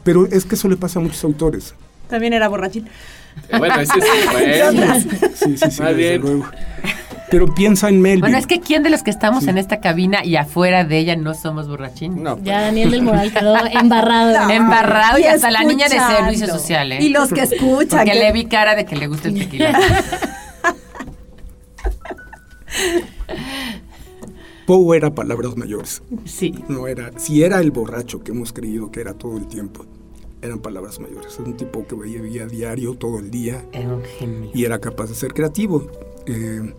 Pero 0.04 0.26
es 0.26 0.46
que 0.46 0.56
eso 0.56 0.68
le 0.68 0.78
pasa 0.78 1.00
a 1.00 1.02
muchos 1.02 1.24
autores. 1.24 1.76
También 2.10 2.34
era 2.34 2.48
borrachín. 2.48 2.88
Bueno, 3.58 3.80
ese 3.80 3.94
es 4.00 4.06
bueno. 4.72 4.96
Sí, 5.00 5.10
sí, 5.36 5.58
sí, 5.58 5.64
Más 5.64 5.78
desde 5.78 5.94
bien. 5.96 6.22
luego. 6.22 6.46
Pero 7.30 7.54
piensa 7.54 7.90
en 7.90 8.02
Melvin. 8.02 8.22
Bueno, 8.22 8.38
es 8.38 8.48
que 8.48 8.62
¿quién 8.62 8.84
de 8.84 8.90
los 8.90 9.04
que 9.04 9.10
estamos 9.12 9.48
en 9.48 9.58
esta 9.58 9.82
cabina 9.82 10.24
y 10.24 10.38
afuera 10.38 10.86
de 10.86 10.98
ella 10.98 11.18
no 11.18 11.34
somos 11.34 11.68
borrachín? 11.68 12.24
No, 12.24 12.36
pues, 12.36 12.46
Ya 12.46 12.62
Daniel 12.62 12.90
del 12.92 13.02
Moral 13.02 13.34
quedó 13.34 13.54
embarrado. 13.72 14.50
Embarrado 14.50 15.20
y, 15.20 15.24
Y 15.24 15.26
hasta 15.26 15.52
la 15.52 15.64
niña 15.64 15.90
de 15.90 16.00
servicio 16.00 16.48
social, 16.48 16.90
¿eh? 16.94 17.00
Y 17.02 17.10
los 17.10 17.28
que 17.34 17.42
escuchan. 17.42 18.00
Porque 18.00 18.12
que- 18.14 18.20
le 18.20 18.32
vi 18.32 18.46
cara 18.46 18.76
de 18.76 18.86
que 18.86 18.96
le 18.96 19.08
gusta 19.08 19.28
el 19.28 19.40
tequila. 19.40 19.78
Poe 24.66 24.98
era 24.98 25.14
palabras 25.16 25.56
mayores. 25.56 26.02
Sí. 26.26 26.54
No 26.68 26.88
era, 26.88 27.12
si 27.18 27.44
era 27.44 27.60
el 27.60 27.72
borracho 27.72 28.20
que 28.22 28.32
hemos 28.32 28.52
creído 28.52 28.92
que 28.92 29.00
era 29.02 29.14
todo 29.14 29.38
el 29.38 29.48
tiempo, 29.48 29.86
eran 30.42 30.60
palabras 30.60 31.00
mayores. 31.00 31.38
Era 31.40 31.50
un 31.50 31.58
tipo 31.58 31.86
que 31.88 31.96
veía 31.96 32.46
diario 32.48 32.96
todo 32.96 33.20
el 33.20 33.32
día 33.32 33.66
Era 33.72 33.94
un 33.96 34.04
genio. 34.04 34.52
y 34.54 34.66
era 34.66 34.80
capaz 34.80 35.08
de 35.08 35.16
ser 35.16 35.34
creativo. 35.34 35.88
Eh, 36.26 36.74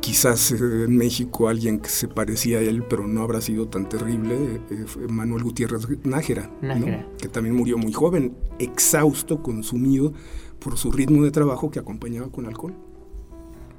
quizás 0.00 0.52
eh, 0.52 0.56
en 0.84 0.96
México 0.96 1.48
alguien 1.48 1.78
que 1.78 1.88
se 1.88 2.08
parecía 2.08 2.58
a 2.58 2.60
él, 2.62 2.84
pero 2.88 3.06
no 3.06 3.22
habrá 3.22 3.40
sido 3.40 3.68
tan 3.68 3.88
terrible, 3.88 4.60
eh, 4.70 4.84
fue 4.86 5.06
Manuel 5.08 5.44
Gutiérrez 5.44 5.86
Nájera, 6.04 6.50
¿no? 6.60 6.68
Nájera. 6.68 7.06
que 7.18 7.28
también 7.28 7.54
murió 7.56 7.78
muy 7.78 7.92
joven, 7.92 8.34
exhausto, 8.58 9.42
consumido 9.42 10.12
por 10.58 10.76
su 10.78 10.90
ritmo 10.92 11.22
de 11.24 11.30
trabajo 11.30 11.70
que 11.70 11.78
acompañaba 11.78 12.28
con 12.30 12.46
alcohol. 12.46 12.74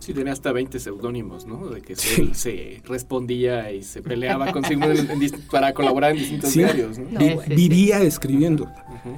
Sí, 0.04 0.14
tenía 0.14 0.34
hasta 0.34 0.52
20 0.52 0.80
seudónimos, 0.80 1.46
¿no? 1.46 1.68
De 1.70 1.82
que 1.82 1.96
se, 1.96 2.22
él 2.22 2.36
se 2.36 2.82
respondía 2.86 3.72
y 3.72 3.84
se 3.84 4.02
peleaba 4.02 4.52
consigo 4.52 4.84
en- 4.84 5.10
en 5.12 5.20
dis- 5.20 5.48
para 5.50 5.74
colaborar 5.74 6.12
en 6.12 6.18
distintos 6.18 6.50
Sí. 6.52 6.60
diarios, 6.60 6.98
¿no? 7.00 7.18
Vi- 7.20 7.30
sí, 7.48 7.56
vivía 7.56 8.02
escribiendo. 8.02 8.66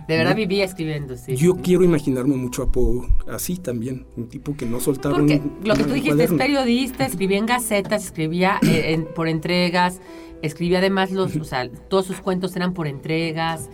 De 0.08 0.18
verdad 0.18 0.36
vivía 0.36 0.64
escribiendo, 0.64 1.18
sí. 1.18 1.36
Yo 1.36 1.56
quiero 1.56 1.84
imaginarme 1.84 2.36
mucho 2.36 2.64
a 2.64 2.72
Poe 2.72 3.08
así 3.32 3.58
también, 3.58 4.06
un 4.16 4.28
tipo 4.30 4.56
que 4.56 4.66
no 4.66 4.80
soltaba 4.80 5.16
Porque 5.16 5.36
un- 5.44 5.60
lo 5.68 5.76
que 5.76 5.84
tú 5.84 5.94
dijiste 5.94 6.24
es 6.24 6.34
periodista, 6.34 7.06
escribía 7.06 7.38
en 7.38 7.46
gacetas, 7.46 8.06
escribía 8.06 8.60
eh, 8.64 8.94
en- 8.94 9.06
por 9.06 9.28
entregas, 9.28 10.02
escribía 10.42 10.80
además 10.80 11.12
los, 11.12 11.36
o 11.36 11.44
sea, 11.44 11.70
todos 11.90 12.06
sus 12.06 12.20
cuentos 12.22 12.56
eran 12.56 12.74
por 12.74 12.88
entregas. 12.88 13.70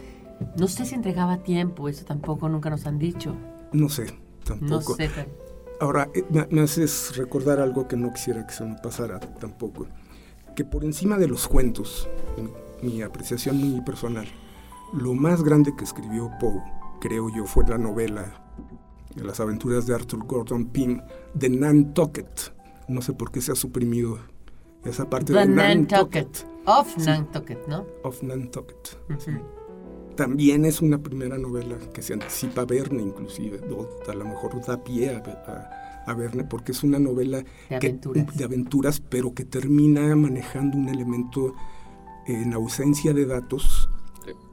No 0.57 0.67
sé 0.67 0.85
si 0.85 0.95
entregaba 0.95 1.33
a 1.33 1.43
tiempo, 1.43 1.87
eso 1.89 2.05
tampoco 2.05 2.49
nunca 2.49 2.69
nos 2.69 2.85
han 2.87 2.97
dicho. 2.99 3.35
No 3.73 3.89
sé, 3.89 4.05
No 4.05 4.11
tampoco. 4.43 4.95
sé. 4.95 5.09
Ahora, 5.81 6.07
eh, 6.13 6.23
me, 6.29 6.47
me 6.51 6.61
haces 6.61 7.17
recordar 7.17 7.59
algo 7.59 7.87
que 7.87 7.97
no 7.97 8.13
quisiera 8.13 8.45
que 8.45 8.53
se 8.53 8.63
me 8.63 8.75
pasara 8.75 9.19
tampoco. 9.19 9.87
Que 10.55 10.63
por 10.63 10.85
encima 10.85 11.17
de 11.17 11.27
los 11.27 11.47
cuentos, 11.47 12.07
en 12.37 12.51
mi 12.87 13.01
apreciación 13.01 13.57
muy 13.57 13.81
personal, 13.81 14.27
lo 14.93 15.15
más 15.15 15.43
grande 15.43 15.73
que 15.75 15.83
escribió 15.83 16.29
Poe, 16.39 16.61
creo 16.99 17.29
yo, 17.35 17.45
fue 17.45 17.65
la 17.67 17.79
novela 17.79 18.43
de 19.15 19.23
las 19.23 19.39
aventuras 19.39 19.87
de 19.87 19.95
Arthur 19.95 20.23
Gordon 20.25 20.67
Pym 20.67 21.01
de 21.33 21.49
Nantucket. 21.49 22.53
No 22.87 23.01
sé 23.01 23.13
por 23.13 23.31
qué 23.31 23.41
se 23.41 23.51
ha 23.51 23.55
suprimido 23.55 24.19
esa 24.85 25.09
parte 25.09 25.33
The 25.33 25.39
de 25.39 25.45
Nantucket. 25.47 26.45
Nantucket. 26.45 26.51
Of 26.65 26.97
Nantucket, 26.97 27.67
¿no? 27.67 27.85
Of 28.03 28.21
Nantucket. 28.21 28.97
Ujú. 29.09 29.31
También 30.21 30.65
es 30.65 30.81
una 30.81 30.99
primera 30.99 31.37
novela 31.37 31.77
que 31.93 32.01
se 32.01 32.13
anticipa 32.13 32.61
a 32.61 32.65
Verne 32.65 33.01
inclusive, 33.01 33.59
o 33.71 33.87
a 34.09 34.13
lo 34.13 34.25
mejor 34.25 34.63
da 34.65 34.83
pie 34.83 35.09
a, 35.15 35.17
a- 35.17 36.03
a 36.05 36.13
Verne, 36.13 36.43
porque 36.43 36.71
es 36.73 36.83
una 36.83 36.99
novela 36.99 37.37
De 37.69 37.79
que- 37.79 37.87
aventuras. 37.87 38.37
de 38.37 38.43
aventuras, 38.43 38.99
pero 38.99 39.33
que 39.33 39.45
termina 39.45 40.15
manejando 40.15 40.77
un 40.77 40.89
elemento 40.89 41.53
en 42.27 42.53
ausencia 42.53 43.13
de 43.13 43.25
datos 43.25 43.89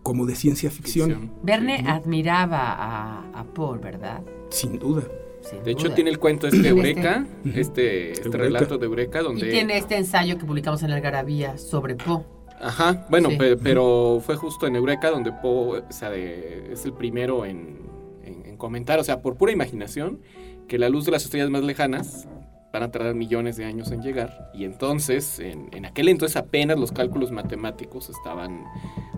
como 0.03 0.25
de 0.25 0.35
ciencia 0.35 0.71
ficción, 0.71 1.11
Ficción. 1.11 1.33
Verne 1.43 1.83
¿no? 1.83 1.91
admiraba 1.91 2.61
a, 2.73 3.41
a 3.41 3.45
Paul, 3.45 3.79
¿verdad? 3.79 4.23
sin 4.49 4.79
duda. 4.79 5.03
Sin 5.43 5.63
De 5.65 5.71
hecho, 5.73 5.85
duda. 5.85 5.95
tiene 5.95 6.11
el 6.11 6.19
cuento 6.19 6.47
este 6.49 6.67
Eureka, 6.69 7.27
este, 7.45 8.13
este 8.13 8.25
Eureka. 8.25 8.39
relato 8.45 8.79
de 8.79 8.87
Eureka, 8.87 9.21
Y 9.21 9.25
donde... 9.25 9.51
tiene 9.51 9.77
este 9.77 9.97
ensayo 9.99 10.39
que 10.39 10.45
publicamos 10.47 10.83
en 10.83 10.91
la 10.91 10.97
Algarabía 10.97 11.59
sobre 11.59 11.95
Poe. 11.95 12.25
Ajá, 12.61 13.07
bueno, 13.09 13.31
Sí. 13.31 13.37
pe- 13.37 13.57
pero 13.57 14.21
fue 14.25 14.37
justo 14.37 14.67
en 14.67 14.77
Eureka 14.77 15.11
donde 15.11 15.33
Poe, 15.33 15.81
o 15.89 15.93
sea, 15.93 16.11
de- 16.11 16.71
es 16.73 16.85
el 16.85 16.93
primero 16.93 17.45
en, 17.45 17.79
en- 18.25 18.45
en 18.47 18.57
comentar, 18.57 18.99
o 18.99 19.05
sea, 19.05 19.23
por 19.23 19.37
pura 19.37 19.53
imaginación, 19.53 20.21
que 20.67 20.79
la 20.79 20.89
luz 20.89 21.05
de 21.05 21.13
las 21.13 21.25
estrellas 21.25 21.51
más 21.51 21.63
lejanas 21.63 22.29
van 22.71 22.83
a 22.83 22.91
tardar 22.91 23.15
millones 23.15 23.57
de 23.57 23.65
años 23.65 23.91
en 23.93 24.03
llegar. 24.03 24.51
Y 24.53 24.65
entonces, 24.65 25.39
en, 25.39 25.69
en 25.73 25.87
aquel 25.87 26.09
entonces 26.11 26.37
apenas 26.37 26.79
los 26.79 26.93
cálculos 26.93 27.31
matemáticos 27.31 28.11
estaban 28.11 28.65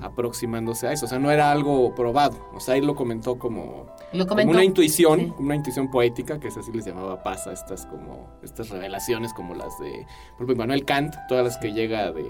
aproximándose 0.03 0.86
a 0.86 0.93
eso. 0.93 1.07
O 1.07 1.09
sea, 1.09 1.18
no 1.18 1.30
era 1.32 1.51
algo 1.51 1.93
probado. 1.95 2.36
O 2.55 2.61
sea, 2.61 2.76
él 2.76 2.86
lo 2.86 2.95
comentó 2.95 3.38
como, 3.38 3.86
Lo 4.12 4.24
como 4.26 4.28
comentó. 4.28 4.53
una 4.53 4.64
intuición, 4.64 5.18
Sí. 5.20 5.26
como 5.30 5.47
una 5.47 5.57
intuición 5.57 5.91
poética, 5.91 6.38
que 6.38 6.49
es 6.49 6.57
así 6.57 6.70
les 6.72 6.84
llamaba 6.86 7.22
paz 7.24 7.47
a 7.49 7.53
estas 7.53 7.86
como 7.86 8.28
estas 8.43 8.70
revelaciones 8.70 9.32
como 9.34 9.55
las 9.55 9.76
de, 9.80 10.07
por 10.36 10.45
ejemplo, 10.45 10.57
Manuel 10.57 10.84
Kant, 10.84 11.14
todas 11.28 11.45
las 11.45 11.59
que 11.59 11.72
llega 11.72 12.12
de 12.12 12.28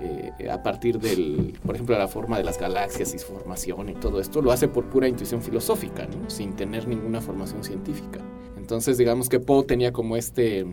eh, 0.00 0.48
a 0.50 0.62
partir 0.62 0.98
del, 0.98 1.58
por 1.64 1.74
ejemplo, 1.74 1.98
la 1.98 2.08
forma 2.08 2.38
de 2.38 2.44
las 2.44 2.58
galaxias 2.58 3.14
y 3.14 3.18
su 3.18 3.26
formación 3.26 3.88
y 3.88 3.94
todo 3.94 4.20
esto, 4.20 4.40
lo 4.42 4.52
hace 4.52 4.68
por 4.68 4.86
pura 4.86 5.08
intuición 5.08 5.42
filosófica, 5.42 6.06
sin 6.28 6.54
tener 6.54 6.86
ninguna 6.86 7.20
formación 7.20 7.64
científica. 7.64 8.20
Entonces, 8.56 8.98
digamos 8.98 9.28
que 9.28 9.40
Poe 9.40 9.64
tenía 9.64 9.92
como 9.92 10.16
este 10.16 10.66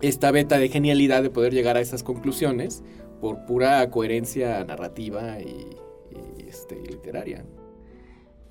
esta 0.00 0.30
beta 0.30 0.58
de 0.58 0.68
genialidad 0.68 1.22
de 1.22 1.30
poder 1.30 1.54
llegar 1.54 1.76
a 1.76 1.80
esas 1.80 2.02
conclusiones 2.02 2.82
por 3.20 3.46
pura 3.46 3.88
coherencia 3.90 4.62
narrativa 4.64 5.40
y, 5.40 5.78
y, 6.38 6.48
este, 6.48 6.76
literaria. 6.76 7.44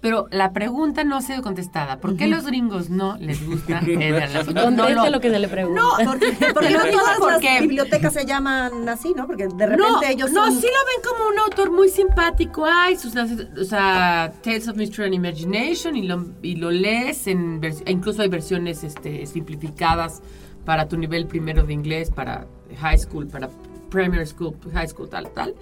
Pero 0.06 0.28
la 0.30 0.54
pregunta 0.54 1.04
no 1.04 1.16
ha 1.18 1.22
sido 1.24 1.42
contestada. 1.42 1.98
¿Por 1.98 2.16
qué 2.16 2.28
los 2.28 2.46
gringos 2.46 2.92
no 2.92 3.18
les 3.18 3.44
gusta 3.44 3.80
Edgar 3.80 4.30
Allan 4.38 4.76
Poe? 4.76 4.94
No, 4.94 5.10
lo 5.10 5.20
que 5.20 5.32
se 5.32 5.40
le 5.40 5.48
pregunta. 5.48 5.82
No, 5.82 6.12
porque, 6.12 6.28
porque 6.54 6.70
no 6.70 6.80
todas 6.92 7.18
porque- 7.18 7.50
las 7.54 7.62
bibliotecas 7.62 8.14
se 8.14 8.24
llaman 8.24 8.88
así, 8.88 9.16
¿no? 9.18 9.26
Porque 9.26 9.48
de 9.48 9.66
repente 9.66 9.84
no, 9.92 10.04
ellos 10.04 10.32
no, 10.32 10.46
son... 10.46 10.54
sí 10.62 10.68
lo 10.68 10.86
ven 10.86 11.12
como 11.18 11.28
un 11.30 11.40
autor 11.40 11.72
muy 11.72 11.90
simpático. 11.90 12.66
Ay, 12.70 12.98
sus, 12.98 13.16
o 13.16 13.64
sea, 13.64 14.32
Tales 14.44 14.68
of 14.68 14.76
Mystery 14.78 15.06
and 15.06 15.16
Imagination 15.16 15.96
y 15.96 16.04
lo, 16.04 16.24
y 16.44 16.58
lo 16.58 16.70
lees 16.70 17.26
en 17.26 17.60
vers- 17.60 17.82
e 17.88 17.92
incluso 17.92 18.22
hay 18.22 18.30
versiones 18.30 18.84
este, 18.84 19.26
simplificadas 19.26 20.22
para 20.66 20.88
tu 20.88 20.98
nivel 20.98 21.26
primero 21.26 21.64
de 21.64 21.74
inglés, 21.74 22.12
para 22.12 22.46
high 22.80 23.00
school, 23.00 23.26
para 23.26 23.50
primary 23.90 24.28
school, 24.28 24.56
high 24.72 24.88
school, 24.88 25.10
tal, 25.10 25.32
tal. 25.32 25.56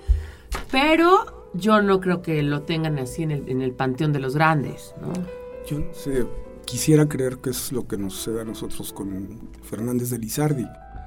Pero 0.69 1.42
yo 1.53 1.81
no 1.81 1.99
creo 1.99 2.21
que 2.21 2.41
lo 2.43 2.61
tengan 2.63 2.97
así 2.99 3.23
en 3.23 3.31
el, 3.31 3.49
en 3.49 3.61
el 3.61 3.71
panteón 3.73 4.11
de 4.13 4.19
los 4.19 4.35
grandes, 4.35 4.93
¿no? 5.01 5.13
Yo 5.67 5.79
no 5.79 5.93
sé, 5.93 6.25
quisiera 6.65 7.07
creer 7.07 7.37
que 7.37 7.51
es 7.51 7.71
lo 7.71 7.87
que 7.87 7.97
nos 7.97 8.13
sucede 8.13 8.41
a 8.41 8.45
nosotros 8.45 8.91
con 8.91 9.49
Fernández 9.63 10.09
de 10.09 10.17
Lizardi. 10.19 10.65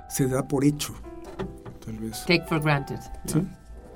Se 0.09 0.27
da 0.27 0.47
por 0.47 0.65
hecho, 0.65 0.95
tal 1.85 1.99
vez. 1.99 2.25
Take 2.27 2.45
for 2.49 2.63
granted. 2.63 2.99
¿no? 3.27 3.33
¿sí? 3.33 3.43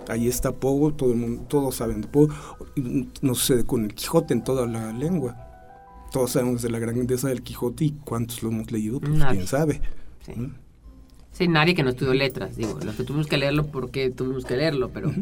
Ahí 0.08 0.28
está 0.28 0.52
Poe, 0.52 0.92
todo 0.92 1.12
el 1.12 1.18
mundo, 1.18 1.44
todos 1.48 1.76
saben 1.76 2.00
de 2.00 2.08
Poe. 2.08 2.28
Nos 3.22 3.38
sucede 3.38 3.64
con 3.64 3.84
el 3.84 3.94
Quijote 3.94 4.34
en 4.34 4.42
toda 4.42 4.66
la 4.66 4.92
lengua. 4.92 5.36
Todos 6.10 6.32
sabemos 6.32 6.62
de 6.62 6.70
la 6.70 6.80
grandeza 6.80 7.28
del 7.28 7.42
Quijote 7.42 7.84
y 7.84 7.90
cuántos 8.04 8.42
lo 8.42 8.48
hemos 8.50 8.72
leído, 8.72 8.98
pues 9.00 9.12
Nadie. 9.12 9.36
quién 9.36 9.46
sabe. 9.46 9.80
Sí. 10.26 10.32
¿no? 10.36 10.50
Sí, 11.30 11.46
nadie 11.46 11.74
que 11.76 11.84
no 11.84 11.90
estudió 11.90 12.12
letras, 12.12 12.56
digo, 12.56 12.78
los 12.84 12.96
que 12.96 13.04
tuvimos 13.04 13.28
que 13.28 13.38
leerlo 13.38 13.68
porque 13.68 14.10
tuvimos 14.10 14.44
que 14.44 14.56
leerlo, 14.56 14.90
pero... 14.90 15.12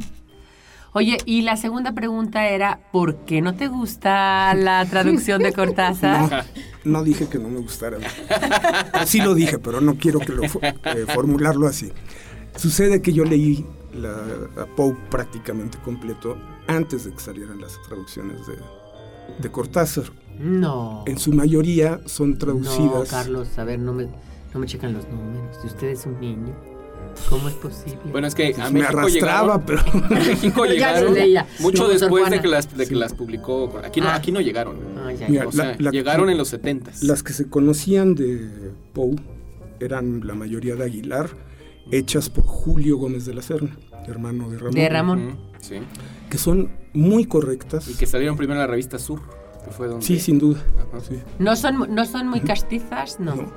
Oye, 0.92 1.18
y 1.26 1.42
la 1.42 1.56
segunda 1.56 1.92
pregunta 1.92 2.48
era, 2.48 2.80
¿por 2.92 3.24
qué 3.24 3.40
no 3.42 3.54
te 3.54 3.68
gusta 3.68 4.54
la 4.54 4.84
traducción 4.86 5.42
de 5.42 5.52
Cortázar? 5.54 6.46
No, 6.84 6.92
no 6.98 7.04
dije 7.04 7.28
que 7.28 7.38
no 7.38 7.48
me 7.48 7.60
gustara. 7.60 7.98
Así 8.92 9.20
lo 9.20 9.34
dije, 9.34 9.58
pero 9.58 9.80
no 9.80 9.96
quiero 9.96 10.18
que 10.20 10.32
lo 10.32 10.42
eh, 10.44 11.06
formularlo 11.14 11.66
así. 11.66 11.92
Sucede 12.56 13.02
que 13.02 13.12
yo 13.12 13.24
leí 13.24 13.64
la, 13.94 14.10
a 14.62 14.66
Poe 14.76 14.96
prácticamente 15.10 15.78
completo 15.78 16.36
antes 16.66 17.04
de 17.04 17.12
que 17.12 17.20
salieran 17.20 17.60
las 17.60 17.80
traducciones 17.82 18.46
de, 18.46 18.56
de 19.38 19.50
Cortázar. 19.50 20.04
No. 20.38 21.04
En 21.06 21.18
su 21.18 21.32
mayoría 21.32 22.00
son 22.06 22.30
No, 22.32 22.38
traducidas. 22.38 23.10
Carlos, 23.10 23.58
a 23.58 23.64
ver, 23.64 23.78
no 23.78 23.92
me, 23.92 24.04
no 24.54 24.60
me 24.60 24.66
checan 24.66 24.92
los 24.94 25.08
números. 25.08 25.56
Si 25.60 25.66
usted 25.66 25.88
es 25.88 26.06
un 26.06 26.18
niño, 26.20 26.54
¿cómo 27.28 27.48
es 27.48 27.54
posible? 27.54 27.98
Bueno, 28.10 28.26
es 28.26 28.34
que 28.34 28.54
a 28.58 28.70
me 28.70 28.80
México 28.80 28.98
arrastraba, 28.98 29.58
llegaron, 29.58 29.62
pero 29.66 29.80
a 30.04 30.18
México 30.18 30.64
llegaron 30.66 31.14
mucho 31.60 31.78
Sor 31.84 31.92
después 31.92 32.30
de 32.30 32.40
que 32.40 32.48
las, 32.48 32.76
de 32.76 32.84
que 32.84 32.94
Sí. 32.94 32.94
las 32.94 33.14
publicó. 33.14 33.80
Aquí 33.84 34.00
no, 34.00 34.08
Ah. 34.08 34.14
aquí 34.16 34.32
no 34.32 34.40
llegaron. 34.40 34.76
Ah, 34.98 35.12
ya, 35.12 35.28
Mira, 35.28 35.46
O 35.48 35.52
sea, 35.52 35.64
la- 35.72 35.76
la- 35.78 35.90
llegaron 35.90 36.30
en 36.30 36.38
los 36.38 36.48
70 36.48 36.90
las 37.02 37.22
que 37.22 37.32
se 37.32 37.48
conocían 37.48 38.14
de 38.14 38.48
Poe 38.92 39.16
eran 39.80 40.26
la 40.26 40.34
mayoría 40.34 40.74
de 40.74 40.84
Aguilar, 40.84 41.30
hechas 41.90 42.28
por 42.30 42.44
Julio 42.44 42.96
Gómez 42.98 43.24
de 43.26 43.34
la 43.34 43.42
Serna, 43.42 43.76
hermano 44.06 44.50
de 44.50 44.58
Ramón. 44.58 44.74
De 44.74 44.88
Ramón. 44.88 45.26
Ujú, 45.28 45.36
Sí. 45.60 45.74
Que 46.30 46.38
son 46.38 46.70
muy 46.92 47.24
correctas. 47.24 47.88
Y 47.88 47.94
que 47.94 48.06
salieron 48.06 48.36
primero 48.36 48.60
en 48.60 48.66
la 48.66 48.70
revista 48.70 48.98
Sur, 48.98 49.20
que 49.68 49.74
fue 49.74 49.88
donde... 49.88 50.04
Sí, 50.04 50.18
sin 50.18 50.38
duda. 50.38 50.60
Ajá. 50.78 51.00
Sí. 51.00 51.18
¿No 51.38 51.54
son, 51.56 51.94
¿No 51.94 52.04
son 52.04 52.28
muy 52.28 52.40
castizas? 52.40 53.20
No. 53.20 53.34
No. 53.36 53.52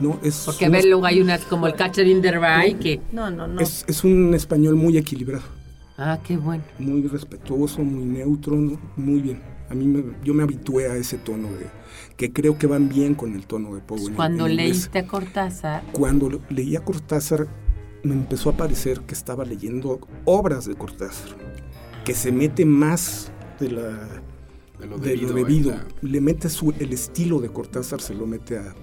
No, 0.00 0.18
es, 0.22 0.42
Porque 0.46 0.66
a 0.66 0.68
un- 0.68 0.72
ver, 0.72 0.84
luego 0.84 1.04
hay 1.06 1.20
unas 1.20 1.44
como 1.44 1.66
el 1.66 1.74
Catcher 1.74 2.06
in 2.06 2.22
the 2.22 2.30
Rye 2.32 2.76
que... 2.78 3.00
No, 3.12 3.30
no, 3.30 3.46
no. 3.48 3.60
es, 3.60 3.84
es 3.88 4.04
un 4.04 4.32
español 4.34 4.76
muy 4.76 4.96
equilibrado, 4.96 5.44
Ah, 5.96 6.18
qué 6.24 6.36
bueno. 6.36 6.62
muy 6.78 7.02
respetuoso, 7.08 7.82
muy 7.82 8.04
neutro, 8.04 8.54
¿no? 8.54 8.78
muy 8.96 9.20
bien. 9.20 9.42
A 9.68 9.74
mí 9.74 9.86
me- 9.86 10.14
yo 10.24 10.32
me 10.34 10.44
habitué 10.44 10.88
a 10.88 10.94
ese 10.96 11.18
tono 11.18 11.48
de 11.48 11.66
que 12.16 12.32
creo 12.32 12.56
que 12.58 12.66
van 12.68 12.88
bien 12.88 13.14
con 13.16 13.34
el 13.34 13.46
tono 13.46 13.74
de 13.74 13.80
Poe. 13.80 13.98
en- 14.06 14.14
Cuando 14.14 14.46
en 14.46 14.52
inglés. 14.52 14.68
leíste 14.70 14.98
a 15.00 15.06
Cortázar, 15.08 15.82
Cuando 15.92 16.30
leía 16.48 16.84
Cortázar, 16.84 17.48
me 18.04 18.14
empezó 18.14 18.50
a 18.50 18.52
parecer 18.56 19.00
que 19.00 19.14
estaba 19.14 19.44
leyendo 19.44 19.98
obras 20.24 20.66
de 20.66 20.76
Cortázar, 20.76 21.30
que 22.04 22.14
se 22.14 22.30
mete 22.30 22.64
más 22.64 23.32
de, 23.58 23.72
la, 23.72 23.98
De 24.80 24.86
lo 24.86 24.98
de 24.98 25.10
debido, 25.10 25.28
lo 25.30 25.34
debido. 25.34 25.70
¿verdad? 25.72 25.86
Le 26.02 26.20
mete 26.20 26.48
su, 26.48 26.72
el 26.78 26.92
estilo 26.92 27.40
de 27.40 27.48
Cortázar, 27.48 28.00
se 28.00 28.14
lo 28.14 28.26
mete 28.26 28.58
a... 28.58 28.74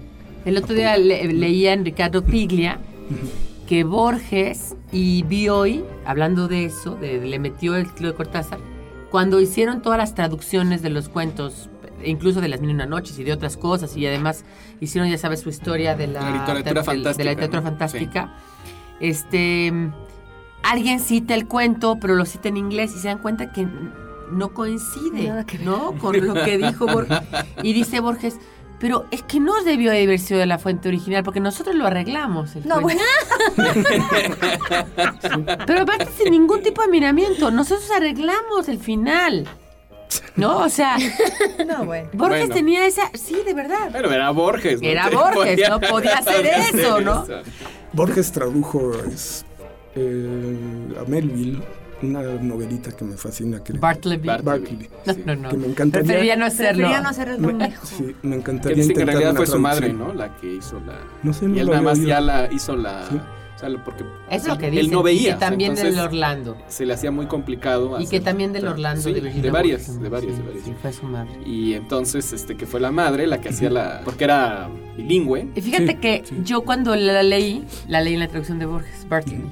el 0.44 0.56
otro 0.58 0.74
día 0.74 0.96
le- 0.96 1.32
leía 1.32 1.72
en 1.72 1.84
Ricardo 1.84 2.24
Piglia 2.24 2.78
que 3.66 3.82
Borges 3.84 4.76
y 4.92 5.22
Bioy, 5.24 5.82
hablando 6.04 6.46
de 6.48 6.66
eso, 6.66 6.94
de, 6.96 7.18
le 7.24 7.38
metió 7.38 7.74
el 7.76 7.86
estilo 7.86 8.10
de 8.10 8.14
Cortázar, 8.14 8.58
cuando 9.10 9.40
hicieron 9.40 9.82
todas 9.82 9.98
las 9.98 10.14
traducciones 10.14 10.82
de 10.82 10.90
los 10.90 11.08
cuentos, 11.08 11.68
incluso 12.04 12.40
de 12.40 12.48
las 12.48 12.60
mil 12.60 12.70
y 12.70 12.74
una 12.74 12.86
noches 12.86 13.18
y 13.18 13.24
de 13.24 13.32
otras 13.32 13.56
cosas, 13.56 13.96
y 13.96 14.06
además 14.06 14.44
hicieron, 14.80 15.08
ya 15.10 15.18
sabes, 15.18 15.40
su 15.40 15.48
historia 15.48 15.96
de 15.96 16.06
la, 16.08 16.20
La 16.20 16.30
literatura 16.40 16.54
de- 16.62 16.62
de- 16.62 16.74
de 16.80 16.84
fantástica, 16.84 17.24
la 17.24 17.30
literatura 17.30 17.60
¿no? 17.62 17.68
fantástica, 17.68 18.34
este, 19.00 19.72
alguien 20.62 21.00
cita 21.00 21.34
el 21.34 21.46
cuento, 21.46 21.96
pero 22.00 22.14
lo 22.14 22.24
cita 22.24 22.48
en 22.48 22.56
inglés 22.56 22.92
y 22.94 22.98
se 23.00 23.08
dan 23.08 23.18
cuenta 23.18 23.52
que 23.52 23.66
no 24.30 24.52
coincide, 24.54 25.28
Nada 25.28 25.44
que. 25.46 25.58
¿no? 25.58 25.92
Con 25.98 26.24
lo 26.26 26.34
que 26.34 26.58
dijo 26.58 26.86
Borges. 26.86 27.18
Y 27.62 27.72
dice 27.72 28.00
Borges, 28.00 28.36
pero 28.78 29.06
es 29.10 29.22
que 29.22 29.40
no 29.40 29.62
debió 29.64 29.90
haber 29.90 30.18
sido 30.18 30.38
de 30.40 30.46
la 30.46 30.58
fuente 30.58 30.88
original, 30.88 31.22
porque 31.24 31.40
nosotros 31.40 31.74
lo 31.74 31.86
arreglamos. 31.86 32.56
El 32.56 32.66
No, 32.68 32.80
cuento. 32.82 33.02
bueno. 33.56 33.86
Pero 35.66 35.80
aparte 35.82 36.08
sin 36.16 36.30
ningún 36.32 36.62
tipo 36.62 36.82
de 36.82 36.88
miramiento, 36.88 37.50
nosotros 37.50 37.90
arreglamos 37.90 38.68
el 38.68 38.78
final. 38.78 39.46
¿No? 40.36 40.58
O 40.58 40.68
sea, 40.68 40.96
No, 41.66 41.84
bueno. 41.84 42.08
Borges 42.12 42.40
Bueno. 42.46 42.54
tenía 42.54 42.86
esa... 42.86 43.10
Sí, 43.14 43.36
de 43.44 43.54
verdad. 43.54 43.90
Bueno, 43.90 44.10
era 44.12 44.30
Borges. 44.30 44.80
¿no? 44.80 44.86
Era 44.88 45.08
Borges, 45.10 45.68
no 45.68 45.80
podía 45.80 46.14
hacer 46.18 46.46
eso, 46.46 47.00
¿no? 47.00 47.26
Borges 47.92 48.30
tradujo 48.30 48.92
es, 49.12 49.44
eh, 49.94 50.94
a 51.00 51.08
Melville 51.08 51.60
una 52.02 52.22
novelita 52.22 52.90
que 52.92 53.04
me 53.04 53.16
fascina. 53.16 53.62
Que, 53.64 53.72
Bartleby. 53.74 54.26
Bart- 54.28 54.44
Bartleby, 54.44 54.88
No, 55.06 55.12
Sí. 55.14 55.22
no, 55.24 55.36
no. 55.36 55.48
que 55.48 55.56
me 55.56 55.66
encantaría... 55.66 56.06
Preferiría 56.06 56.36
no 56.36 56.44
hacerlo. 56.46 56.76
Prefería 56.82 57.00
no 57.00 57.08
hacer 57.08 57.28
el 57.28 57.38
me, 57.40 57.72
sí, 57.84 58.14
me 58.22 58.30
Que 58.30 58.36
encantaría 58.36 58.76
dicen 58.76 58.94
que 58.96 59.00
en 59.02 59.06
realidad 59.06 59.30
una 59.30 59.36
fue 59.38 59.46
su 59.46 59.58
madre. 59.58 59.92
¿no? 59.92 60.12
La 60.14 60.36
que 60.36 60.54
hizo 60.54 60.78
la... 60.80 60.98
No 61.22 61.32
sé, 61.32 61.46
y 61.46 61.48
no 61.48 61.54
él 61.60 61.66
lo 61.66 61.72
nada 61.72 61.82
más 61.84 61.98
oído. 61.98 62.08
ya 62.08 62.20
la 62.20 62.52
hizo 62.52 62.76
la... 62.76 63.06
Sí. 63.08 63.16
O 63.16 63.58
sea, 63.58 63.70
porque 63.82 64.02
Eso 64.02 64.12
es 64.28 64.46
lo 64.48 64.58
que 64.58 64.66
él 64.66 64.72
dicen. 64.72 64.90
no 64.90 65.02
veía. 65.02 65.30
Y 65.30 65.32
que 65.32 65.40
también 65.40 65.70
entonces 65.70 65.94
del 65.96 66.04
Orlando. 66.04 66.58
Se 66.68 66.84
le 66.84 66.92
hacía 66.92 67.10
muy 67.10 67.24
complicado. 67.24 67.98
Y 67.98 68.06
que 68.06 68.20
también 68.20 68.52
del 68.52 68.68
Orlando 68.68 69.00
Sí, 69.00 69.14
de 69.14 69.20
Virginia 69.22 69.42
de 69.44 69.50
varias, 69.50 69.98
de 69.98 70.08
varias, 70.10 70.36
Sí, 70.36 70.42
de 70.42 70.46
varias. 70.48 70.64
Sí, 70.66 70.74
fue 70.82 70.92
su 70.92 71.06
madre. 71.06 71.30
Y 71.46 71.72
entonces, 71.72 72.34
este, 72.34 72.54
que 72.58 72.66
fue 72.66 72.80
la 72.80 72.90
madre 72.90 73.26
la 73.26 73.40
que 73.40 73.48
hacía 73.48 73.70
la... 73.70 74.02
Porque 74.04 74.24
era 74.24 74.68
bilingüe. 74.98 75.48
Y 75.54 75.60
fíjate 75.62 75.86
Sí, 75.86 75.94
que 75.94 76.22
sí. 76.28 76.36
yo 76.44 76.60
cuando 76.66 76.94
la 76.96 77.22
leí, 77.22 77.64
la 77.88 78.02
leí 78.02 78.12
en 78.12 78.20
la 78.20 78.28
traducción 78.28 78.58
de 78.58 78.66
Borges, 78.66 79.08
Bartleby. 79.08 79.44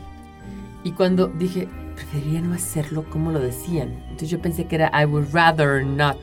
Y 0.82 0.92
cuando 0.92 1.28
dije, 1.28 1.66
preferiría 1.94 2.40
no 2.40 2.54
hacerlo 2.54 3.04
como 3.10 3.32
lo 3.32 3.40
decían. 3.40 3.90
Entonces 4.04 4.30
yo 4.30 4.40
pensé 4.40 4.66
que 4.66 4.76
era 4.76 4.90
I 5.00 5.04
would 5.06 5.26
rather 5.32 5.84
not. 5.84 6.18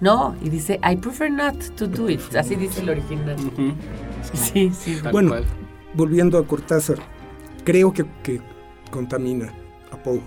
No, 0.00 0.34
y 0.42 0.48
dice 0.50 0.80
I 0.88 0.96
prefer 0.96 1.30
not 1.30 1.56
to 1.76 1.86
do 1.86 2.08
it. 2.10 2.20
Así 2.36 2.56
dice 2.56 2.80
el 2.80 2.90
original. 2.90 3.36
Sí, 4.32 4.70
sí. 4.74 4.98
tal 5.02 5.12
Bueno, 5.12 5.30
cual. 5.30 5.44
volviendo 5.94 6.38
a 6.38 6.46
Cortázar, 6.46 6.98
creo 7.64 7.92
que, 7.92 8.04
que 8.22 8.40
contamina 8.90 9.52
a 9.92 9.96
Poe. 10.02 10.20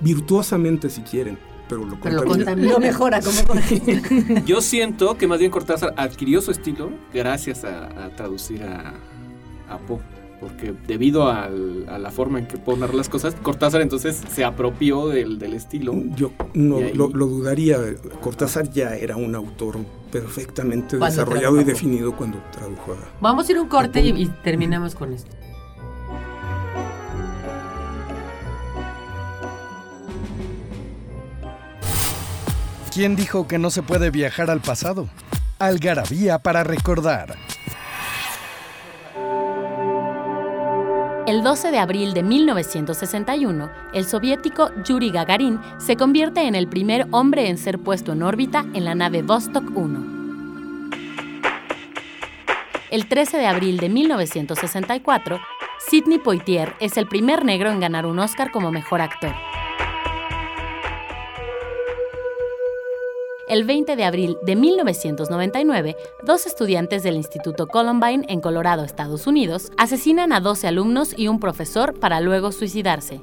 Virtuosamente 0.00 0.90
si 0.90 1.02
quieren, 1.02 1.38
pero 1.68 1.84
lo 1.84 1.98
Pero 2.00 2.16
lo 2.16 2.24
contamina. 2.24 2.44
contamina. 2.44 2.72
Lo 2.72 2.78
mejora 2.80 3.20
como. 3.20 4.40
Yo 4.46 4.60
siento 4.60 5.16
que 5.16 5.26
más 5.26 5.38
bien 5.38 5.50
Cortázar 5.50 5.94
adquirió 5.96 6.40
su 6.40 6.50
estilo 6.50 6.90
gracias 7.12 7.64
a, 7.64 8.04
a 8.06 8.10
traducir 8.10 8.62
a, 8.64 8.94
a 9.68 9.78
Poe. 9.78 10.00
Porque 10.40 10.72
debido 10.86 11.28
al- 11.30 11.86
a 11.88 11.98
la 11.98 12.10
forma 12.12 12.38
en 12.38 12.46
que 12.46 12.58
Poe 12.58 12.76
narra 12.76 12.94
las 12.94 13.08
cosas, 13.08 13.34
Cortázar 13.42 13.80
entonces 13.80 14.20
se 14.32 14.44
apropió 14.44 15.08
del, 15.08 15.38
del 15.38 15.54
estilo. 15.54 15.92
Yo 16.14 16.30
no 16.54 16.76
ahí- 16.78 16.92
lo, 16.94 17.08
lo 17.08 17.26
dudaría. 17.26 17.78
Cortázar 18.20 18.70
ya 18.70 18.94
era 18.96 19.16
un 19.16 19.34
autor 19.34 19.78
perfectamente 20.12 20.96
Cuando 20.96 21.06
desarrollado 21.16 21.60
y 21.60 21.64
definido 21.64 22.14
cuando 22.16 22.38
tradujo 22.52 22.92
a... 22.92 22.96
Vamos 23.20 23.48
a 23.48 23.52
ir 23.52 23.58
a 23.58 23.62
un 23.62 23.68
corte 23.68 24.00
y, 24.00 24.10
y 24.10 24.26
terminamos 24.44 24.94
con 24.94 25.12
esto. 25.12 25.34
¿Quién 32.92 33.16
dijo 33.16 33.46
que 33.46 33.58
no 33.58 33.70
se 33.70 33.82
puede 33.82 34.10
viajar 34.10 34.50
al 34.50 34.60
pasado? 34.60 35.08
Algarabía 35.58 36.38
para 36.38 36.64
recordar. 36.64 37.36
El 41.28 41.42
12 41.42 41.70
de 41.70 41.78
abril 41.78 42.14
de 42.14 42.22
1961, 42.22 43.70
el 43.92 44.06
soviético 44.06 44.70
Yuri 44.82 45.10
Gagarin 45.10 45.60
se 45.76 45.94
convierte 45.94 46.46
en 46.46 46.54
el 46.54 46.68
primer 46.68 47.06
hombre 47.10 47.50
en 47.50 47.58
ser 47.58 47.78
puesto 47.78 48.12
en 48.12 48.22
órbita 48.22 48.64
en 48.72 48.86
la 48.86 48.94
nave 48.94 49.20
Vostok 49.20 49.76
1. 49.76 50.90
El 52.90 53.06
13 53.08 53.36
de 53.36 53.46
abril 53.46 53.76
de 53.76 53.90
1964, 53.90 55.38
Sidney 55.90 56.18
Poitier 56.18 56.74
es 56.80 56.96
el 56.96 57.06
primer 57.06 57.44
negro 57.44 57.70
en 57.70 57.80
ganar 57.80 58.06
un 58.06 58.18
Oscar 58.20 58.50
como 58.50 58.72
mejor 58.72 59.02
actor. 59.02 59.34
El 63.48 63.64
20 63.64 63.96
de 63.96 64.04
abril 64.04 64.36
de 64.42 64.56
1999, 64.56 65.96
dos 66.22 66.44
estudiantes 66.44 67.02
del 67.02 67.16
Instituto 67.16 67.66
Columbine 67.66 68.26
en 68.28 68.42
Colorado, 68.42 68.84
Estados 68.84 69.26
Unidos, 69.26 69.72
asesinan 69.78 70.34
a 70.34 70.40
12 70.40 70.68
alumnos 70.68 71.14
y 71.16 71.28
un 71.28 71.40
profesor 71.40 71.98
para 71.98 72.20
luego 72.20 72.52
suicidarse. 72.52 73.22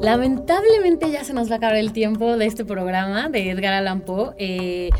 Lamentablemente 0.00 1.10
ya 1.10 1.24
se 1.24 1.34
nos 1.34 1.50
va 1.50 1.54
a 1.54 1.56
acabar 1.56 1.76
el 1.76 1.92
tiempo 1.92 2.36
de 2.36 2.46
este 2.46 2.64
programa 2.64 3.28
de 3.28 3.50
Edgar 3.50 3.72
Allan 3.72 4.02
Poe. 4.02 4.30
Eh, 4.38 4.90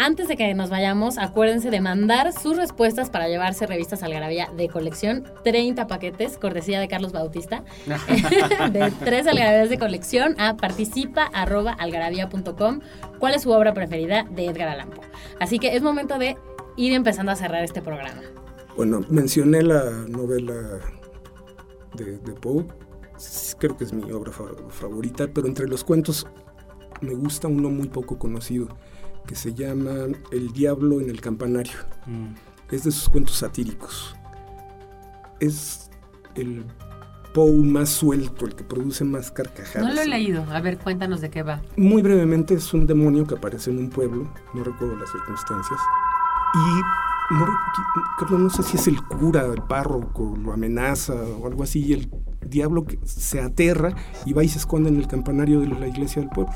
antes 0.00 0.28
de 0.28 0.36
que 0.36 0.52
nos 0.54 0.70
vayamos, 0.70 1.18
acuérdense 1.18 1.70
de 1.70 1.80
mandar 1.80 2.32
sus 2.32 2.56
respuestas 2.56 3.10
para 3.10 3.28
llevarse 3.28 3.66
revistas 3.66 4.02
Algarabía 4.02 4.48
de 4.56 4.68
colección. 4.68 5.24
30 5.44 5.86
paquetes, 5.86 6.38
cortesía 6.38 6.80
de 6.80 6.88
Carlos 6.88 7.12
Bautista. 7.12 7.64
de 8.72 8.92
tres 9.04 9.26
algarabías 9.26 9.68
de 9.70 9.78
colección 9.78 10.34
a 10.40 10.56
participa.algarabía.com. 10.56 12.80
¿Cuál 13.18 13.34
es 13.34 13.42
su 13.42 13.50
obra 13.50 13.74
preferida 13.74 14.24
de 14.30 14.46
Edgar 14.46 14.68
Allan 14.68 14.90
Poe? 14.90 15.04
Así 15.38 15.58
que 15.58 15.76
es 15.76 15.82
momento 15.82 16.18
de 16.18 16.36
ir 16.76 16.92
empezando 16.92 17.32
a 17.32 17.36
cerrar 17.36 17.62
este 17.64 17.82
programa. 17.82 18.20
Bueno, 18.76 19.00
mencioné 19.08 19.62
la 19.62 19.82
novela 20.08 20.54
de, 21.94 22.18
de 22.18 22.32
Poe. 22.32 22.64
Creo 23.58 23.76
que 23.76 23.84
es 23.84 23.92
mi 23.92 24.10
obra 24.12 24.32
fa- 24.32 24.44
favorita, 24.70 25.28
pero 25.32 25.46
entre 25.46 25.68
los 25.68 25.84
cuentos 25.84 26.26
me 27.02 27.14
gusta 27.14 27.48
uno 27.48 27.68
muy 27.70 27.88
poco 27.88 28.18
conocido 28.18 28.68
que 29.26 29.34
se 29.34 29.54
llama 29.54 29.92
El 30.30 30.52
diablo 30.52 31.00
en 31.00 31.10
el 31.10 31.20
campanario. 31.20 31.78
Mm. 32.06 32.34
Es 32.70 32.84
de 32.84 32.90
sus 32.90 33.08
cuentos 33.08 33.36
satíricos. 33.36 34.14
Es 35.40 35.90
el 36.34 36.64
Poe 37.32 37.62
más 37.62 37.90
suelto, 37.90 38.44
el 38.44 38.56
que 38.56 38.64
produce 38.64 39.04
más 39.04 39.30
carcajadas. 39.30 39.86
No 39.86 39.94
lo 39.94 40.00
he 40.00 40.08
leído. 40.08 40.44
A 40.50 40.60
ver, 40.60 40.78
cuéntanos 40.78 41.20
de 41.20 41.30
qué 41.30 41.44
va. 41.44 41.62
Muy 41.76 42.02
brevemente 42.02 42.54
es 42.54 42.74
un 42.74 42.86
demonio 42.86 43.24
que 43.24 43.36
aparece 43.36 43.70
en 43.70 43.78
un 43.78 43.88
pueblo, 43.88 44.32
no 44.52 44.64
recuerdo 44.64 44.96
las 44.96 45.10
circunstancias, 45.12 45.78
y 46.54 47.34
no, 47.34 47.46
creo, 48.18 48.38
no 48.38 48.50
sé 48.50 48.64
si 48.64 48.76
es 48.76 48.88
el 48.88 49.00
cura, 49.04 49.44
el 49.44 49.62
párroco, 49.62 50.36
lo 50.36 50.52
amenaza 50.52 51.14
o 51.14 51.46
algo 51.46 51.62
así, 51.62 51.84
y 51.84 51.92
el 51.92 52.10
diablo 52.44 52.84
que 52.84 52.98
se 53.04 53.40
aterra 53.40 53.94
y 54.26 54.32
va 54.32 54.42
y 54.42 54.48
se 54.48 54.58
esconde 54.58 54.88
en 54.88 54.96
el 54.96 55.06
campanario 55.06 55.60
de 55.60 55.68
la 55.68 55.86
iglesia 55.86 56.22
del 56.22 56.30
pueblo. 56.30 56.54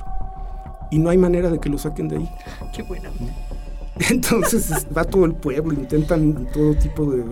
Y 0.90 0.98
no 0.98 1.10
hay 1.10 1.18
manera 1.18 1.50
de 1.50 1.58
que 1.58 1.68
lo 1.68 1.78
saquen 1.78 2.08
de 2.08 2.16
ahí. 2.18 2.30
Qué 2.74 2.82
buena. 2.82 3.10
Entonces 4.10 4.70
es- 4.70 4.86
va 4.96 5.04
todo 5.04 5.24
el 5.24 5.34
pueblo, 5.34 5.72
intentan 5.72 6.46
todo 6.52 6.74
tipo 6.74 7.10
de, 7.10 7.24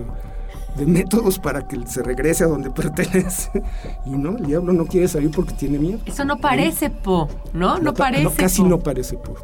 de 0.77 0.87
métodos 0.87 1.39
para 1.39 1.67
que 1.67 1.85
se 1.87 2.03
regrese 2.03 2.45
a 2.45 2.47
donde 2.49 2.71
pertenece. 2.71 3.51
Y 4.07 4.11
no, 4.11 4.37
el 4.37 4.47
diablo 4.47 4.73
no 4.73 4.87
quiere 4.87 5.09
salir 5.09 5.31
porque 5.31 5.55
tiene 5.55 5.79
miedo. 5.79 5.99
Eso 6.07 6.25
no 6.25 6.39
parece 6.39 6.91
Po, 6.91 7.29
¿no? 7.53 7.79
No, 7.79 7.93
pa- 7.93 8.05
parece. 8.05 8.35
casi 8.37 8.63
Po. 8.63 8.69
no 8.69 8.79
parece 8.79 9.17
Po. 9.17 9.35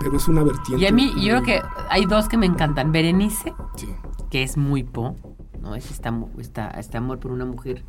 Pero 0.00 0.16
es 0.16 0.26
una 0.28 0.42
vertiente. 0.42 0.82
Y 0.82 0.86
a 0.88 0.92
mí, 0.92 1.12
yo 1.16 1.22
creo 1.22 1.36
muy- 1.38 1.46
que 1.46 1.60
hay 1.88 2.04
dos 2.06 2.28
que 2.28 2.36
me 2.36 2.46
encantan. 2.46 2.90
Berenice, 2.92 3.54
Sí. 3.76 3.88
que 4.30 4.42
es 4.42 4.56
muy 4.56 4.82
Po, 4.82 5.14
¿no? 5.60 5.74
Es 5.76 5.90
este, 5.90 6.08
amo- 6.08 6.28
esta- 6.38 6.70
este 6.70 6.96
amor 6.98 7.18
por 7.20 7.30
una 7.30 7.44
mujer 7.44 7.84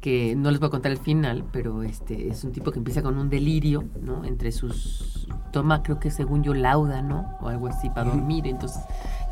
que 0.00 0.34
no 0.34 0.50
les 0.50 0.60
voy 0.60 0.68
a 0.68 0.70
contar 0.70 0.92
el 0.92 0.98
final, 0.98 1.44
pero 1.52 1.82
este 1.82 2.28
es 2.28 2.42
un 2.44 2.52
tipo 2.52 2.70
que 2.70 2.78
empieza 2.78 3.02
con 3.02 3.18
un 3.18 3.28
delirio, 3.28 3.84
¿no? 4.00 4.24
Entre 4.24 4.50
sus... 4.52 5.26
Toma, 5.52 5.82
creo 5.82 5.98
que 5.98 6.10
según 6.10 6.42
yo, 6.42 6.54
lauda, 6.54 7.02
¿no? 7.02 7.36
O 7.40 7.48
algo 7.48 7.66
así 7.66 7.90
para 7.90 8.10
dormir. 8.10 8.46
Entonces 8.46 8.80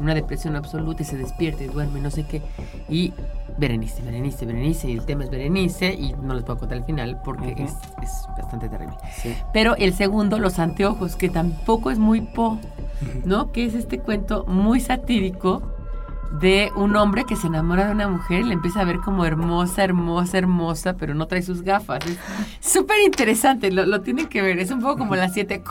una 0.00 0.14
depresión 0.14 0.56
absoluta 0.56 1.02
y 1.02 1.06
se 1.06 1.16
despierta 1.16 1.64
y 1.64 1.68
duerme, 1.68 2.00
no 2.00 2.10
sé 2.10 2.26
qué. 2.26 2.42
Y 2.88 3.12
Berenice, 3.56 4.02
Berenice, 4.02 4.46
Berenice, 4.46 4.90
y 4.90 4.92
el 4.92 5.04
tema 5.04 5.24
es 5.24 5.30
Berenice, 5.30 5.92
y 5.94 6.12
no 6.12 6.34
les 6.34 6.44
puedo 6.44 6.58
contar 6.58 6.78
el 6.78 6.84
final 6.84 7.20
porque 7.24 7.52
es, 7.58 7.72
es 8.02 8.26
bastante 8.36 8.68
terrible. 8.68 8.96
Pero 9.52 9.74
el 9.76 9.94
segundo, 9.94 10.38
Los 10.38 10.58
Anteojos, 10.58 11.16
que 11.16 11.28
tampoco 11.28 11.90
es 11.90 11.98
muy 11.98 12.20
po, 12.20 12.58
¿no? 13.24 13.52
Que 13.52 13.64
es 13.64 13.74
este 13.74 13.98
cuento 13.98 14.44
muy 14.46 14.80
satírico 14.80 15.62
de 16.32 16.70
un 16.76 16.94
hombre 16.96 17.24
que 17.24 17.36
se 17.36 17.46
enamora 17.46 17.86
de 17.86 17.92
una 17.92 18.08
mujer 18.08 18.40
y 18.40 18.44
le 18.44 18.54
empieza 18.54 18.80
a 18.80 18.84
ver 18.84 18.98
como 18.98 19.24
hermosa, 19.24 19.82
hermosa, 19.84 20.38
hermosa, 20.38 20.96
pero 20.96 21.14
no 21.14 21.26
trae 21.26 21.42
sus 21.42 21.62
gafas. 21.62 22.00
Es 22.06 22.18
súper 22.60 23.00
interesante, 23.04 23.70
lo, 23.70 23.86
lo 23.86 24.02
que 24.02 24.42
ver. 24.42 24.58
Es 24.58 24.70
un 24.70 24.80
poco 24.80 24.98
como 24.98 25.16
las 25.16 25.32
siete, 25.32 25.62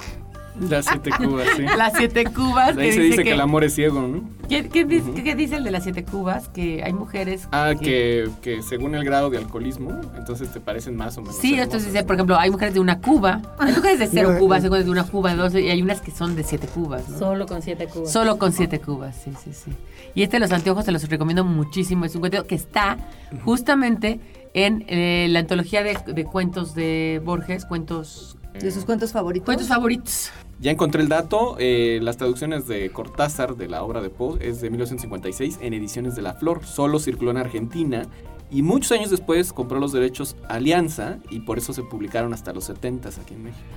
Las 0.60 0.86
siete 0.86 1.12
cubas, 1.12 1.48
sí. 1.56 1.64
las 1.78 1.94
siete 1.98 2.24
cubas. 2.26 2.78
Ahí 2.78 2.92
se 2.92 3.02
dice 3.02 3.24
que 3.24 3.32
el 3.32 3.42
amor 3.42 3.64
es 3.64 3.76
ciego, 3.76 4.02
¿no? 4.02 4.24
¿Qué, 4.50 4.70
qué 4.70 4.86
dice, 4.86 5.12
qué 5.14 5.36
dice 5.36 5.58
el 5.58 5.64
de 5.64 5.72
las 5.72 5.84
siete 5.84 6.04
cubas? 6.06 6.48
Que 6.50 6.82
hay 6.84 6.94
mujeres 6.94 7.48
Ah, 7.52 7.74
que, 7.80 8.30
que 8.42 8.62
según 8.62 8.96
el 8.96 9.04
grado 9.04 9.30
de 9.30 9.38
alcoholismo, 9.38 9.92
entonces 10.18 10.50
te 10.52 10.60
parecen 10.60 10.96
más 10.96 11.18
o 11.18 11.22
menos. 11.22 11.36
Sí, 11.36 11.50
hermosas. 11.50 11.66
entonces 11.66 11.94
dice, 11.94 12.04
por 12.06 12.16
ejemplo, 12.16 12.38
hay 12.38 12.50
mujeres 12.50 12.74
de 12.74 12.80
una 12.80 13.00
cuba, 13.02 13.42
hay 13.60 13.74
mujeres 13.74 14.00
de 14.00 14.08
cero 14.08 14.36
cubas, 14.40 14.60
eh. 14.62 14.66
hay 14.66 14.70
mujeres 14.70 14.86
de 14.86 14.92
una 14.92 15.04
cuba, 15.04 15.32
de 15.32 15.36
dos, 15.38 15.54
y 15.54 15.70
hay 15.70 15.82
unas 15.82 16.02
que 16.02 16.12
son 16.12 16.36
de 16.36 16.44
siete 16.44 16.68
cubas, 16.68 17.10
¿no? 17.10 17.20
Solo 17.20 17.46
con 17.46 17.62
siete 17.62 17.88
cubos. 17.88 18.12
Solo 18.12 18.38
con 18.38 18.52
siete 18.54 18.80
cubas, 18.80 19.16
sí, 19.24 19.32
sí, 19.44 19.52
sí. 19.54 19.72
Y 20.16 20.24
este 20.24 20.38
de 20.38 20.40
los 20.40 20.52
anteojos 20.52 20.86
te 20.86 20.92
los 20.92 21.08
recomiendo 21.10 21.44
muchísimo. 21.44 22.06
Es 22.06 22.16
un 22.16 22.22
cuento 22.22 22.46
que 22.48 22.56
está 22.56 22.98
justamente 23.44 24.20
en 24.54 24.86
eh, 24.88 25.28
la 25.30 25.40
antología 25.40 25.84
de, 25.84 25.98
de 26.08 26.24
cuentos 26.24 26.74
de 26.74 27.22
Borges, 27.24 27.66
cuentos, 27.66 28.38
De 28.54 28.72
sus 28.72 28.86
cuentos 28.86 29.12
favoritos. 29.12 29.46
cuentos 29.46 29.68
favoritos. 29.68 30.32
Ya 30.60 30.72
encontré 30.72 31.04
el 31.04 31.08
dato, 31.08 31.56
eh, 31.60 32.00
las 32.02 32.18
traducciones 32.18 32.68
de 32.68 32.90
Cortázar 32.90 33.58
de 33.58 33.68
la 33.68 33.84
obra 33.84 34.02
de 34.02 34.10
Poe 34.10 34.40
es 34.42 34.60
de 34.60 34.72
1956 34.72 35.60
en 35.62 35.74
ediciones 35.76 36.16
de 36.16 36.24
La 36.24 36.34
Flor, 36.34 36.66
solo 36.66 37.00
circuló 37.00 37.30
en 37.30 37.38
Argentina 37.38 38.08
y 38.50 38.64
muchos 38.64 38.92
años 38.94 39.12
después 39.12 39.54
compró 39.54 39.80
los 39.80 39.92
derechos 39.92 40.36
Alianza 40.50 41.20
y 41.30 41.42
por 41.42 41.60
eso 41.60 41.74
se 41.74 41.84
publicaron 41.84 42.34
hasta 42.34 42.54
los 42.54 42.64
70 42.64 43.10
aquí 43.10 43.36
en 43.36 43.44
México. 43.44 43.68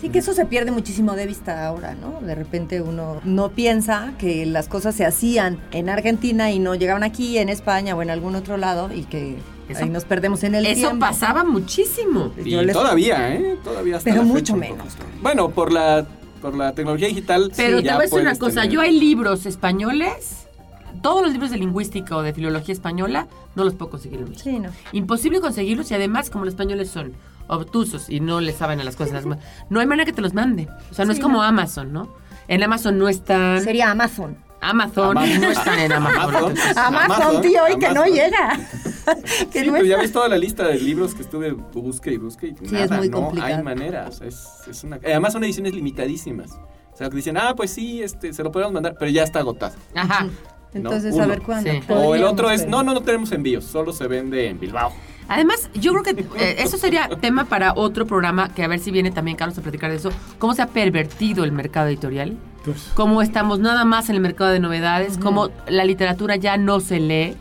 Sí, 0.00 0.10
que 0.10 0.20
eso 0.20 0.32
se 0.32 0.46
pierde 0.46 0.70
muchísimo 0.70 1.14
de 1.14 1.26
vista 1.26 1.66
ahora, 1.66 1.94
¿no? 1.94 2.20
De 2.20 2.36
repente 2.36 2.80
uno 2.80 3.20
no 3.24 3.50
piensa 3.50 4.14
que 4.16 4.46
las 4.46 4.68
cosas 4.68 4.94
se 4.94 5.04
hacían 5.04 5.60
en 5.72 5.88
Argentina 5.88 6.52
y 6.52 6.60
no 6.60 6.76
llegaban 6.76 7.02
aquí, 7.02 7.36
en 7.36 7.48
España 7.48 7.96
o 7.96 8.02
en 8.02 8.10
algún 8.10 8.36
otro 8.36 8.56
lado 8.56 8.92
y 8.92 9.02
que 9.02 9.36
Eso- 9.72 9.84
ahí 9.84 9.90
nos 9.90 10.04
perdemos 10.04 10.42
en 10.44 10.54
el 10.54 10.66
Eso 10.66 10.88
tiempo. 10.88 10.98
pasaba 11.06 11.44
muchísimo. 11.44 12.32
Y 12.44 12.50
les- 12.56 12.72
todavía, 12.72 13.34
¿eh? 13.34 13.56
Todavía 13.64 13.96
hasta 13.96 14.10
Pero 14.10 14.22
la 14.22 14.28
mucho 14.28 14.54
fecha 14.54 14.72
menos. 14.72 14.94
Bueno, 15.22 15.50
por 15.50 15.72
la, 15.72 16.06
por 16.40 16.54
la 16.56 16.72
tecnología 16.74 17.08
digital. 17.08 17.52
Pero 17.56 17.78
sí, 17.78 17.84
te 17.84 17.90
voy 17.90 17.98
a 17.98 18.02
decir 18.02 18.20
una 18.20 18.36
cosa, 18.36 18.62
tener- 18.62 18.70
yo 18.70 18.80
hay 18.80 18.98
libros 18.98 19.46
españoles, 19.46 20.46
todos 21.02 21.22
los 21.22 21.32
libros 21.32 21.50
de 21.50 21.56
lingüística 21.58 22.16
o 22.16 22.22
de 22.22 22.32
filología 22.32 22.72
española, 22.74 23.26
no 23.54 23.64
los 23.64 23.74
puedo 23.74 23.90
conseguir 23.92 24.18
en 24.20 24.24
México. 24.30 24.42
Sí, 24.44 24.58
no. 24.58 24.70
Imposible 24.92 25.40
conseguirlos 25.40 25.90
y 25.90 25.94
además 25.94 26.30
como 26.30 26.44
los 26.44 26.54
españoles 26.54 26.90
son 26.90 27.12
obtusos 27.48 28.08
y 28.10 28.20
no 28.20 28.40
les 28.40 28.56
saben 28.56 28.80
a 28.80 28.84
las 28.84 28.96
cosas, 28.96 29.24
no 29.26 29.36
hay 29.80 29.86
manera 29.86 30.04
que 30.04 30.12
te 30.12 30.22
los 30.22 30.34
mande. 30.34 30.68
O 30.90 30.94
sea, 30.94 31.04
no 31.04 31.12
Sí, 31.12 31.18
es 31.18 31.22
como 31.22 31.38
no. 31.38 31.42
Amazon, 31.42 31.92
¿no? 31.92 32.08
En 32.48 32.62
Amazon 32.62 32.98
no 32.98 33.08
están. 33.08 33.62
Sería 33.62 33.90
Amazon. 33.90 34.36
Amazon, 34.62 35.16
Amazon. 35.16 35.40
no 35.40 35.50
están 35.52 35.78
en 35.78 35.92
Amazon. 35.92 36.34
Amazon. 36.76 36.76
Amazon, 36.76 37.42
tío, 37.42 37.62
y 37.74 37.78
que 37.78 37.88
no 37.92 38.04
llega. 38.04 38.60
que 39.52 39.60
Sí, 39.60 39.66
no 39.66 39.72
pero 39.72 39.84
ya 39.84 39.96
ves 39.96 40.12
toda 40.12 40.28
la 40.28 40.38
lista 40.38 40.66
de 40.66 40.78
libros 40.78 41.14
que 41.14 41.22
estuve 41.22 41.52
busque 41.52 42.12
y 42.12 42.16
busque 42.16 42.48
y 42.48 42.66
Sí, 42.66 42.72
nada, 42.72 42.84
es 42.84 42.90
muy 42.90 43.08
no 43.08 43.22
complicado. 43.22 43.56
hay 43.56 43.62
manera. 43.62 44.06
o 44.08 44.12
sea, 44.12 44.26
es, 44.26 44.46
es 44.68 44.84
una... 44.84 44.96
Además 44.96 45.32
son 45.32 45.44
ediciones 45.44 45.74
limitadísimas. 45.74 46.52
O 46.92 46.96
sea, 46.96 47.08
que 47.08 47.16
dicen, 47.16 47.36
ah, 47.36 47.54
pues 47.56 47.70
sí, 47.70 48.02
este, 48.02 48.32
se 48.32 48.42
lo 48.42 48.50
podemos 48.52 48.72
mandar, 48.74 48.94
pero 48.98 49.10
ya 49.10 49.22
está 49.22 49.38
agotado. 49.38 49.74
Ajá. 49.94 50.26
Entonces, 50.74 51.14
uno. 51.14 51.24
a 51.24 51.26
ver 51.26 51.42
cuándo. 51.42 51.70
Sí. 51.70 51.80
O 51.88 52.14
el 52.14 52.24
otro 52.24 52.50
es, 52.50 52.66
no, 52.66 52.82
no, 52.82 52.94
no 52.94 53.02
tenemos 53.02 53.32
envíos, 53.32 53.64
solo 53.64 53.92
se 53.92 54.06
vende 54.06 54.48
en 54.48 54.60
Bilbao. 54.60 54.92
Además, 55.28 55.70
yo 55.74 55.92
creo 55.92 56.02
que 56.02 56.20
eh, 56.38 56.56
eso 56.58 56.76
sería 56.76 57.08
tema 57.20 57.44
para 57.44 57.72
otro 57.74 58.06
programa, 58.06 58.52
que 58.52 58.62
a 58.64 58.68
ver 58.68 58.80
si 58.80 58.90
viene 58.90 59.10
también 59.10 59.36
Carlos 59.36 59.56
a 59.58 59.62
platicar 59.62 59.90
de 59.90 59.96
eso. 59.96 60.10
¿Cómo 60.38 60.54
se 60.54 60.62
ha 60.62 60.66
pervertido 60.66 61.44
el 61.44 61.52
mercado 61.52 61.88
editorial? 61.88 62.36
Pues, 62.64 62.90
Cómo 62.94 63.22
estamos 63.22 63.58
nada 63.58 63.84
más 63.84 64.10
en 64.10 64.16
el 64.16 64.20
mercado 64.20 64.50
de 64.50 64.60
novedades, 64.60 65.16
cómo 65.18 65.48
la 65.68 65.84
literatura 65.84 66.36
ya 66.36 66.56
no 66.56 66.80
se 66.80 67.00
lee, 67.00 67.36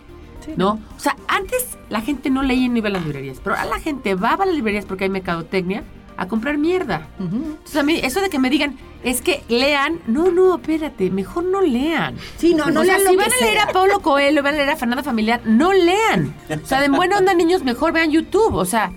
¿no? 0.56 0.80
O 0.96 1.00
sea, 1.00 1.16
antes 1.28 1.78
la 1.90 2.02
gente 2.02 2.30
no 2.30 2.44
leía 2.44 2.68
ni 2.68 2.80
iba 2.80 2.90
a 2.90 2.92
las 2.92 3.04
librerías, 3.04 3.40
pero 3.44 3.56
ahora 3.56 3.70
la 3.70 3.80
gente 3.80 4.16
va 4.16 4.34
a 4.34 4.46
las 4.46 4.56
librerías 4.56 4.86
porque 4.86 5.06
hay 5.06 5.10
mercadotecnia 5.10 5.84
a 6.18 6.28
comprar 6.28 6.58
mierda. 6.58 7.08
Entonces 7.18 7.78
a 7.78 7.84
mí, 7.84 8.00
eso 8.04 8.20
de 8.22 8.30
que 8.30 8.40
me 8.40 8.50
digan, 8.50 8.78
es 9.04 9.22
que 9.22 9.42
lean, 9.48 10.02
no, 10.06 10.32
no, 10.32 10.56
espérate, 10.56 11.10
mejor 11.10 11.46
no 11.46 11.62
lean. 11.62 12.16
Sí, 12.38 12.54
no, 12.54 12.70
no 12.70 12.82
o 12.82 12.84
sea, 12.84 12.98
lean 12.98 13.08
si 13.08 13.16
lo 13.16 13.22
van 13.22 13.32
a 13.32 13.38
leer 13.38 13.54
sea. 13.54 13.64
a 13.64 13.72
Pablo 13.72 14.02
Coelho, 14.02 14.44
van 14.44 14.56
a 14.56 14.58
leer 14.58 14.70
a 14.70 14.76
Fernanda 14.76 15.02
Familiar, 15.02 15.42
no 15.46 15.72
lean. 15.72 16.36
O 16.62 16.68
sea, 16.68 16.82
de 16.82 16.90
buena 16.90 17.18
onda, 17.18 17.34
niños, 17.34 17.64
mejor 17.64 17.94
vean 17.94 18.12
YouTube. 18.12 18.56
O 18.56 18.66
sea, 18.66 18.92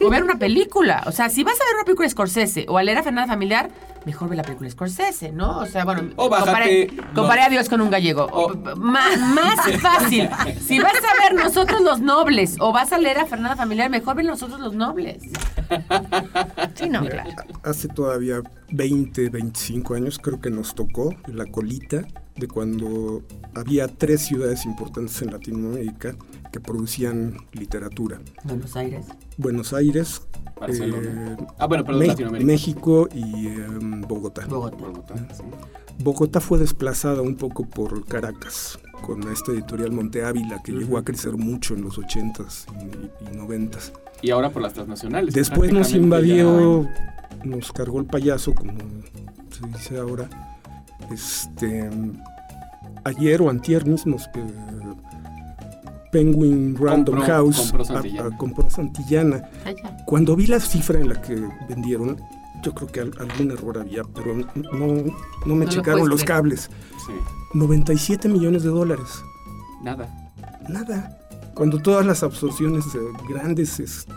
o 0.00 0.10
ver 0.10 0.22
una 0.22 0.38
película. 0.38 1.02
O 1.06 1.12
sea, 1.12 1.30
si 1.30 1.44
vas 1.44 1.54
a 1.54 1.64
ver 1.64 1.74
una 1.76 1.84
película 1.84 2.06
de 2.06 2.10
Scorsese 2.10 2.66
o 2.68 2.76
a 2.76 2.82
leer 2.82 2.98
a 2.98 3.02
Fernanda 3.02 3.32
Familiar, 3.32 3.70
mejor 4.06 4.28
ve 4.30 4.36
la 4.36 4.42
película 4.44 4.70
Scorsese, 4.70 5.32
¿no? 5.32 5.58
O 5.58 5.66
sea, 5.66 5.84
bueno, 5.84 6.10
O 6.16 6.28
bájate 6.30 6.86
comparé, 6.86 7.12
comparé 7.14 7.42
a 7.42 7.48
Dios 7.50 7.68
con 7.68 7.80
un 7.82 7.90
gallego. 7.90 8.24
O- 8.32 8.54
más 8.76 9.18
fácil. 9.82 10.30
Si 10.64 10.78
vas 10.78 10.94
a 10.94 11.22
ver 11.28 11.34
Nosotros 11.44 11.80
los 11.82 12.00
Nobles 12.00 12.56
o 12.60 12.72
vas 12.72 12.92
a 12.92 12.98
leer 12.98 13.18
a 13.18 13.26
Fernanda 13.26 13.56
Familiar, 13.56 13.90
mejor 13.90 14.16
ve 14.16 14.22
Nosotros 14.22 14.60
los 14.60 14.72
Nobles. 14.74 15.22
Sí, 16.74 16.88
no, 16.88 17.04
claro. 17.04 17.30
hace 17.64 17.88
todavía 17.88 18.40
20, 18.70 19.28
25 19.30 19.94
años 19.94 20.18
creo 20.18 20.40
que 20.40 20.50
nos 20.50 20.74
tocó 20.74 21.14
la 21.26 21.46
colita 21.46 22.06
de 22.36 22.48
cuando 22.48 23.22
había 23.54 23.88
tres 23.88 24.22
ciudades 24.22 24.66
importantes 24.66 25.20
en 25.22 25.30
Latinoamérica 25.32 26.14
que 26.52 26.60
producían 26.60 27.36
literatura. 27.52 28.20
Buenos 28.44 28.76
Aires. 28.76 29.06
Buenos 29.38 29.72
Aires, 29.72 30.22
Barcelona. 30.60 31.36
eh, 31.40 31.46
Ah, 31.58 31.66
bueno, 31.66 31.84
perdón, 31.84 32.00
Me- 32.00 32.06
Latinoamérica. 32.08 32.46
México 32.46 33.08
y 33.14 33.46
em, 33.48 34.02
Bogotá. 34.02 34.46
Bogotá. 34.46 34.76
Bogotá, 34.76 35.28
sí. 35.34 35.42
Bogotá 35.98 36.40
fue 36.40 36.58
desplazada 36.58 37.22
un 37.22 37.36
poco 37.36 37.64
por 37.64 38.04
Caracas 38.04 38.78
con 39.00 39.22
esta 39.32 39.52
editorial 39.52 39.92
Monte 39.92 40.24
Ávila 40.24 40.60
que 40.62 40.72
llegó 40.72 40.98
a 40.98 41.04
crecer 41.04 41.32
mucho 41.38 41.74
en 41.74 41.82
los 41.82 41.98
80s 41.98 42.66
y, 42.82 43.34
y 43.34 43.38
90s. 43.38 43.92
Y 44.22 44.30
ahora 44.30 44.50
por 44.50 44.62
las 44.62 44.72
transnacionales. 44.72 45.34
Después 45.34 45.72
nos 45.72 45.92
invadió, 45.92 46.88
nos 47.44 47.72
cargó 47.72 48.00
el 48.00 48.06
payaso, 48.06 48.54
como 48.54 48.72
se 49.50 49.66
dice 49.68 49.98
ahora. 49.98 50.28
Este, 51.10 51.88
ayer 53.04 53.40
o 53.42 53.50
antier 53.50 53.86
mismos 53.86 54.28
que 54.32 54.42
Penguin 56.10 56.76
Random 56.78 57.16
Compró- 57.16 57.26
House 57.26 57.56
compró 57.58 57.82
a- 57.82 57.86
Santillana. 57.86 58.28
a- 58.34 58.36
compró 58.38 58.70
Santillana. 58.70 59.42
Allá. 59.64 59.96
Cuando 60.06 60.34
vi 60.36 60.46
la 60.46 60.60
cifra 60.60 60.98
en 61.00 61.08
la 61.10 61.20
que 61.20 61.46
vendieron, 61.68 62.16
yo 62.62 62.74
creo 62.74 62.88
que 62.88 63.00
al- 63.00 63.12
algún 63.18 63.50
error 63.50 63.78
había, 63.78 64.02
pero 64.14 64.34
no, 64.34 65.12
no 65.44 65.54
me 65.54 65.64
lo 65.66 65.70
checaron 65.70 66.08
los 66.08 66.22
creer. 66.22 66.38
cables. 66.38 66.70
Sí, 67.06 67.12
97 67.54 68.28
millones 68.28 68.62
de 68.62 68.70
dólares. 68.70 69.08
nada. 69.82 70.08
Nada. 70.68 71.18
Cuando 71.56 71.78
todas 71.80 72.04
las 72.06 72.22
absorciones 72.22 72.92
de 72.92 73.00
grandes 73.28 73.80
este, 73.80 74.12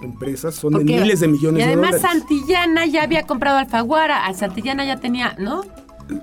empresas 0.00 0.54
son 0.54 0.72
de 0.74 0.84
miles 0.84 1.20
de 1.20 1.28
millones 1.28 1.62
Y 1.62 1.66
de 1.66 1.72
además 1.74 2.00
dólares. 2.00 2.10
Santillana 2.20 2.86
ya 2.86 3.02
había 3.02 3.26
comprado 3.26 3.58
Alfaguara. 3.58 4.24
Al 4.26 4.34
Santillana 4.34 4.84
ya 4.84 4.96
tenía, 4.98 5.36
¿no? 5.38 5.62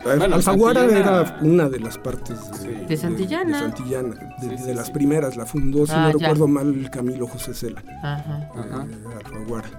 Bueno, 0.04 0.24
Alfaguara 0.36 0.82
Santillana- 0.82 1.00
era 1.22 1.38
una 1.42 1.70
de 1.70 1.80
las 1.80 1.98
partes 1.98 2.40
Sí. 2.62 2.68
de, 2.68 2.86
De 2.86 2.98
Santillana. 2.98 3.58
de 3.58 3.64
Santillana, 3.64 4.16
de, 4.16 4.50
Sí, 4.50 4.58
sí, 4.58 4.64
de 4.68 4.76
las 4.76 4.88
sí. 4.88 4.94
primeras. 4.94 5.36
La 5.38 5.46
fundó, 5.46 5.86
si 5.86 5.92
Ah, 5.94 6.10
no 6.12 6.18
ya. 6.18 6.28
recuerdo 6.30 6.48
mal, 6.48 6.90
Camilo 6.90 7.28
José 7.28 7.54
Cela, 7.54 7.84
Ajá. 8.02 8.50
Ajá. 8.56 8.88
eh, 8.90 9.26
Alfaguara. 9.26 9.70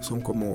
Son 0.00 0.20
como 0.20 0.54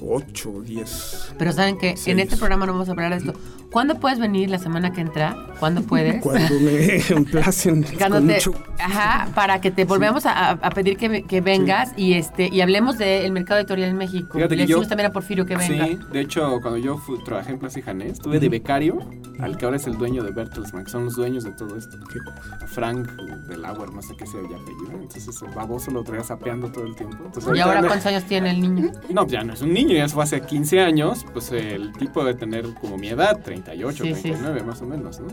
8 0.00 0.50
o 0.50 0.60
10. 0.62 1.32
Pero 1.38 1.52
saben 1.52 1.78
que 1.78 1.94
en 2.06 2.20
este 2.20 2.36
programa 2.36 2.66
no 2.66 2.72
vamos 2.72 2.88
a 2.88 2.92
hablar 2.92 3.10
de 3.12 3.18
esto. 3.18 3.34
¿Cuándo 3.70 3.96
puedes 3.98 4.18
venir 4.20 4.48
la 4.48 4.58
semana 4.58 4.92
que 4.92 5.00
entra? 5.00 5.36
¿Cuándo 5.58 5.82
puedes? 5.82 6.22
Cuando 6.22 6.54
me 6.60 6.96
emplacen 7.08 7.82
Cuando 7.98 8.18
con 8.18 8.26
te- 8.28 8.34
mucho 8.34 8.54
ajá, 8.78 9.28
para 9.34 9.60
que 9.60 9.70
te 9.70 9.84
volvemos 9.84 10.24
a, 10.24 10.50
a 10.50 10.70
pedir 10.70 10.96
que, 10.96 11.24
que 11.24 11.40
vengas 11.40 11.92
y 11.96 12.14
este 12.14 12.48
y 12.50 12.60
hablemos 12.60 12.96
del 12.96 13.32
mercado 13.32 13.58
editorial 13.60 13.90
en 13.90 13.96
México. 13.96 14.34
Fíjate 14.34 14.54
Le 14.56 14.62
que 14.62 14.68
yo- 14.68 14.76
decimos 14.76 14.88
también 14.88 15.10
a 15.10 15.12
Porfirio 15.12 15.44
que 15.44 15.56
venga. 15.56 15.86
Sí, 15.86 15.98
de 16.12 16.20
hecho, 16.20 16.60
cuando 16.62 16.78
yo 16.78 16.96
fui- 16.96 17.22
trabajé 17.24 17.52
en 17.52 17.58
Plaza 17.58 17.80
y 17.80 17.82
Janés, 17.82 18.12
estuve 18.12 18.38
de 18.38 18.48
becario 18.48 18.98
al 19.40 19.58
que 19.58 19.64
ahora 19.66 19.76
es 19.76 19.86
el 19.86 19.98
dueño 19.98 20.22
de 20.22 20.30
Bertelsmann, 20.30 20.84
que 20.84 20.90
son 20.90 21.04
los 21.04 21.16
dueños 21.16 21.44
de 21.44 21.50
todo 21.50 21.76
esto. 21.76 21.98
Qué 22.10 22.18
A 22.64 22.66
Frank 22.66 23.10
Delaware, 23.48 23.92
no 23.92 24.00
sé 24.00 24.14
qué 24.16 24.26
sea 24.26 24.40
ya 24.48 24.56
apellido. 24.56 24.92
Entonces 25.02 25.42
el 25.42 25.50
baboso 25.54 25.90
lo 25.90 26.02
traía 26.04 26.22
sapeando 26.22 26.70
todo 26.70 26.86
el 26.86 26.94
tiempo. 26.94 27.16
Entonces, 27.26 27.54
¿Y 27.56 27.60
ahora 27.60 27.80
cuántos 27.82 28.06
años 28.06 28.24
tiene 28.24 28.50
el 28.50 28.60
niño? 28.60 28.65
No, 28.68 29.22
pues 29.22 29.32
ya 29.32 29.42
no 29.44 29.52
es 29.54 29.62
un 29.62 29.72
niño, 29.72 29.94
ya 29.96 30.08
fue 30.08 30.24
hace 30.24 30.40
15 30.40 30.80
años. 30.80 31.24
Pues 31.32 31.50
el 31.52 31.92
tipo 31.92 32.24
debe 32.24 32.38
tener 32.38 32.64
como 32.80 32.96
mi 32.98 33.08
edad, 33.08 33.40
38, 33.42 34.04
Sí, 34.04 34.14
sí. 34.14 34.22
39 34.22 34.62
más 34.64 34.82
o 34.82 34.86
menos, 34.86 35.20
¿no? 35.20 35.26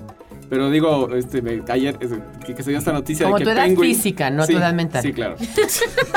Pero 0.49 0.69
digo, 0.69 1.13
este, 1.15 1.41
me- 1.41 1.63
ayer 1.69 1.97
este, 1.99 2.19
que, 2.45 2.53
que 2.53 2.63
se 2.63 2.69
dio 2.69 2.79
esta 2.79 2.93
noticia 2.93 3.25
Como 3.25 3.39
de 3.39 3.45
tu 3.45 3.49
que 3.49 3.53
edad 3.55 3.65
Penguin- 3.65 3.95
física, 3.95 4.29
no 4.29 4.45
Sí, 4.45 4.53
tu 4.53 4.59
edad 4.59 4.73
mental. 4.73 5.01
Sí, 5.01 5.13
claro. 5.13 5.35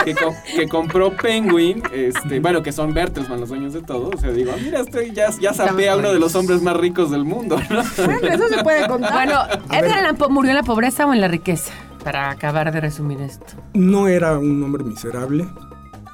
que, 0.05 0.15
co- 0.15 0.35
que 0.55 0.69
compró 0.69 1.17
Penguin, 1.17 1.83
este, 1.93 2.41
bueno, 2.41 2.63
que 2.63 2.73
son 2.73 2.93
Bertelsmann 2.93 3.41
los 3.41 3.49
dueños 3.49 3.73
de 3.73 3.83
todo. 3.83 4.11
O 4.15 4.19
sea, 4.19 4.31
digo, 4.31 4.53
ah, 4.55 4.59
mira, 4.63 4.81
estoy, 4.81 5.13
ya, 5.13 5.31
ya 5.41 5.53
sapé 5.55 5.89
a 5.89 5.97
uno 5.97 6.13
de 6.13 6.19
los 6.19 6.35
hombres 6.35 6.61
más 6.63 6.77
ricos 6.77 7.11
del 7.11 7.25
mundo, 7.25 7.57
Bueno, 7.69 8.29
eso 8.29 8.49
se 8.49 8.63
puede 8.63 8.87
contar. 8.89 9.13
Bueno. 9.13 9.41
¿Edgar 9.73 9.99
Allan 10.01 10.17
Poe 10.17 10.29
murió 10.29 10.51
en 10.51 10.57
la 10.57 10.63
pobreza 10.63 11.07
o 11.07 11.13
en 11.15 11.21
la 11.21 11.29
riqueza? 11.29 11.73
Para 12.05 12.31
acabar 12.31 12.71
de 12.73 12.81
resumir 12.81 13.21
esto. 13.21 13.47
No 13.75 14.07
era 14.07 14.39
un 14.39 14.63
hombre 14.63 14.85
miserable, 14.85 15.47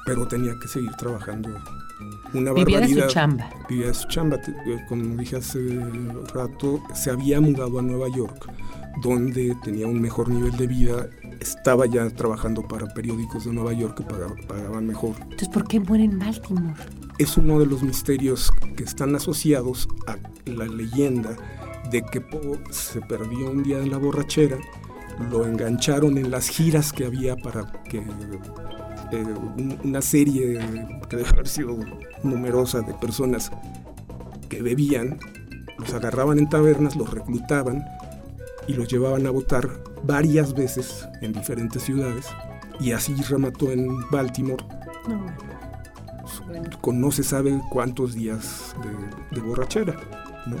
pero 0.05 0.27
tenía 0.27 0.57
que 0.59 0.67
seguir 0.67 0.91
trabajando 0.93 1.49
una 2.33 2.51
Vivía 2.51 2.79
de 2.81 2.87
su 2.87 2.95
barbaridad. 2.95 3.07
chamba. 3.09 3.49
Vivía 3.69 3.87
de 3.87 3.93
su 3.93 4.07
chamba. 4.07 4.37
Eh, 4.37 4.79
Como 4.89 5.15
dije 5.17 5.37
hace 5.37 5.79
rato, 6.33 6.81
se 6.93 7.09
había 7.11 7.39
mudado 7.39 7.79
a 7.79 7.81
Nueva 7.81 8.07
York, 8.09 8.49
donde 9.01 9.55
tenía 9.63 9.87
un 9.87 10.01
mejor 10.01 10.29
nivel 10.29 10.55
de 10.57 10.67
vida. 10.67 11.07
Estaba 11.39 11.85
ya 11.85 12.09
trabajando 12.09 12.61
para 12.67 12.87
periódicos 12.93 13.45
de 13.45 13.53
Nueva 13.53 13.73
York 13.73 13.97
que 13.97 14.03
pagaban, 14.03 14.37
pagaban 14.47 14.87
mejor. 14.87 15.15
Entonces, 15.21 15.49
¿por 15.49 15.67
qué 15.67 15.79
muere 15.79 16.05
en 16.05 16.19
Baltimore? 16.19 16.73
Es 17.19 17.37
uno 17.37 17.59
de 17.59 17.65
los 17.65 17.83
misterios 17.83 18.51
que 18.75 18.83
están 18.83 19.15
asociados 19.15 19.87
a 20.07 20.17
la 20.49 20.65
leyenda 20.65 21.35
de 21.91 22.01
que 22.03 22.21
Poe 22.21 22.59
se 22.71 23.01
perdió 23.01 23.51
un 23.51 23.61
día 23.63 23.77
en 23.79 23.91
la 23.91 23.97
borrachera, 23.97 24.57
lo 25.29 25.45
engancharon 25.45 26.17
en 26.17 26.31
las 26.31 26.47
giras 26.49 26.91
que 26.91 27.05
había 27.05 27.35
para 27.35 27.71
que 27.83 28.01
eh, 29.13 29.23
un- 29.23 29.79
una 29.83 30.01
serie 30.01 30.59
que 31.09 31.17
debe 31.17 31.29
haber 31.29 31.47
sido 31.47 31.77
numerosa 32.23 32.81
de 32.81 32.93
personas 32.93 33.51
que 34.49 34.61
bebían, 34.61 35.19
los 35.77 35.93
agarraban 35.93 36.39
en 36.39 36.49
tabernas, 36.49 36.95
los 36.95 37.09
reclutaban 37.11 37.83
y 38.67 38.73
los 38.73 38.87
llevaban 38.87 39.25
a 39.27 39.31
votar 39.31 39.69
varias 40.03 40.53
veces 40.53 41.07
en 41.21 41.33
diferentes 41.33 41.83
ciudades 41.83 42.27
y 42.79 42.91
así 42.91 43.13
remató 43.29 43.71
en 43.71 43.87
Baltimore 44.09 44.63
con 46.81 46.99
no 46.99 47.11
se 47.11 47.23
sabe 47.23 47.59
cuántos 47.69 48.13
días 48.15 48.75
de, 49.31 49.39
de 49.39 49.41
borrachera, 49.47 49.95
¿no? 50.45 50.55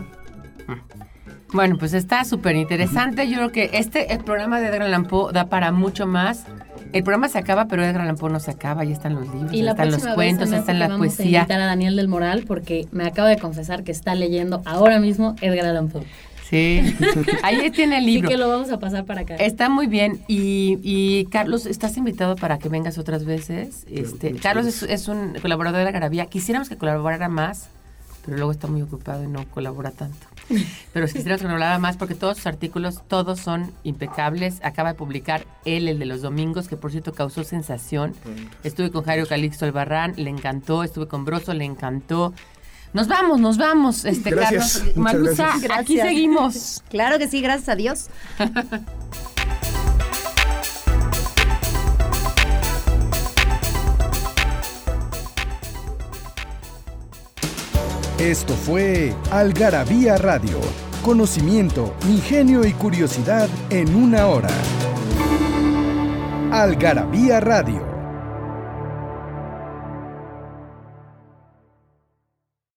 Bueno, 1.51 1.77
pues 1.77 1.93
está 1.93 2.23
súper 2.25 2.55
interesante. 2.55 3.27
Yo 3.29 3.35
creo 3.37 3.51
que 3.51 3.69
este 3.73 4.11
el 4.13 4.23
programa 4.23 4.59
de 4.59 4.67
Edgar 4.67 4.83
Allan 4.83 5.05
Poe 5.05 5.31
da 5.33 5.49
para 5.49 5.71
mucho 5.71 6.07
más. 6.07 6.45
El 6.93 7.03
programa 7.03 7.27
se 7.27 7.37
acaba, 7.39 7.65
pero 7.65 7.83
Edgar 7.83 8.01
Allan 8.01 8.15
Poe 8.17 8.29
no 8.31 8.39
se 8.39 8.51
acaba. 8.51 8.83
Ya 8.83 8.93
están 8.93 9.15
los 9.15 9.27
libros, 9.33 9.51
Y 9.53 9.63
ya 9.63 9.71
están 9.71 9.91
los 9.91 10.05
cuentos, 10.07 10.49
ya 10.51 10.57
está 10.59 10.73
que 10.73 10.79
la 10.79 10.87
vamos 10.87 11.13
a 11.13 11.15
poesía. 11.17 11.39
invitar 11.39 11.59
a 11.59 11.65
Daniel 11.65 11.95
del 11.95 12.07
Moral 12.07 12.43
porque 12.47 12.87
me 12.91 13.05
acaba 13.05 13.27
de 13.29 13.37
confesar 13.37 13.83
que 13.83 13.91
está 13.91 14.15
leyendo 14.15 14.61
ahora 14.65 14.99
mismo 14.99 15.35
Edgar 15.41 15.65
Allan 15.65 15.89
Poe. 15.89 16.03
Sí. 16.49 16.81
Ahí 17.43 17.71
tiene 17.71 17.97
el 17.97 18.03
Así 18.03 18.13
libro. 18.13 18.29
que 18.29 18.37
lo 18.37 18.47
vamos 18.47 18.69
a 18.69 18.79
pasar 18.79 19.05
para 19.05 19.21
acá. 19.21 19.35
Está 19.37 19.69
muy 19.69 19.87
bien. 19.87 20.19
Y, 20.27 20.77
y, 20.83 21.25
Carlos, 21.31 21.65
estás 21.65 21.97
invitado 21.97 22.35
para 22.35 22.59
que 22.59 22.69
vengas 22.69 22.97
otras 22.99 23.25
veces. 23.25 23.85
Este, 23.89 24.33
Carlos 24.35 24.67
es, 24.67 24.83
es 24.83 25.07
un 25.07 25.33
colaborador 25.41 25.79
de 25.79 25.85
la 25.85 25.91
Garabía. 25.91 26.27
Quisiéramos 26.27 26.69
que 26.69 26.77
colaborara 26.77 27.27
más, 27.27 27.69
pero 28.23 28.37
luego 28.37 28.51
está 28.51 28.67
muy 28.67 28.83
ocupado 28.83 29.23
y 29.23 29.27
no 29.27 29.43
colabora 29.49 29.89
tanto. 29.89 30.27
Pero 30.93 31.07
si 31.07 31.13
quisiéramos 31.13 31.41
que 31.41 31.47
colaborara 31.47 31.79
más 31.79 31.97
porque 31.97 32.15
todos 32.15 32.37
sus 32.37 32.47
artículos, 32.47 33.01
todos 33.07 33.39
son 33.39 33.71
impecables. 33.83 34.59
Acaba 34.63 34.89
de 34.89 34.95
publicar 34.95 35.45
él, 35.65 35.87
el 35.87 35.99
de 35.99 36.05
los 36.05 36.21
domingos, 36.21 36.67
que 36.67 36.77
por 36.77 36.91
cierto 36.91 37.13
causó 37.13 37.43
sensación. 37.43 38.13
Estuve 38.63 38.91
con 38.91 39.03
Jairo 39.03 39.25
Calixto 39.25 39.65
Albarrán, 39.65 40.13
le 40.17 40.29
encantó. 40.29 40.83
Estuve 40.83 41.07
con 41.07 41.25
Broso, 41.25 41.53
le 41.53 41.65
encantó. 41.65 42.33
Nos 42.93 43.07
vamos, 43.07 43.39
nos 43.39 43.57
vamos, 43.57 44.05
este 44.05 44.29
Gracias, 44.29 44.77
Carlos. 44.77 44.97
Malusa, 44.97 45.47
gracias. 45.59 45.71
aquí 45.71 45.97
seguimos. 45.97 46.83
Claro 46.89 47.17
que 47.17 47.27
sí, 47.27 47.41
gracias 47.41 47.69
a 47.69 47.75
Dios. 47.75 48.09
Esto 58.23 58.53
fue 58.53 59.13
Algarabía 59.31 60.15
Radio. 60.15 60.57
Conocimiento, 61.03 61.93
ingenio 62.07 62.65
y 62.65 62.71
curiosidad 62.71 63.49
en 63.69 63.93
una 63.93 64.27
hora. 64.27 64.47
Algarabía 66.49 67.41
Radio. 67.41 67.92